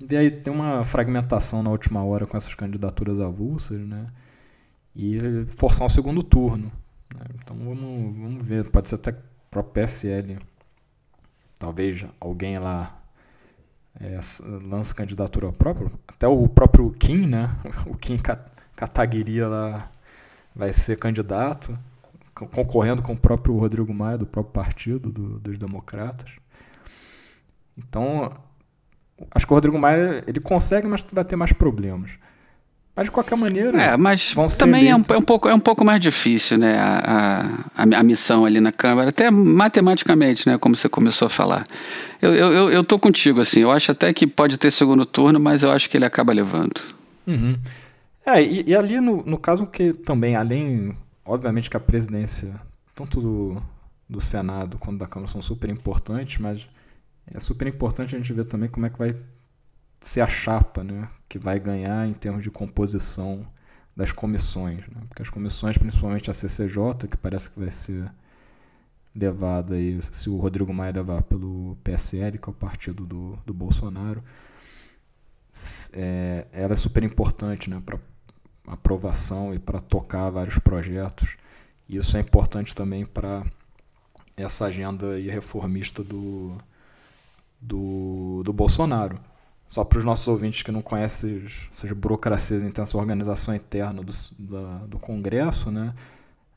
ver 0.00 0.16
aí 0.16 0.30
tem 0.30 0.52
uma 0.52 0.84
fragmentação 0.84 1.62
na 1.62 1.70
última 1.70 2.04
hora 2.04 2.26
com 2.26 2.36
essas 2.36 2.54
candidaturas 2.54 3.20
avulsas, 3.20 3.80
né? 3.80 4.06
E 4.94 5.46
forçar 5.56 5.86
um 5.86 5.90
segundo 5.90 6.22
turno. 6.22 6.72
Né? 7.14 7.24
Então 7.36 7.56
vamos, 7.56 8.16
vamos 8.16 8.46
ver, 8.46 8.68
pode 8.70 8.88
ser 8.88 8.96
até 8.96 9.14
para 9.50 9.60
o 9.60 9.64
PSL. 9.64 10.38
Talvez 11.58 12.04
alguém 12.20 12.58
lá 12.58 13.00
é, 14.00 14.18
lance 14.62 14.94
candidatura 14.94 15.52
própria. 15.52 15.90
Até 16.06 16.26
o 16.26 16.48
próprio 16.48 16.90
Kim, 16.92 17.26
né? 17.26 17.56
O 17.86 17.96
Kim 17.96 18.16
Kataguiri 18.76 19.40
lá 19.42 19.90
vai 20.58 20.72
ser 20.72 20.96
candidato, 20.96 21.78
concorrendo 22.34 23.00
com 23.00 23.12
o 23.12 23.16
próprio 23.16 23.56
Rodrigo 23.56 23.94
Maia, 23.94 24.18
do 24.18 24.26
próprio 24.26 24.52
partido, 24.52 25.10
do, 25.10 25.38
dos 25.38 25.56
democratas. 25.56 26.32
Então, 27.76 28.32
acho 29.32 29.46
que 29.46 29.52
o 29.52 29.54
Rodrigo 29.54 29.78
Maia 29.78 30.24
ele 30.26 30.40
consegue, 30.40 30.88
mas 30.88 31.06
vai 31.12 31.24
ter 31.24 31.36
mais 31.36 31.52
problemas. 31.52 32.10
Mas 32.96 33.04
de 33.04 33.12
qualquer 33.12 33.38
maneira. 33.38 33.80
É, 33.80 33.96
mas 33.96 34.34
também 34.58 34.90
é 34.90 34.96
um, 34.96 35.04
é 35.08 35.16
um, 35.16 35.22
pouco, 35.22 35.48
é 35.48 35.54
um 35.54 35.60
pouco 35.60 35.84
mais 35.84 36.00
difícil, 36.00 36.58
né? 36.58 36.76
A, 36.80 37.44
a, 37.76 37.82
a, 37.82 38.02
missão 38.02 38.44
ali 38.44 38.58
na 38.58 38.72
Câmara, 38.72 39.10
até 39.10 39.30
matematicamente, 39.30 40.48
né? 40.48 40.58
Como 40.58 40.74
você 40.74 40.88
começou 40.88 41.26
a 41.26 41.28
falar. 41.28 41.62
Eu, 42.20 42.34
eu, 42.34 42.70
eu 42.70 42.82
tô 42.82 42.98
contigo, 42.98 43.40
assim. 43.40 43.60
Eu 43.60 43.70
acho 43.70 43.92
até 43.92 44.12
que 44.12 44.26
pode 44.26 44.58
ter 44.58 44.72
segundo 44.72 45.06
turno, 45.06 45.38
mas 45.38 45.62
eu 45.62 45.70
acho 45.70 45.88
que 45.88 45.96
ele 45.96 46.04
acaba 46.04 46.32
levando. 46.32 46.80
Uhum. 47.24 47.56
É, 48.28 48.42
e, 48.42 48.68
e, 48.68 48.76
ali 48.76 49.00
no, 49.00 49.22
no 49.22 49.38
caso 49.38 49.66
que 49.66 49.90
também, 49.90 50.36
além, 50.36 50.94
obviamente 51.24 51.70
que 51.70 51.78
a 51.78 51.80
presidência, 51.80 52.60
tanto 52.94 53.22
do, 53.22 53.62
do 54.06 54.20
Senado 54.20 54.76
quanto 54.76 54.98
da 54.98 55.06
Câmara 55.06 55.32
são 55.32 55.40
super 55.40 55.70
importantes, 55.70 56.36
mas 56.38 56.68
é 57.26 57.40
super 57.40 57.66
importante 57.66 58.14
a 58.14 58.18
gente 58.18 58.30
ver 58.34 58.44
também 58.44 58.68
como 58.68 58.84
é 58.84 58.90
que 58.90 58.98
vai 58.98 59.16
ser 59.98 60.20
a 60.20 60.26
chapa 60.26 60.84
né, 60.84 61.08
que 61.26 61.38
vai 61.38 61.58
ganhar 61.58 62.06
em 62.06 62.12
termos 62.12 62.42
de 62.42 62.50
composição 62.50 63.46
das 63.96 64.12
comissões. 64.12 64.86
Né? 64.88 65.00
Porque 65.08 65.22
as 65.22 65.30
comissões, 65.30 65.78
principalmente 65.78 66.30
a 66.30 66.34
CCJ, 66.34 67.08
que 67.10 67.16
parece 67.16 67.48
que 67.48 67.58
vai 67.58 67.70
ser 67.70 68.12
levada 69.14 69.74
aí, 69.74 70.00
se 70.12 70.28
o 70.28 70.36
Rodrigo 70.36 70.72
Maia 70.74 70.92
levar 70.92 71.22
pelo 71.22 71.78
PSL, 71.82 72.36
que 72.36 72.46
é 72.46 72.52
o 72.52 72.54
partido 72.54 73.06
do, 73.06 73.38
do 73.46 73.54
Bolsonaro, 73.54 74.22
é, 75.94 76.46
ela 76.52 76.74
é 76.74 76.76
super 76.76 77.02
importante 77.02 77.70
né, 77.70 77.82
para 77.84 77.98
aprovação 78.70 79.54
e 79.54 79.58
para 79.58 79.80
tocar 79.80 80.30
vários 80.30 80.58
projetos. 80.58 81.36
Isso 81.88 82.16
é 82.16 82.20
importante 82.20 82.74
também 82.74 83.04
para 83.04 83.44
essa 84.36 84.66
agenda 84.66 85.16
reformista 85.16 86.02
do, 86.04 86.56
do, 87.60 88.42
do 88.44 88.52
Bolsonaro. 88.52 89.18
Só 89.68 89.84
para 89.84 89.98
os 89.98 90.04
nossos 90.04 90.26
ouvintes 90.28 90.62
que 90.62 90.72
não 90.72 90.80
conhecem 90.80 91.44
essas 91.70 91.92
burocracias, 91.92 92.62
então 92.62 92.82
essa 92.82 92.96
organização 92.96 93.54
interna 93.54 94.02
do, 94.02 94.12
da, 94.38 94.86
do 94.86 94.98
Congresso, 94.98 95.70
né? 95.70 95.94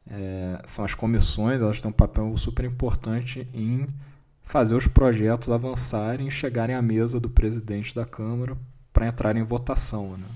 É, 0.09 0.62
são 0.66 0.84
as 0.84 0.95
comissões, 0.95 1.62
elas 1.62 1.82
têm 1.82 1.89
um 1.89 1.93
papel 1.93 2.36
super 2.36 2.66
importante 2.66 3.47
em 3.53 3.88
fazer 4.41 4.76
os 4.76 4.88
projetos 4.88 5.49
avançarem 5.49 6.28
e 6.28 6.32
chegarem 6.32 6.76
à 6.76 6.82
mesa 6.82 7.20
do 7.20 7.30
presidente 7.30 7.93
da 7.95 8.05
Câmara 8.05 8.57
para 8.91 9.07
entrar 9.07 9.38
em 9.38 9.43
votação. 9.43 10.18
Né? 10.18 10.28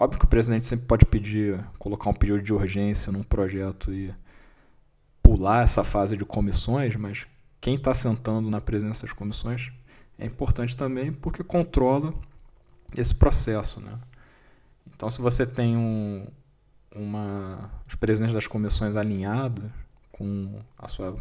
Óbvio 0.00 0.20
que 0.20 0.26
o 0.26 0.28
presidente 0.28 0.64
sempre 0.64 0.86
pode 0.86 1.04
pedir, 1.04 1.58
colocar 1.76 2.08
um 2.08 2.14
pedido 2.14 2.40
de 2.40 2.54
urgência 2.54 3.10
num 3.10 3.24
projeto 3.24 3.92
e 3.92 4.14
pular 5.20 5.64
essa 5.64 5.82
fase 5.82 6.16
de 6.16 6.24
comissões, 6.24 6.94
mas 6.94 7.26
quem 7.60 7.74
está 7.74 7.92
sentando 7.92 8.48
na 8.48 8.60
presença 8.60 9.04
das 9.04 9.12
comissões 9.12 9.72
é 10.16 10.24
importante 10.24 10.76
também 10.76 11.12
porque 11.12 11.42
controla 11.42 12.14
esse 12.96 13.12
processo. 13.12 13.80
Né? 13.80 13.98
Então, 14.94 15.10
se 15.10 15.20
você 15.20 15.44
tem 15.44 15.76
um, 15.76 16.28
uma, 16.94 17.68
os 17.84 17.96
presidentes 17.96 18.36
das 18.36 18.46
comissões 18.46 18.94
alinhados 18.94 19.68
com 20.12 20.60
a 20.78 20.86
sua, 20.86 21.16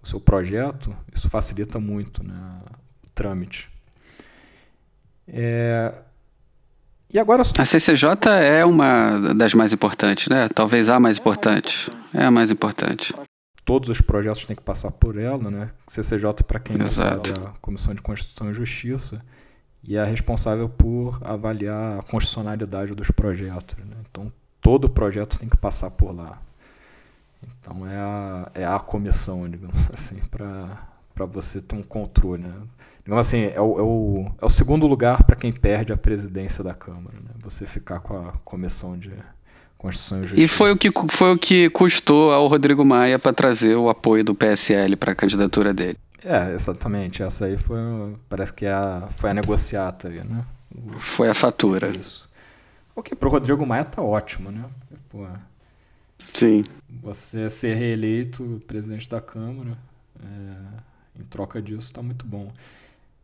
o 0.00 0.06
seu 0.06 0.20
projeto, 0.20 0.96
isso 1.12 1.28
facilita 1.28 1.80
muito 1.80 2.22
né, 2.22 2.60
o 3.04 3.10
trâmite. 3.10 3.68
É, 5.26 6.05
e 7.16 7.18
agora... 7.18 7.40
A 7.40 7.64
CCJ 7.64 8.28
é 8.42 8.62
uma 8.62 9.18
das 9.34 9.54
mais 9.54 9.72
importantes, 9.72 10.28
né? 10.28 10.50
Talvez 10.54 10.90
a 10.90 11.00
mais 11.00 11.16
importante. 11.16 11.88
É 12.12 12.24
a 12.24 12.30
mais 12.30 12.50
importante. 12.50 13.14
Todos 13.64 13.88
os 13.88 14.02
projetos 14.02 14.44
têm 14.44 14.54
que 14.54 14.62
passar 14.62 14.90
por 14.90 15.16
ela, 15.16 15.50
né? 15.50 15.70
CCJ, 15.86 16.44
para 16.46 16.60
quem 16.60 16.76
não 16.76 16.86
sabe, 16.86 17.30
é 17.30 17.48
a 17.48 17.52
Comissão 17.62 17.94
de 17.94 18.02
Constituição 18.02 18.50
e 18.50 18.52
Justiça 18.52 19.22
e 19.82 19.96
é 19.96 20.04
responsável 20.04 20.68
por 20.68 21.18
avaliar 21.24 22.00
a 22.00 22.02
constitucionalidade 22.02 22.94
dos 22.94 23.10
projetos. 23.10 23.78
Né? 23.78 23.96
Então, 24.10 24.30
todo 24.60 24.90
projeto 24.90 25.38
tem 25.38 25.48
que 25.48 25.56
passar 25.56 25.90
por 25.90 26.14
lá. 26.14 26.38
Então, 27.42 27.88
é 27.88 27.96
a, 27.96 28.50
é 28.52 28.66
a 28.66 28.78
comissão, 28.78 29.48
digamos 29.48 29.88
assim, 29.90 30.16
para 30.30 30.86
você 31.24 31.60
ter 31.60 31.76
um 31.76 31.82
controle. 31.82 32.42
Né? 32.42 32.54
Digamos 33.04 33.26
assim, 33.26 33.44
é 33.44 33.60
o, 33.60 33.78
é 33.78 33.82
o, 33.82 34.32
é 34.42 34.44
o 34.44 34.48
segundo 34.48 34.86
lugar 34.86 35.24
para 35.24 35.36
quem 35.36 35.52
perde 35.52 35.92
a 35.92 35.96
presidência 35.96 36.62
da 36.62 36.74
Câmara. 36.74 37.16
Né? 37.16 37.30
Você 37.42 37.66
ficar 37.66 38.00
com 38.00 38.28
a 38.28 38.32
comissão 38.44 38.98
de 38.98 39.12
Constituição 39.78 40.18
e 40.18 40.22
Justiça. 40.22 40.42
E 40.42 40.48
foi 40.48 40.72
o 40.72 40.76
que, 40.76 40.90
foi 41.08 41.32
o 41.32 41.38
que 41.38 41.70
custou 41.70 42.32
ao 42.32 42.46
Rodrigo 42.48 42.84
Maia 42.84 43.18
para 43.18 43.32
trazer 43.32 43.76
o 43.76 43.88
apoio 43.88 44.24
do 44.24 44.34
PSL 44.34 44.96
para 44.96 45.12
a 45.12 45.14
candidatura 45.14 45.72
dele. 45.72 45.98
É, 46.24 46.52
exatamente. 46.52 47.22
Essa 47.22 47.46
aí 47.46 47.56
foi, 47.56 47.78
parece 48.28 48.52
que 48.52 48.66
é 48.66 48.72
a, 48.72 49.08
foi 49.16 49.30
a 49.30 49.34
negociata 49.34 50.08
aí, 50.08 50.22
né? 50.24 50.44
Foi 50.98 51.28
a 51.28 51.34
fatura. 51.34 51.88
Isso. 51.88 52.28
O 52.94 53.02
que 53.02 53.14
pro 53.14 53.30
Rodrigo 53.30 53.64
Maia 53.64 53.84
tá 53.84 54.02
ótimo, 54.02 54.50
né? 54.50 54.64
Pô, 55.08 55.26
Sim. 56.34 56.64
Você 57.02 57.48
ser 57.48 57.74
reeleito 57.74 58.62
presidente 58.66 59.08
da 59.08 59.20
Câmara, 59.20 59.78
é, 60.22 60.82
em 61.18 61.24
troca 61.24 61.60
disso, 61.60 61.92
tá 61.92 62.02
muito 62.02 62.26
bom. 62.26 62.52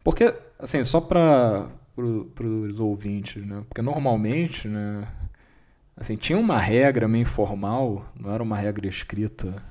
Porque, 0.03 0.34
assim, 0.59 0.82
só 0.84 1.01
para 1.01 1.68
pro, 1.95 2.30
os 2.64 2.80
ouvintes, 2.80 3.45
né? 3.45 3.62
Porque 3.68 3.82
normalmente, 3.82 4.68
né? 4.68 5.07
Assim, 5.97 6.16
tinha 6.16 6.38
uma 6.38 6.59
regra 6.59 7.07
meio 7.07 7.22
informal, 7.22 8.07
não 8.18 8.32
era 8.32 8.43
uma 8.43 8.57
regra 8.57 8.88
escrita 8.88 9.62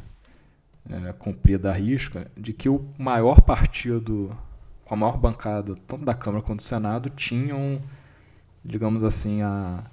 é, 0.90 1.14
cumprida 1.14 1.70
a 1.70 1.74
risca, 1.74 2.28
de 2.38 2.54
que 2.54 2.70
o 2.70 2.86
maior 2.98 3.42
partido, 3.42 4.30
com 4.86 4.94
a 4.94 4.98
maior 4.98 5.18
bancada, 5.18 5.76
tanto 5.88 6.06
da 6.06 6.14
Câmara 6.14 6.44
quanto 6.44 6.60
do 6.60 6.64
Senado, 6.64 7.10
tinham, 7.10 7.82
digamos 8.64 9.04
assim, 9.04 9.42
a, 9.42 9.84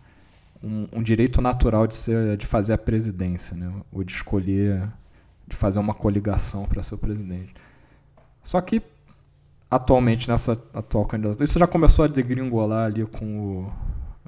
um, 0.62 0.86
um, 0.92 1.02
direito 1.02 1.40
natural 1.40 1.86
de, 1.86 1.94
ser, 1.94 2.36
de 2.36 2.46
fazer 2.46 2.74
a 2.74 2.78
presidência, 2.78 3.56
né? 3.56 3.72
ou 3.92 4.04
de 4.04 4.12
escolher, 4.12 4.88
de 5.46 5.56
fazer 5.56 5.78
uma 5.78 5.94
coligação 5.94 6.64
para 6.64 6.82
ser 6.82 6.94
o 6.94 6.98
presidente. 6.98 7.54
Só 8.42 8.60
que, 8.60 8.82
atualmente, 9.70 10.28
nessa 10.28 10.52
atual 10.72 11.04
candidatura, 11.04 11.44
isso 11.44 11.58
já 11.58 11.66
começou 11.66 12.04
a 12.04 12.08
degringolar 12.08 12.86
ali 12.86 13.04
com 13.06 13.40
o, 13.40 13.72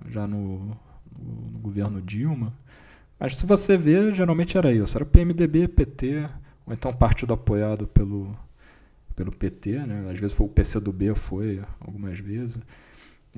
já 0.08 0.26
no, 0.26 0.76
no 1.18 1.58
governo 1.58 2.00
Dilma, 2.00 2.52
mas 3.18 3.36
se 3.36 3.44
você 3.44 3.76
ver, 3.76 4.14
geralmente 4.14 4.56
era 4.56 4.72
isso. 4.72 4.96
Era 4.96 5.04
PMDB, 5.04 5.68
PT, 5.68 6.26
ou 6.66 6.72
então 6.72 6.92
partido 6.92 7.34
apoiado 7.34 7.86
pelo, 7.86 8.34
pelo 9.14 9.30
PT, 9.30 9.72
né? 9.72 10.08
Às 10.11 10.18
vezes 10.18 10.34
foi 10.34 10.46
o 10.46 10.50
PCdoB, 10.50 11.14
foi 11.14 11.61
algumas 11.78 12.18
vezes. 12.18 12.58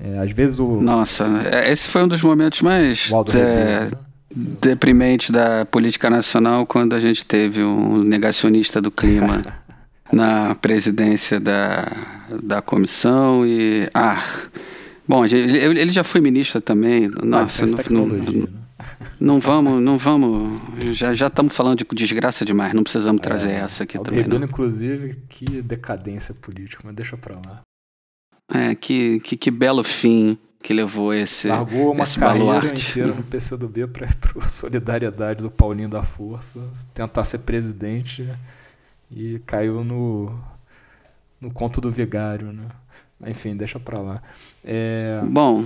É, 0.01 0.19
às 0.19 0.31
vezes 0.31 0.61
o... 0.61 0.81
Nossa, 0.81 1.27
é, 1.53 1.71
esse 1.71 1.89
foi 1.89 2.05
um 2.05 2.09
dos 2.09 2.23
momentos 2.23 2.63
mais 2.63 3.11
é, 3.35 3.85
né? 3.85 3.91
deprimentes 4.35 5.31
da 5.31 5.67
política 5.67 6.09
nacional 6.09 6.65
quando 6.65 6.95
a 6.95 7.01
gente 7.01 7.27
teve 7.27 7.63
um 7.63 8.03
negacionista 8.03 8.81
do 8.81 8.91
clima 8.91 9.43
na 10.13 10.55
presidência 10.55 11.41
da, 11.41 11.91
da 12.43 12.63
comissão 12.63 13.47
e... 13.47 13.89
Ah, 13.95 14.23
bom, 15.09 15.25
ele 15.25 15.91
já 15.91 16.05
foi 16.05 16.21
ministro 16.21 16.61
também. 16.61 17.09
Nossa, 17.23 17.65
não, 17.91 18.07
não, 18.07 18.17
né? 18.17 18.49
Não 19.23 19.39
vamos, 19.39 19.81
não 19.81 19.97
vamos. 19.97 20.61
Já 20.97 21.15
já 21.15 21.29
estamos 21.29 21.55
falando 21.55 21.79
de 21.79 21.87
desgraça 21.95 22.45
demais. 22.45 22.75
Não 22.75 22.83
precisamos 22.83 23.21
é, 23.21 23.23
trazer 23.23 23.53
essa 23.53 23.85
aqui 23.85 23.97
também. 23.99 24.27
Não. 24.27 24.43
inclusive, 24.43 25.23
que 25.29 25.63
decadência 25.63 26.35
política, 26.35 26.83
mas 26.85 26.95
deixa 26.95 27.17
pra 27.17 27.37
lá. 27.37 27.61
É, 28.53 28.75
que, 28.75 29.21
que, 29.21 29.37
que 29.37 29.51
belo 29.51 29.85
fim 29.85 30.37
que 30.61 30.73
levou 30.73 31.13
esse 31.13 31.49
Largou 31.49 31.93
uma 31.93 32.05
esse 32.05 32.19
carreira 32.19 32.47
baluarte. 32.47 32.91
inteira 32.91 33.15
no 33.15 33.23
PCdoB 33.23 33.87
para 33.89 34.09
pro 34.21 34.41
Solidariedade 34.51 35.43
do 35.43 35.51
Paulinho 35.51 35.89
da 35.89 36.03
Força, 36.03 36.61
tentar 36.95 37.25
ser 37.25 37.39
presidente 37.39 38.29
e 39.15 39.39
caiu 39.41 39.85
no, 39.85 40.33
no 41.41 41.51
conto 41.51 41.81
do 41.81 41.91
vigário, 41.91 42.53
né? 42.53 42.67
Enfim, 43.27 43.57
deixa 43.57 43.79
pra 43.79 44.01
lá. 44.01 44.23
É... 44.65 45.21
Bom, 45.25 45.65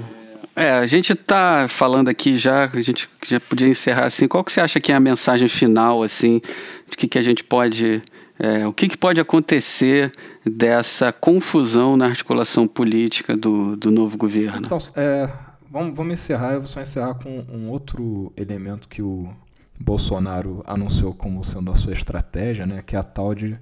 é, 0.55 0.70
a 0.72 0.86
gente 0.86 1.12
está 1.12 1.66
falando 1.68 2.09
aqui 2.09 2.36
já, 2.36 2.64
a 2.64 2.80
gente 2.80 3.09
já 3.24 3.40
podia 3.40 3.68
encerrar 3.68 4.07
assim. 4.07 4.26
Qual 4.28 4.42
que 4.42 4.53
você 4.53 4.61
acha 4.61 4.80
que 4.80 4.92
é 4.92 4.94
a 4.94 5.01
mensagem 5.01 5.49
final, 5.49 6.03
assim, 6.03 6.40
de 6.88 6.97
que, 6.97 7.09
que 7.09 7.18
a 7.18 7.22
gente 7.22 7.44
pode. 7.44 8.03
É, 8.38 8.66
o 8.66 8.72
que, 8.72 8.88
que 8.88 8.99
pode 8.99 9.18
acontecer 9.18 10.12
dessa 10.44 11.11
confusão 11.11 11.97
na 11.97 12.07
articulação 12.07 12.68
política 12.68 13.34
do, 13.34 13.76
do 13.76 13.90
novo 13.90 14.18
governo? 14.18 14.66
Então, 14.66 14.78
é, 14.94 15.28
vamos, 15.70 15.97
vamos 15.97 16.14
encerrar. 16.14 16.53
Eu 16.53 16.61
vou 16.61 16.68
só 16.68 16.82
encerrar 16.82 17.14
com 17.14 17.47
um 17.51 17.70
outro 17.70 18.30
elemento 18.36 18.88
que 18.88 19.01
o 19.01 19.30
Bolsonaro 19.78 20.62
anunciou 20.66 21.14
como 21.14 21.42
sendo 21.44 21.70
a 21.70 21.74
sua 21.74 21.92
estratégia, 21.92 22.66
né, 22.66 22.82
que 22.82 22.96
é 22.96 22.98
a 22.98 23.02
tal 23.02 23.34
de 23.34 23.58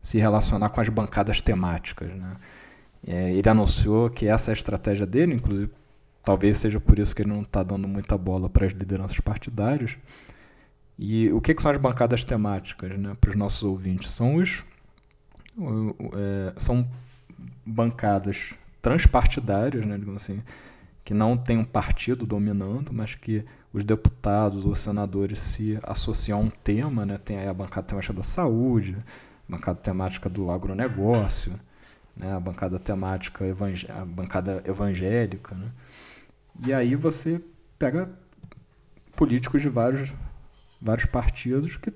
se 0.00 0.18
relacionar 0.18 0.68
com 0.70 0.80
as 0.80 0.88
bancadas 0.88 1.42
temáticas. 1.42 2.10
Né? 2.14 2.36
É, 3.06 3.32
ele 3.32 3.48
anunciou 3.48 4.10
que 4.10 4.26
essa 4.26 4.50
é 4.50 4.52
a 4.52 4.54
estratégia 4.54 5.06
dele, 5.06 5.34
inclusive 5.34 5.70
Talvez 6.28 6.58
seja 6.58 6.78
por 6.78 6.98
isso 6.98 7.16
que 7.16 7.22
ele 7.22 7.30
não 7.30 7.40
está 7.40 7.62
dando 7.62 7.88
muita 7.88 8.18
bola 8.18 8.50
para 8.50 8.66
as 8.66 8.74
lideranças 8.74 9.18
partidárias. 9.18 9.96
E 10.98 11.32
o 11.32 11.40
que, 11.40 11.54
que 11.54 11.62
são 11.62 11.70
as 11.70 11.78
bancadas 11.78 12.22
temáticas 12.22 12.98
né, 12.98 13.14
para 13.18 13.30
os 13.30 13.36
nossos 13.36 13.62
ouvintes? 13.62 14.10
São, 14.10 14.36
os, 14.36 14.62
é, 15.56 16.52
são 16.58 16.86
bancadas 17.64 18.52
transpartidárias, 18.82 19.86
né, 19.86 19.96
digamos 19.96 20.22
assim, 20.22 20.42
que 21.02 21.14
não 21.14 21.34
tem 21.34 21.56
um 21.56 21.64
partido 21.64 22.26
dominando, 22.26 22.92
mas 22.92 23.14
que 23.14 23.42
os 23.72 23.84
deputados 23.84 24.64
ou 24.64 24.74
senadores 24.74 25.40
se 25.40 25.78
associam 25.82 26.38
a 26.38 26.42
um 26.42 26.50
tema. 26.50 27.04
Né, 27.04 27.18
tem 27.18 27.46
a 27.46 27.54
bancada 27.54 27.86
temática 27.86 28.12
da 28.12 28.22
saúde, 28.22 28.96
a 29.48 29.52
bancada 29.52 29.78
temática 29.78 30.28
do 30.28 30.50
agronegócio, 30.50 31.58
né, 32.16 32.32
a 32.34 32.40
bancada 32.40 32.78
temática 32.78 33.44
a 33.88 34.04
bancada 34.04 34.62
evangélica. 34.66 35.54
Né, 35.54 35.70
e 36.64 36.72
aí 36.72 36.94
você 36.94 37.40
pega 37.78 38.10
políticos 39.14 39.62
de 39.62 39.68
vários, 39.68 40.14
vários 40.80 41.06
partidos 41.06 41.76
que 41.76 41.90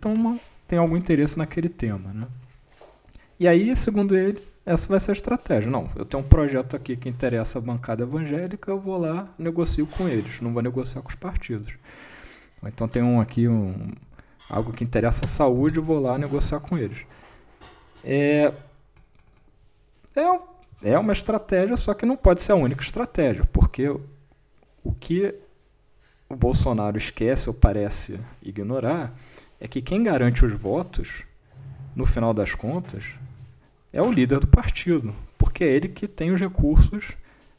têm 0.67 0.79
algum 0.79 0.97
interesse 0.97 1.39
naquele 1.39 1.69
tema. 1.69 2.13
Né? 2.13 2.27
E 3.39 3.49
aí, 3.49 3.75
segundo 3.77 4.17
ele, 4.17 4.43
essa 4.65 4.89
vai 4.89 5.01
ser 5.01 5.11
a 5.11 5.15
estratégia. 5.15 5.71
Não, 5.71 5.91
eu 5.97 6.05
tenho 6.05 6.23
um 6.23 6.27
projeto 6.27 6.77
aqui 6.77 6.97
que 6.97 7.09
interessa 7.09 7.59
a 7.59 7.63
bancada 7.63 8.03
evangélica, 8.05 8.71
eu 8.71 8.79
vou 8.79 8.99
lá, 8.99 9.29
negocio 9.39 9.87
com 9.87 10.09
eles, 10.09 10.41
não 10.41 10.53
vou 10.53 10.63
negociar 10.63 11.03
com 11.03 11.09
os 11.09 11.15
partidos. 11.15 11.75
Então 12.65 12.87
tem 12.87 13.03
um 13.03 13.21
aqui, 13.21 13.49
um, 13.49 13.93
algo 14.49 14.73
que 14.73 14.85
interessa 14.85 15.25
a 15.25 15.29
saúde, 15.29 15.79
eu 15.79 15.83
vou 15.83 16.01
lá 16.01 16.17
negociar 16.17 16.61
com 16.61 16.79
eles. 16.79 17.05
É, 18.05 18.53
é, 20.15 20.91
é 20.91 20.99
uma 20.99 21.13
estratégia, 21.13 21.77
só 21.77 21.93
que 21.93 22.07
não 22.07 22.17
pode 22.17 22.43
ser 22.43 22.53
a 22.53 22.57
única 22.57 22.85
estratégia, 22.85 23.45
porque 23.53 23.89
o 23.89 24.93
que 24.93 25.35
o 26.29 26.37
Bolsonaro 26.37 26.97
esquece 26.97 27.49
ou 27.49 27.55
parece 27.55 28.19
ignorar 28.41 29.13
é 29.61 29.67
que 29.67 29.83
quem 29.83 30.03
garante 30.03 30.45
os 30.45 30.53
votos, 30.53 31.25
no 31.95 32.07
final 32.07 32.33
das 32.33 32.55
contas, 32.55 33.05
é 33.93 34.01
o 34.01 34.11
líder 34.11 34.41
do 34.41 34.47
partido, 34.47 35.15
porque 35.37 35.65
é 35.65 35.69
ele 35.69 35.89
que 35.89 36.09
tem 36.09 36.31
os 36.31 36.41
recursos 36.41 37.13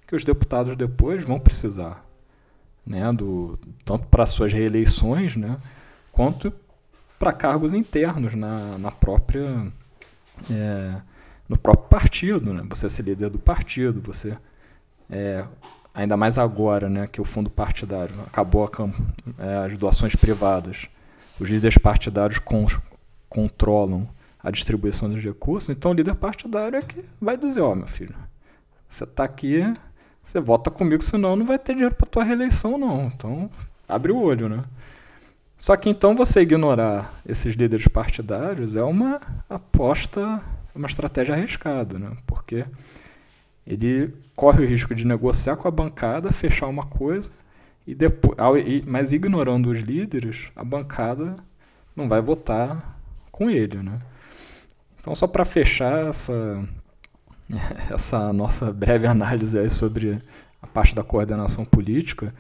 que 0.08 0.16
os 0.16 0.24
deputados 0.24 0.76
depois 0.76 1.24
vão 1.24 1.40
precisar, 1.40 2.06
né, 2.86 3.12
do, 3.12 3.58
tanto 3.86 4.08
para 4.08 4.26
suas 4.26 4.52
reeleições, 4.52 5.36
né, 5.36 5.58
quanto 6.12 6.54
para 7.18 7.32
cargos 7.32 7.74
internos 7.74 8.34
na, 8.34 8.78
na 8.78 8.92
própria 8.92 9.72
é, 10.50 11.02
no 11.48 11.58
próprio 11.58 11.88
partido, 11.88 12.54
né? 12.54 12.66
Você 12.70 12.90
ser 12.90 13.04
líder 13.04 13.30
do 13.30 13.40
partido, 13.40 14.02
você 14.02 14.38
é, 15.10 15.46
ainda 15.94 16.18
mais 16.18 16.38
agora, 16.38 16.90
né, 16.90 17.08
que 17.08 17.22
o 17.22 17.26
fundo 17.26 17.50
partidário 17.50 18.16
acabou 18.26 18.70
é, 19.38 19.66
as 19.66 19.78
doações 19.78 20.16
privadas, 20.16 20.88
os 21.40 21.50
líderes 21.50 21.78
partidários 21.78 22.40
con 22.40 22.66
controlam 23.30 24.08
a 24.44 24.52
distribuição 24.52 25.10
dos 25.10 25.24
recursos, 25.24 25.70
então 25.70 25.92
o 25.92 25.94
líder 25.94 26.16
partidário 26.16 26.78
é 26.78 26.82
que 26.82 27.04
vai 27.22 27.38
dizer, 27.38 27.62
ó, 27.62 27.72
oh, 27.72 27.76
meu 27.76 27.88
filho, 27.88 28.14
você 28.90 29.06
está 29.06 29.24
aqui, 29.24 29.64
você 30.24 30.40
vota 30.40 30.70
comigo, 30.70 31.02
senão 31.02 31.36
não 31.36 31.46
vai 31.46 31.58
ter 31.58 31.74
dinheiro 31.74 31.96
para 31.96 32.06
tua 32.06 32.24
reeleição, 32.24 32.78
não. 32.78 33.08
Então, 33.08 33.50
abre 33.88 34.12
o 34.12 34.18
olho, 34.18 34.50
né? 34.50 34.64
Só 35.58 35.78
que 35.78 35.90
então 35.90 36.16
você 36.16 36.42
ignorar 36.42 37.22
esses 37.26 37.56
líderes 37.56 37.88
partidários 37.88 38.76
é 38.76 38.84
uma 38.84 39.22
aposta, 39.50 40.42
uma 40.76 40.88
estratégia 40.88 41.36
arriscada, 41.36 41.98
né? 41.98 42.12
Porque 42.28 42.66
ele 43.66 44.14
corre 44.36 44.64
o 44.64 44.68
risco 44.68 44.94
de 44.94 45.08
negociar 45.08 45.56
com 45.56 45.68
a 45.68 45.72
bancada, 45.72 46.32
fechar 46.32 46.68
uma 46.68 46.84
coisa 46.84 47.32
e 47.88 47.96
depois, 47.96 48.36
mas 48.86 49.14
ignorando 49.14 49.70
os 49.70 49.80
líderes, 49.80 50.50
a 50.56 50.64
bancada 50.64 51.38
não 51.96 52.10
vai 52.10 52.22
votar 52.22 53.00
com 53.32 53.50
ele, 53.50 53.78
né? 53.78 54.00
Então 55.04 55.14
só 55.14 55.28
para 55.28 55.44
fechar 55.44 56.08
essa 56.08 56.66
essa 57.92 58.32
nossa 58.32 58.72
breve 58.72 59.06
análise 59.06 59.70
sobre 59.70 60.22
a 60.62 60.66
parte 60.66 60.96
da 60.96 61.04
coordenação 61.04 61.66
política, 61.66 62.34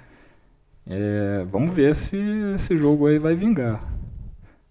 é, 0.87 1.45
vamos 1.51 1.75
ver 1.75 1.93
se 1.93 2.15
esse 2.55 2.77
jogo 2.77 3.07
aí 3.07 3.19
vai 3.19 3.35
vingar. 3.35 3.85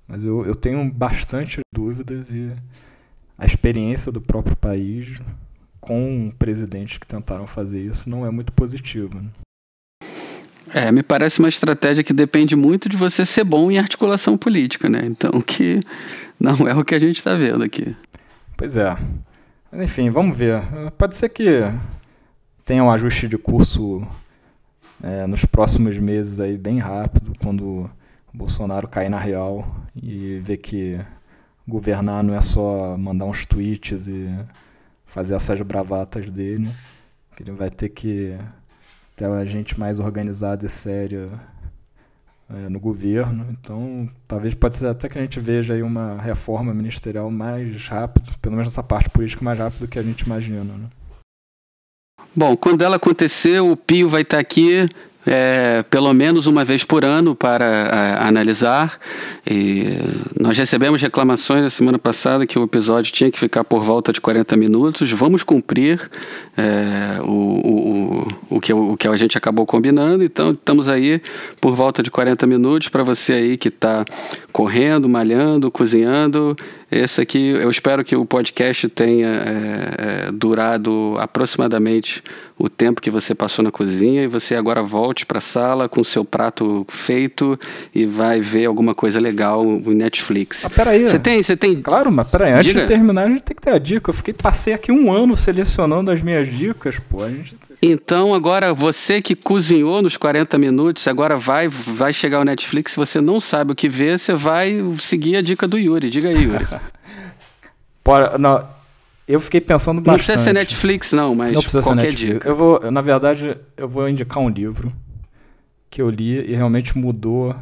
Mas 0.09 0.25
eu, 0.25 0.47
eu 0.47 0.55
tenho 0.55 0.91
bastante 0.91 1.61
dúvidas 1.71 2.31
e 2.31 2.51
a 3.37 3.45
experiência 3.45 4.11
do 4.11 4.23
próprio 4.23 4.57
país 4.57 5.21
com 5.79 6.33
presidentes 6.39 6.97
que 6.97 7.07
tentaram 7.07 7.47
fazer 7.47 7.83
isso 7.83 8.09
não 8.09 8.25
é 8.25 8.31
muito 8.31 8.55
positiva. 8.55 9.21
Né? 9.21 9.29
É, 10.75 10.91
me 10.91 11.03
parece 11.03 11.39
uma 11.39 11.49
estratégia 11.49 12.03
que 12.03 12.15
depende 12.15 12.57
muito 12.57 12.89
de 12.89 12.97
você 12.97 13.27
ser 13.27 13.45
bom 13.45 13.71
em 13.71 13.79
articulação 13.79 14.39
política, 14.39 14.89
né? 14.89 15.03
Então 15.05 15.41
que 15.43 15.81
não 16.43 16.67
é 16.67 16.75
o 16.75 16.85
que 16.85 16.95
a 16.95 16.99
gente 16.99 17.19
está 17.19 17.35
vendo 17.35 17.63
aqui. 17.63 17.97
Pois 18.57 18.77
é. 18.77 18.97
Enfim, 19.73 20.11
vamos 20.11 20.37
ver. 20.37 20.61
Pode 20.99 21.17
ser 21.17 21.29
que 21.29 21.61
tenha 22.65 22.83
um 22.83 22.91
ajuste 22.91 23.29
de 23.29 23.39
curso 23.39 24.07
é, 25.01 25.25
nos 25.27 25.45
próximos 25.45 25.97
meses 25.99 26.41
aí 26.41 26.59
bem 26.59 26.81
rápido, 26.81 27.33
quando 27.41 27.65
o 27.65 27.91
Bolsonaro 28.35 28.89
cair 28.89 29.09
na 29.09 29.19
real 29.19 29.65
e 29.95 30.41
ver 30.43 30.57
que 30.57 30.99
governar 31.67 32.25
não 32.25 32.35
é 32.35 32.41
só 32.41 32.97
mandar 32.99 33.27
uns 33.27 33.47
tweets 33.47 34.09
e 34.09 34.35
fazer 35.07 35.35
essas 35.35 35.61
bravatas 35.61 36.29
dele, 36.29 36.69
que 37.37 37.45
ele 37.45 37.53
vai 37.53 37.71
ter 37.71 37.91
que 37.91 38.37
ter 39.15 39.27
a 39.27 39.45
gente 39.45 39.79
mais 39.79 40.01
organizada 40.01 40.67
e 40.67 40.69
séria 40.69 41.31
é, 42.51 42.69
no 42.69 42.79
governo. 42.79 43.47
Então, 43.51 44.09
talvez 44.27 44.55
pode 44.55 44.77
ser 44.77 44.87
até 44.87 45.09
que 45.09 45.19
a 45.19 45.21
gente 45.21 45.41
veja 45.41 45.75
aí 45.75 45.83
uma 45.83 46.21
reforma 46.21 46.73
ministerial 46.73 47.31
mais 47.31 47.87
rápido, 47.89 48.31
pelo 48.41 48.57
menos 48.57 48.73
essa 48.73 48.83
parte 48.83 49.11
política 49.11 49.45
mais 49.45 49.59
rápido 49.59 49.81
do 49.81 49.89
que 49.89 49.99
a 49.99 50.03
gente 50.03 50.23
imagina. 50.23 50.65
Né? 50.65 50.89
Bom, 52.35 52.57
quando 52.57 52.83
ela 52.83 52.97
acontecer, 52.97 53.61
o 53.61 53.77
Pio 53.77 54.09
vai 54.09 54.23
estar 54.23 54.39
aqui 54.39 54.89
é, 55.27 55.85
pelo 55.89 56.13
menos 56.13 56.47
uma 56.47 56.65
vez 56.65 56.85
por 56.85 57.05
ano 57.05 57.35
para 57.35 57.67
a, 57.67 58.29
analisar. 58.29 58.99
E 59.49 59.85
nós 60.39 60.57
recebemos 60.57 61.01
reclamações 61.01 61.63
na 61.63 61.71
semana 61.71 61.99
passada 61.99 62.47
que 62.47 62.59
o 62.59 62.65
episódio 62.65 63.13
tinha 63.13 63.31
que 63.31 63.39
ficar 63.39 63.65
por 63.65 63.83
volta 63.83 64.13
de 64.13 64.21
40 64.21 64.57
minutos. 64.57 65.11
Vamos 65.13 65.43
cumprir 65.43 66.11
é, 66.57 67.21
o, 67.23 68.29
o, 68.51 68.57
o, 68.57 68.61
que, 68.61 68.73
o 68.73 68.97
que 68.97 69.09
a 69.09 69.17
gente 69.17 69.39
acabou 69.39 69.65
combinando. 69.65 70.25
Então, 70.25 70.53
estamos 70.53 70.89
aí 70.89 71.21
por 71.61 71.75
volta 71.75 72.03
de 72.03 72.11
40 72.11 72.47
minutos 72.47 72.89
para 72.89 73.03
você 73.03 73.35
aí 73.35 73.57
que 73.57 73.69
está 73.69 74.05
correndo, 74.53 75.09
malhando, 75.09 75.71
cozinhando. 75.71 76.57
Esse 76.91 77.23
aqui, 77.23 77.49
eu 77.49 77.71
espero 77.71 78.05
que 78.05 78.15
o 78.15 78.27
podcast 78.27 78.87
tenha 78.91 79.29
é, 79.29 80.27
é, 80.29 80.33
durado 80.33 81.17
aproximadamente 81.19 82.23
o 82.59 82.69
tempo 82.69 83.01
que 83.01 83.11
você 83.11 83.35
passou 83.35 83.63
na 83.63 83.71
cozinha 83.71 84.23
e 84.23 84.27
você 84.27 84.55
agora 84.55 84.83
volte 84.83 85.27
para 85.27 85.39
a 85.39 85.41
sala 85.41 85.89
com 85.89 86.01
o 86.01 86.05
seu 86.05 86.25
prato 86.25 86.87
feito 86.89 87.59
e 87.95 88.05
vai 88.07 88.41
ver 88.41 88.67
alguma 88.67 88.95
coisa 88.95 89.19
legal 89.19 89.65
no 89.65 89.93
Netflix. 89.93 90.65
Ah, 90.65 90.71
peraí. 90.71 91.07
Você 91.07 91.19
tem, 91.19 91.43
você 91.43 91.57
tem. 91.57 91.81
Claro, 91.81 92.11
mas 92.11 92.29
peraí, 92.31 92.53
antes 92.53 92.67
Diga. 92.67 92.83
de 92.83 92.89
terminar, 92.89 93.27
a 93.27 93.29
gente 93.31 93.43
tem 93.43 93.57
que 93.57 93.63
ter 93.63 93.71
a 93.71 93.79
dica. 93.79 94.11
Eu 94.11 94.15
fiquei, 94.15 94.35
passei 94.35 94.73
aqui 94.73 94.93
um 94.93 95.13
ano 95.13 95.37
selecionando 95.37 96.11
as 96.11 96.23
minhas 96.23 96.49
dicas, 96.49 96.99
pô. 96.99 97.25
A 97.25 97.31
gente... 97.31 97.57
Então, 97.83 98.35
agora, 98.35 98.73
você 98.73 99.21
que 99.21 99.35
cozinhou 99.35 100.03
nos 100.03 100.17
40 100.17 100.57
minutos, 100.59 101.07
agora 101.09 101.37
vai, 101.37 101.69
vai 101.69 102.13
chegar 102.13 102.41
o 102.41 102.45
Netflix. 102.45 102.93
Se 102.93 102.99
você 102.99 103.21
não 103.21 103.41
sabe 103.41 103.73
o 103.73 103.75
que 103.75 103.89
ver, 103.89 104.19
você 104.19 104.35
vai 104.35 104.83
seguir 104.99 105.37
a 105.37 105.43
dica 105.43 105.67
do 105.67 105.79
Yuri. 105.79 106.11
Diga 106.11 106.29
aí, 106.29 106.45
Yuri. 106.45 106.67
Pode, 108.05 108.39
não, 108.39 108.65
eu 109.27 109.41
fiquei 109.41 109.61
pensando 109.61 110.01
bastante. 110.01 110.07
Não 110.09 110.17
precisa 110.17 110.39
ser 110.39 110.53
Netflix, 110.53 111.13
não, 111.13 111.35
mas 111.35 111.53
não 111.53 111.63
precisa 111.63 111.83
qualquer 111.83 112.13
ser 112.13 112.17
dica. 112.17 112.49
Eu 112.49 112.57
vou, 112.57 112.91
na 112.91 113.01
verdade, 113.01 113.57
eu 113.77 113.89
vou 113.89 114.09
indicar 114.09 114.43
um 114.43 114.49
livro 114.49 114.93
que 115.89 116.01
eu 116.01 116.11
li 116.11 116.51
e 116.51 116.55
realmente 116.55 116.97
mudou 116.97 117.55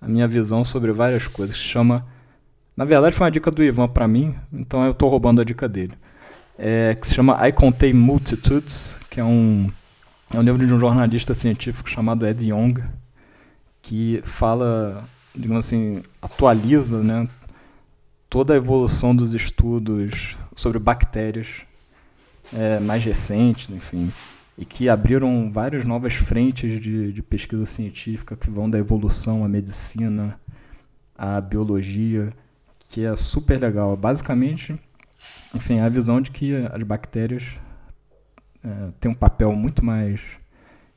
a 0.00 0.08
minha 0.08 0.26
visão 0.28 0.64
sobre 0.64 0.92
várias 0.92 1.26
coisas. 1.26 1.56
Chama. 1.56 2.06
Na 2.76 2.84
verdade, 2.84 3.14
foi 3.14 3.26
uma 3.26 3.30
dica 3.30 3.50
do 3.50 3.62
Ivan 3.62 3.88
para 3.88 4.06
mim, 4.06 4.34
então 4.52 4.84
eu 4.84 4.92
estou 4.92 5.08
roubando 5.08 5.40
a 5.40 5.44
dica 5.44 5.68
dele. 5.68 5.94
É, 6.56 6.94
que 6.94 7.06
se 7.06 7.14
chama 7.14 7.46
I 7.46 7.52
Contain 7.52 7.92
Multitudes, 7.92 8.96
que 9.10 9.20
é 9.20 9.24
um, 9.24 9.68
é 10.32 10.38
um 10.38 10.42
livro 10.42 10.64
de 10.64 10.72
um 10.72 10.78
jornalista 10.78 11.34
científico 11.34 11.88
chamado 11.90 12.26
Ed 12.26 12.48
Yong, 12.48 12.82
que 13.82 14.22
fala, 14.24 15.04
digamos 15.34 15.66
assim, 15.66 16.02
atualiza 16.22 17.02
né, 17.02 17.26
toda 18.30 18.54
a 18.54 18.56
evolução 18.56 19.14
dos 19.14 19.34
estudos 19.34 20.36
sobre 20.58 20.80
bactérias 20.80 21.64
é, 22.52 22.80
mais 22.80 23.04
recentes, 23.04 23.70
enfim, 23.70 24.12
e 24.56 24.64
que 24.64 24.88
abriram 24.88 25.52
várias 25.52 25.86
novas 25.86 26.14
frentes 26.14 26.80
de, 26.80 27.12
de 27.12 27.22
pesquisa 27.22 27.64
científica 27.64 28.36
que 28.36 28.50
vão 28.50 28.68
da 28.68 28.76
evolução 28.76 29.44
à 29.44 29.48
medicina, 29.48 30.36
à 31.16 31.40
biologia, 31.40 32.32
que 32.90 33.04
é 33.04 33.14
super 33.14 33.60
legal. 33.60 33.96
Basicamente, 33.96 34.74
enfim, 35.54 35.78
a 35.78 35.88
visão 35.88 36.20
de 36.20 36.32
que 36.32 36.52
as 36.72 36.82
bactérias 36.82 37.56
é, 38.64 38.90
têm 38.98 39.12
um 39.12 39.14
papel 39.14 39.52
muito 39.52 39.84
mais 39.84 40.20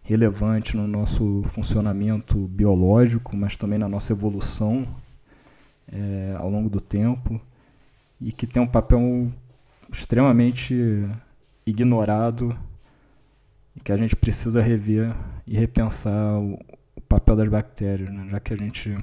relevante 0.01 0.75
no 0.75 0.87
nosso 0.87 1.43
funcionamento 1.49 2.35
biológico, 2.47 3.37
mas 3.37 3.57
também 3.57 3.77
na 3.77 3.87
nossa 3.87 4.11
evolução 4.11 4.87
é, 5.87 6.35
ao 6.39 6.49
longo 6.49 6.67
do 6.67 6.81
tempo 6.81 7.39
e 8.19 8.31
que 8.31 8.47
tem 8.47 8.61
um 8.61 8.67
papel 8.67 9.27
extremamente 9.91 10.75
ignorado 11.65 12.57
e 13.75 13.79
que 13.79 13.91
a 13.91 13.97
gente 13.97 14.15
precisa 14.15 14.61
rever 14.61 15.13
e 15.45 15.57
repensar 15.57 16.39
o, 16.39 16.59
o 16.95 17.01
papel 17.01 17.35
das 17.35 17.49
bactérias, 17.49 18.11
né? 18.11 18.27
já 18.29 18.39
que 18.39 18.53
a 18.53 18.57
gente 18.57 18.97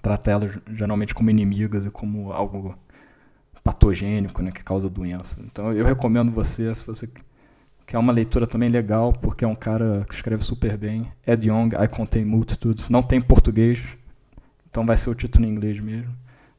trata 0.00 0.30
elas 0.30 0.58
geralmente 0.72 1.14
como 1.14 1.30
inimigas 1.30 1.86
e 1.86 1.90
como 1.90 2.32
algo 2.32 2.74
patogênico, 3.62 4.42
né, 4.42 4.50
que 4.50 4.64
causa 4.64 4.90
doença. 4.90 5.38
Então 5.44 5.72
eu 5.72 5.84
recomendo 5.84 6.32
você, 6.32 6.74
se 6.74 6.84
você 6.84 7.08
quer 7.86 7.98
uma 7.98 8.12
leitura 8.12 8.46
também 8.46 8.68
legal, 8.68 9.12
porque 9.12 9.44
é 9.44 9.48
um 9.48 9.54
cara 9.54 10.04
que 10.08 10.14
escreve 10.14 10.42
super 10.42 10.76
bem, 10.76 11.10
Ed 11.24 11.48
Young, 11.48 11.68
I 11.80 11.86
Contain 11.88 12.24
Multitudes, 12.24 12.88
não 12.88 13.02
tem 13.02 13.20
português, 13.20 13.96
então 14.68 14.84
vai 14.84 14.96
ser 14.96 15.10
o 15.10 15.14
título 15.14 15.44
em 15.44 15.50
inglês 15.50 15.78
mesmo. 15.78 16.12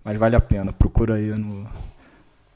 Mas 0.04 0.18
vale 0.18 0.36
a 0.36 0.42
pena. 0.42 0.72
Procura 0.72 1.16
aí 1.16 1.30
no, 1.32 1.68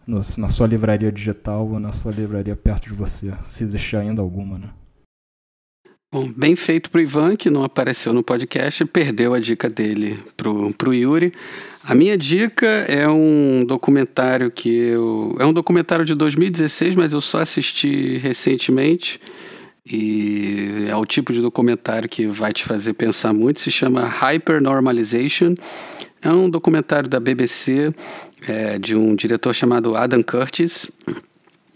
no, 0.07 0.21
na 0.37 0.49
sua 0.49 0.65
livraria 0.65 1.11
digital 1.11 1.67
ou 1.67 1.79
na 1.79 1.91
sua 1.91 2.11
livraria 2.11 2.55
perto 2.55 2.87
de 2.87 2.93
você, 2.93 3.33
se 3.43 3.63
existir 3.63 3.97
ainda 3.97 4.21
alguma, 4.21 4.57
né? 4.57 4.69
Bom, 6.09 6.31
bem 6.31 6.55
feito 6.55 6.89
pro 6.89 7.01
Ivan, 7.01 7.35
que 7.35 7.49
não 7.49 7.65
apareceu 7.65 8.13
no 8.13 8.23
podcast, 8.23 8.85
perdeu 8.85 9.33
a 9.33 9.39
dica 9.39 9.69
dele 9.69 10.17
pro, 10.37 10.73
pro 10.73 10.93
Yuri. 10.93 11.33
A 11.83 11.93
minha 11.93 12.17
dica 12.17 12.65
é 12.65 13.07
um 13.09 13.65
documentário 13.65 14.49
que 14.49 14.69
eu. 14.69 15.35
É 15.37 15.45
um 15.45 15.51
documentário 15.51 16.05
de 16.05 16.15
2016, 16.15 16.95
mas 16.95 17.11
eu 17.11 17.19
só 17.19 17.41
assisti 17.41 18.17
recentemente. 18.19 19.19
E 19.85 20.85
é 20.89 20.95
o 20.95 21.05
tipo 21.05 21.33
de 21.33 21.41
documentário 21.41 22.07
que 22.07 22.25
vai 22.27 22.53
te 22.53 22.63
fazer 22.63 22.93
pensar 22.93 23.33
muito. 23.33 23.59
Se 23.59 23.69
chama 23.69 24.05
Hypernormalization. 24.05 25.55
É 26.21 26.29
um 26.29 26.49
documentário 26.49 27.07
da 27.07 27.19
BBC 27.19 27.93
é, 28.47 28.79
de 28.79 28.95
um 28.95 29.15
diretor 29.15 29.53
chamado 29.53 29.95
Adam 29.95 30.23
Curtis. 30.23 30.89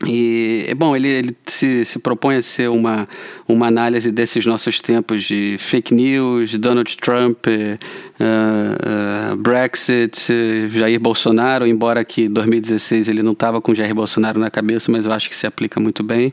E, 0.07 0.65
é 0.67 0.73
bom, 0.73 0.95
ele, 0.95 1.07
ele 1.07 1.37
se, 1.45 1.85
se 1.85 1.99
propõe 1.99 2.37
a 2.37 2.41
ser 2.41 2.69
uma, 2.69 3.07
uma 3.47 3.67
análise 3.67 4.11
desses 4.11 4.45
nossos 4.45 4.81
tempos 4.81 5.23
de 5.23 5.57
fake 5.59 5.93
news, 5.93 6.57
Donald 6.57 6.97
Trump, 6.97 7.45
uh, 7.45 9.33
uh, 9.33 9.35
Brexit, 9.37 10.17
Jair 10.69 10.99
Bolsonaro, 10.99 11.67
embora 11.67 12.03
que 12.03 12.23
em 12.23 12.29
2016 12.31 13.09
ele 13.09 13.21
não 13.21 13.33
estava 13.33 13.61
com 13.61 13.75
Jair 13.75 13.93
Bolsonaro 13.93 14.39
na 14.39 14.49
cabeça, 14.49 14.91
mas 14.91 15.05
eu 15.05 15.11
acho 15.11 15.29
que 15.29 15.35
se 15.35 15.45
aplica 15.45 15.79
muito 15.79 16.01
bem. 16.01 16.31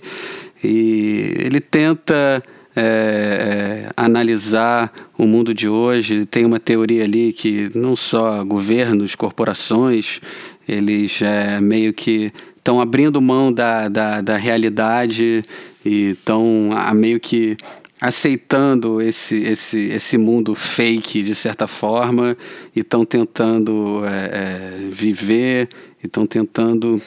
E 0.65 1.35
ele 1.39 1.61
tenta 1.61 2.43
é, 2.79 2.81
é, 2.81 3.91
analisar 3.97 4.93
o 5.19 5.27
mundo 5.27 5.53
de 5.53 5.69
hoje. 5.69 6.25
Tem 6.27 6.45
uma 6.45 6.61
teoria 6.61 7.05
ali 7.05 7.33
que 7.33 7.71
não 7.75 7.97
só 7.97 8.45
governos, 8.45 9.17
corporações, 9.17 10.21
eles 10.69 11.21
é, 11.21 11.61
meio 11.61 11.93
que 11.93 12.33
estão 12.57 12.81
abrindo 12.81 13.21
mão 13.21 13.53
da, 13.53 13.89
da, 13.89 14.21
da 14.21 14.37
realidade 14.37 15.43
e 15.85 16.11
estão 16.11 16.71
meio 16.95 17.19
que 17.19 17.57
aceitando 18.01 19.03
esse, 19.03 19.35
esse, 19.37 19.89
esse 19.89 20.17
mundo 20.17 20.55
fake 20.55 21.23
de 21.23 21.35
certa 21.35 21.67
forma 21.67 22.37
e 22.77 22.81
estão 22.81 23.05
tentando 23.05 24.03
é, 24.05 24.09
é, 24.09 24.89
viver 24.91 25.69
estão 26.03 26.27
tentando 26.27 27.03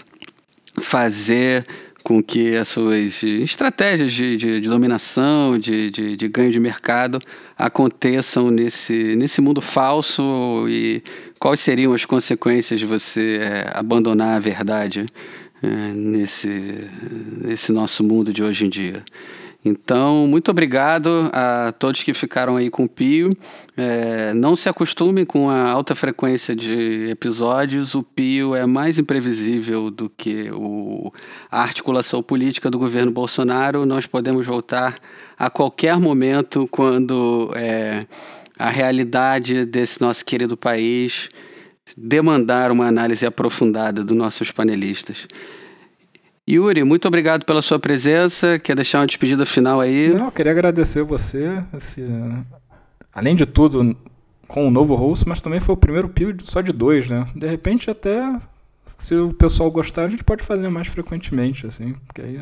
fazer 0.82 1.66
com 2.04 2.22
que 2.22 2.56
as 2.56 2.68
suas 2.68 3.24
estratégias 3.24 4.12
de, 4.12 4.36
de, 4.36 4.60
de 4.60 4.70
dominação, 4.70 5.58
de, 5.58 5.90
de, 5.90 6.16
de, 6.16 6.28
ganho 6.28 6.52
de 6.52 6.60
mercado 6.60 7.20
aconteçam 7.58 8.50
nesse, 8.50 9.16
nesse 9.16 9.42
mundo 9.42 9.62
falso 9.62 10.66
e 10.68 11.04
quais 11.40 11.60
seriam 11.60 11.94
as 11.94 12.06
consequências 12.06 12.80
de 12.80 12.86
você 12.86 13.40
é, 13.42 13.72
abandonar 13.74 14.36
a 14.36 14.40
verdade 14.40 15.06
é, 15.62 15.68
nesse, 15.94 16.90
nesse 17.40 17.72
nosso 17.72 18.04
mundo 18.04 18.34
de 18.34 18.44
hoje 18.44 18.66
em 18.66 18.70
dia. 18.70 19.04
Então, 19.64 20.26
muito 20.26 20.50
obrigado 20.50 21.30
a 21.32 21.72
todos 21.78 22.02
que 22.02 22.16
ficaram 22.16 22.58
aí 22.58 22.72
com 22.72 22.86
o 22.86 22.90
Pio. 22.90 23.38
É, 23.78 24.34
não 24.34 24.56
se 24.56 24.68
acostumem 24.68 25.24
com 25.24 25.52
a 25.52 25.70
alta 25.70 25.94
frequência 25.94 26.56
de 26.56 27.10
episódios. 27.12 27.94
O 27.94 28.02
Pio 28.02 28.56
é 28.56 28.66
mais 28.66 28.98
imprevisível 28.98 29.92
do 29.92 30.10
que 30.10 30.50
o, 30.52 31.14
a 31.50 31.62
articulação 31.62 32.24
política 32.24 32.72
do 32.72 32.80
governo 32.80 33.12
Bolsonaro. 33.12 33.86
Nós 33.86 34.08
podemos 34.08 34.48
voltar 34.48 34.98
a 35.38 35.48
qualquer 35.48 36.00
momento 36.00 36.68
quando 36.72 37.52
é, 37.56 38.04
a 38.58 38.72
realidade 38.72 39.64
desse 39.66 40.02
nosso 40.02 40.26
querido 40.26 40.58
país 40.58 41.30
demandar 41.96 42.72
uma 42.72 42.88
análise 42.88 43.26
aprofundada 43.28 44.04
dos 44.04 44.18
nossos 44.18 44.52
panelistas. 44.52 45.28
Yuri, 46.52 46.84
muito 46.84 47.08
obrigado 47.08 47.46
pela 47.46 47.62
sua 47.62 47.80
presença. 47.80 48.60
Quer 48.60 48.76
deixar 48.76 49.00
uma 49.00 49.08
despedida 49.08 49.46
final 49.46 49.80
aí? 49.80 50.14
Não, 50.14 50.26
eu 50.26 50.32
queria 50.32 50.52
agradecer 50.52 51.04
você. 51.04 51.64
Esse, 51.74 52.06
além 53.14 53.36
de 53.36 53.46
tudo, 53.46 53.96
com 54.48 54.68
o 54.68 54.72
novo 54.72 54.96
host, 54.96 55.28
mas 55.28 55.40
também 55.40 55.60
foi 55.62 55.74
o 55.74 55.78
primeiro 55.78 56.10
pio 56.10 56.36
só 56.44 56.60
de 56.60 56.74
dois, 56.74 57.10
né? 57.10 57.26
De 57.34 57.48
repente, 57.48 57.90
até 57.90 58.22
se 58.98 59.16
o 59.16 59.34
pessoal 59.34 59.72
gostar, 59.72 60.04
a 60.04 60.10
gente 60.10 60.24
pode 60.24 60.44
fazer 60.44 60.68
mais 60.70 60.88
frequentemente, 60.88 61.66
assim, 61.66 61.94
porque 62.06 62.22
aí 62.22 62.40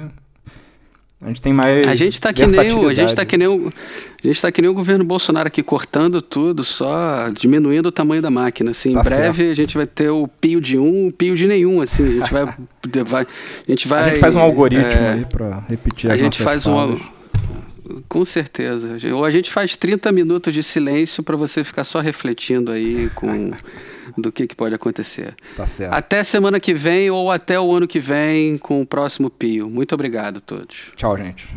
a 1.22 1.28
gente 1.28 1.42
tem 1.42 1.52
mais. 1.52 1.86
A 1.86 1.96
gente 1.96 2.14
está 2.14 2.32
que 2.32 2.46
nem 2.46 2.72
o, 2.72 2.88
a 2.88 2.94
gente 2.94 3.14
tá 3.14 3.26
que 3.26 3.38
nem 3.38 3.48
o, 3.48 3.74
a 4.24 4.28
gente 4.28 4.42
tá 4.42 4.52
que 4.52 4.62
nem 4.62 4.72
o 4.72 4.74
governo 4.74 5.04
Bolsonaro 5.04 5.48
aqui 5.48 5.62
cortando 5.62 6.22
tudo, 6.22 6.64
só 6.64 7.30
diminuindo 7.30 7.88
o 7.88 7.92
tamanho 7.92 8.22
da 8.22 8.30
máquina. 8.30 8.72
Assim, 8.72 8.94
tá 8.94 9.02
em 9.02 9.04
breve 9.04 9.38
certo. 9.38 9.52
a 9.52 9.56
gente 9.56 9.78
vai 9.78 9.86
ter 9.86 10.10
o 10.10 10.28
pio 10.28 10.62
de 10.62 10.78
um, 10.78 11.08
o 11.08 11.12
pio 11.12 11.36
de 11.36 11.46
nenhum. 11.46 11.82
Assim, 11.82 12.08
a 12.08 12.12
gente 12.12 12.32
vai, 12.32 12.46
vai, 13.06 13.24
a 13.24 13.72
gente 13.72 13.88
vai. 13.88 14.04
A 14.04 14.10
gente 14.10 14.20
faz 14.20 14.36
um 14.36 14.40
algoritmo 14.40 14.86
é, 14.86 15.14
aí 15.14 15.26
para 15.26 15.64
repetir. 15.68 16.10
A 16.10 16.16
gente 16.16 16.42
faz 16.42 16.64
falas. 16.64 17.00
um 17.02 17.20
com 18.08 18.24
certeza. 18.24 18.98
Ou 19.14 19.26
a 19.26 19.32
gente 19.32 19.52
faz 19.52 19.76
30 19.76 20.12
minutos 20.12 20.54
de 20.54 20.64
silêncio 20.64 21.24
para 21.24 21.36
você 21.36 21.64
ficar 21.64 21.84
só 21.84 22.00
refletindo 22.00 22.72
aí 22.72 23.10
com 23.16 23.52
do 24.22 24.32
que, 24.32 24.48
que 24.48 24.56
pode 24.56 24.76
acontecer. 24.76 25.36
Tá 25.56 25.66
certo. 25.66 25.94
Até 25.94 26.24
semana 26.24 26.60
que 26.60 26.74
vem 26.74 27.10
ou 27.10 27.32
até 27.32 27.60
o 27.60 27.72
ano 27.72 27.88
que 27.88 28.00
vem 28.00 28.58
com 28.58 28.82
o 28.82 28.86
próximo 28.86 29.30
Pio. 29.30 29.70
Muito 29.70 29.94
obrigado 29.94 30.38
a 30.38 30.42
todos. 30.42 30.92
Tchau, 30.96 31.18
gente. 31.18 31.50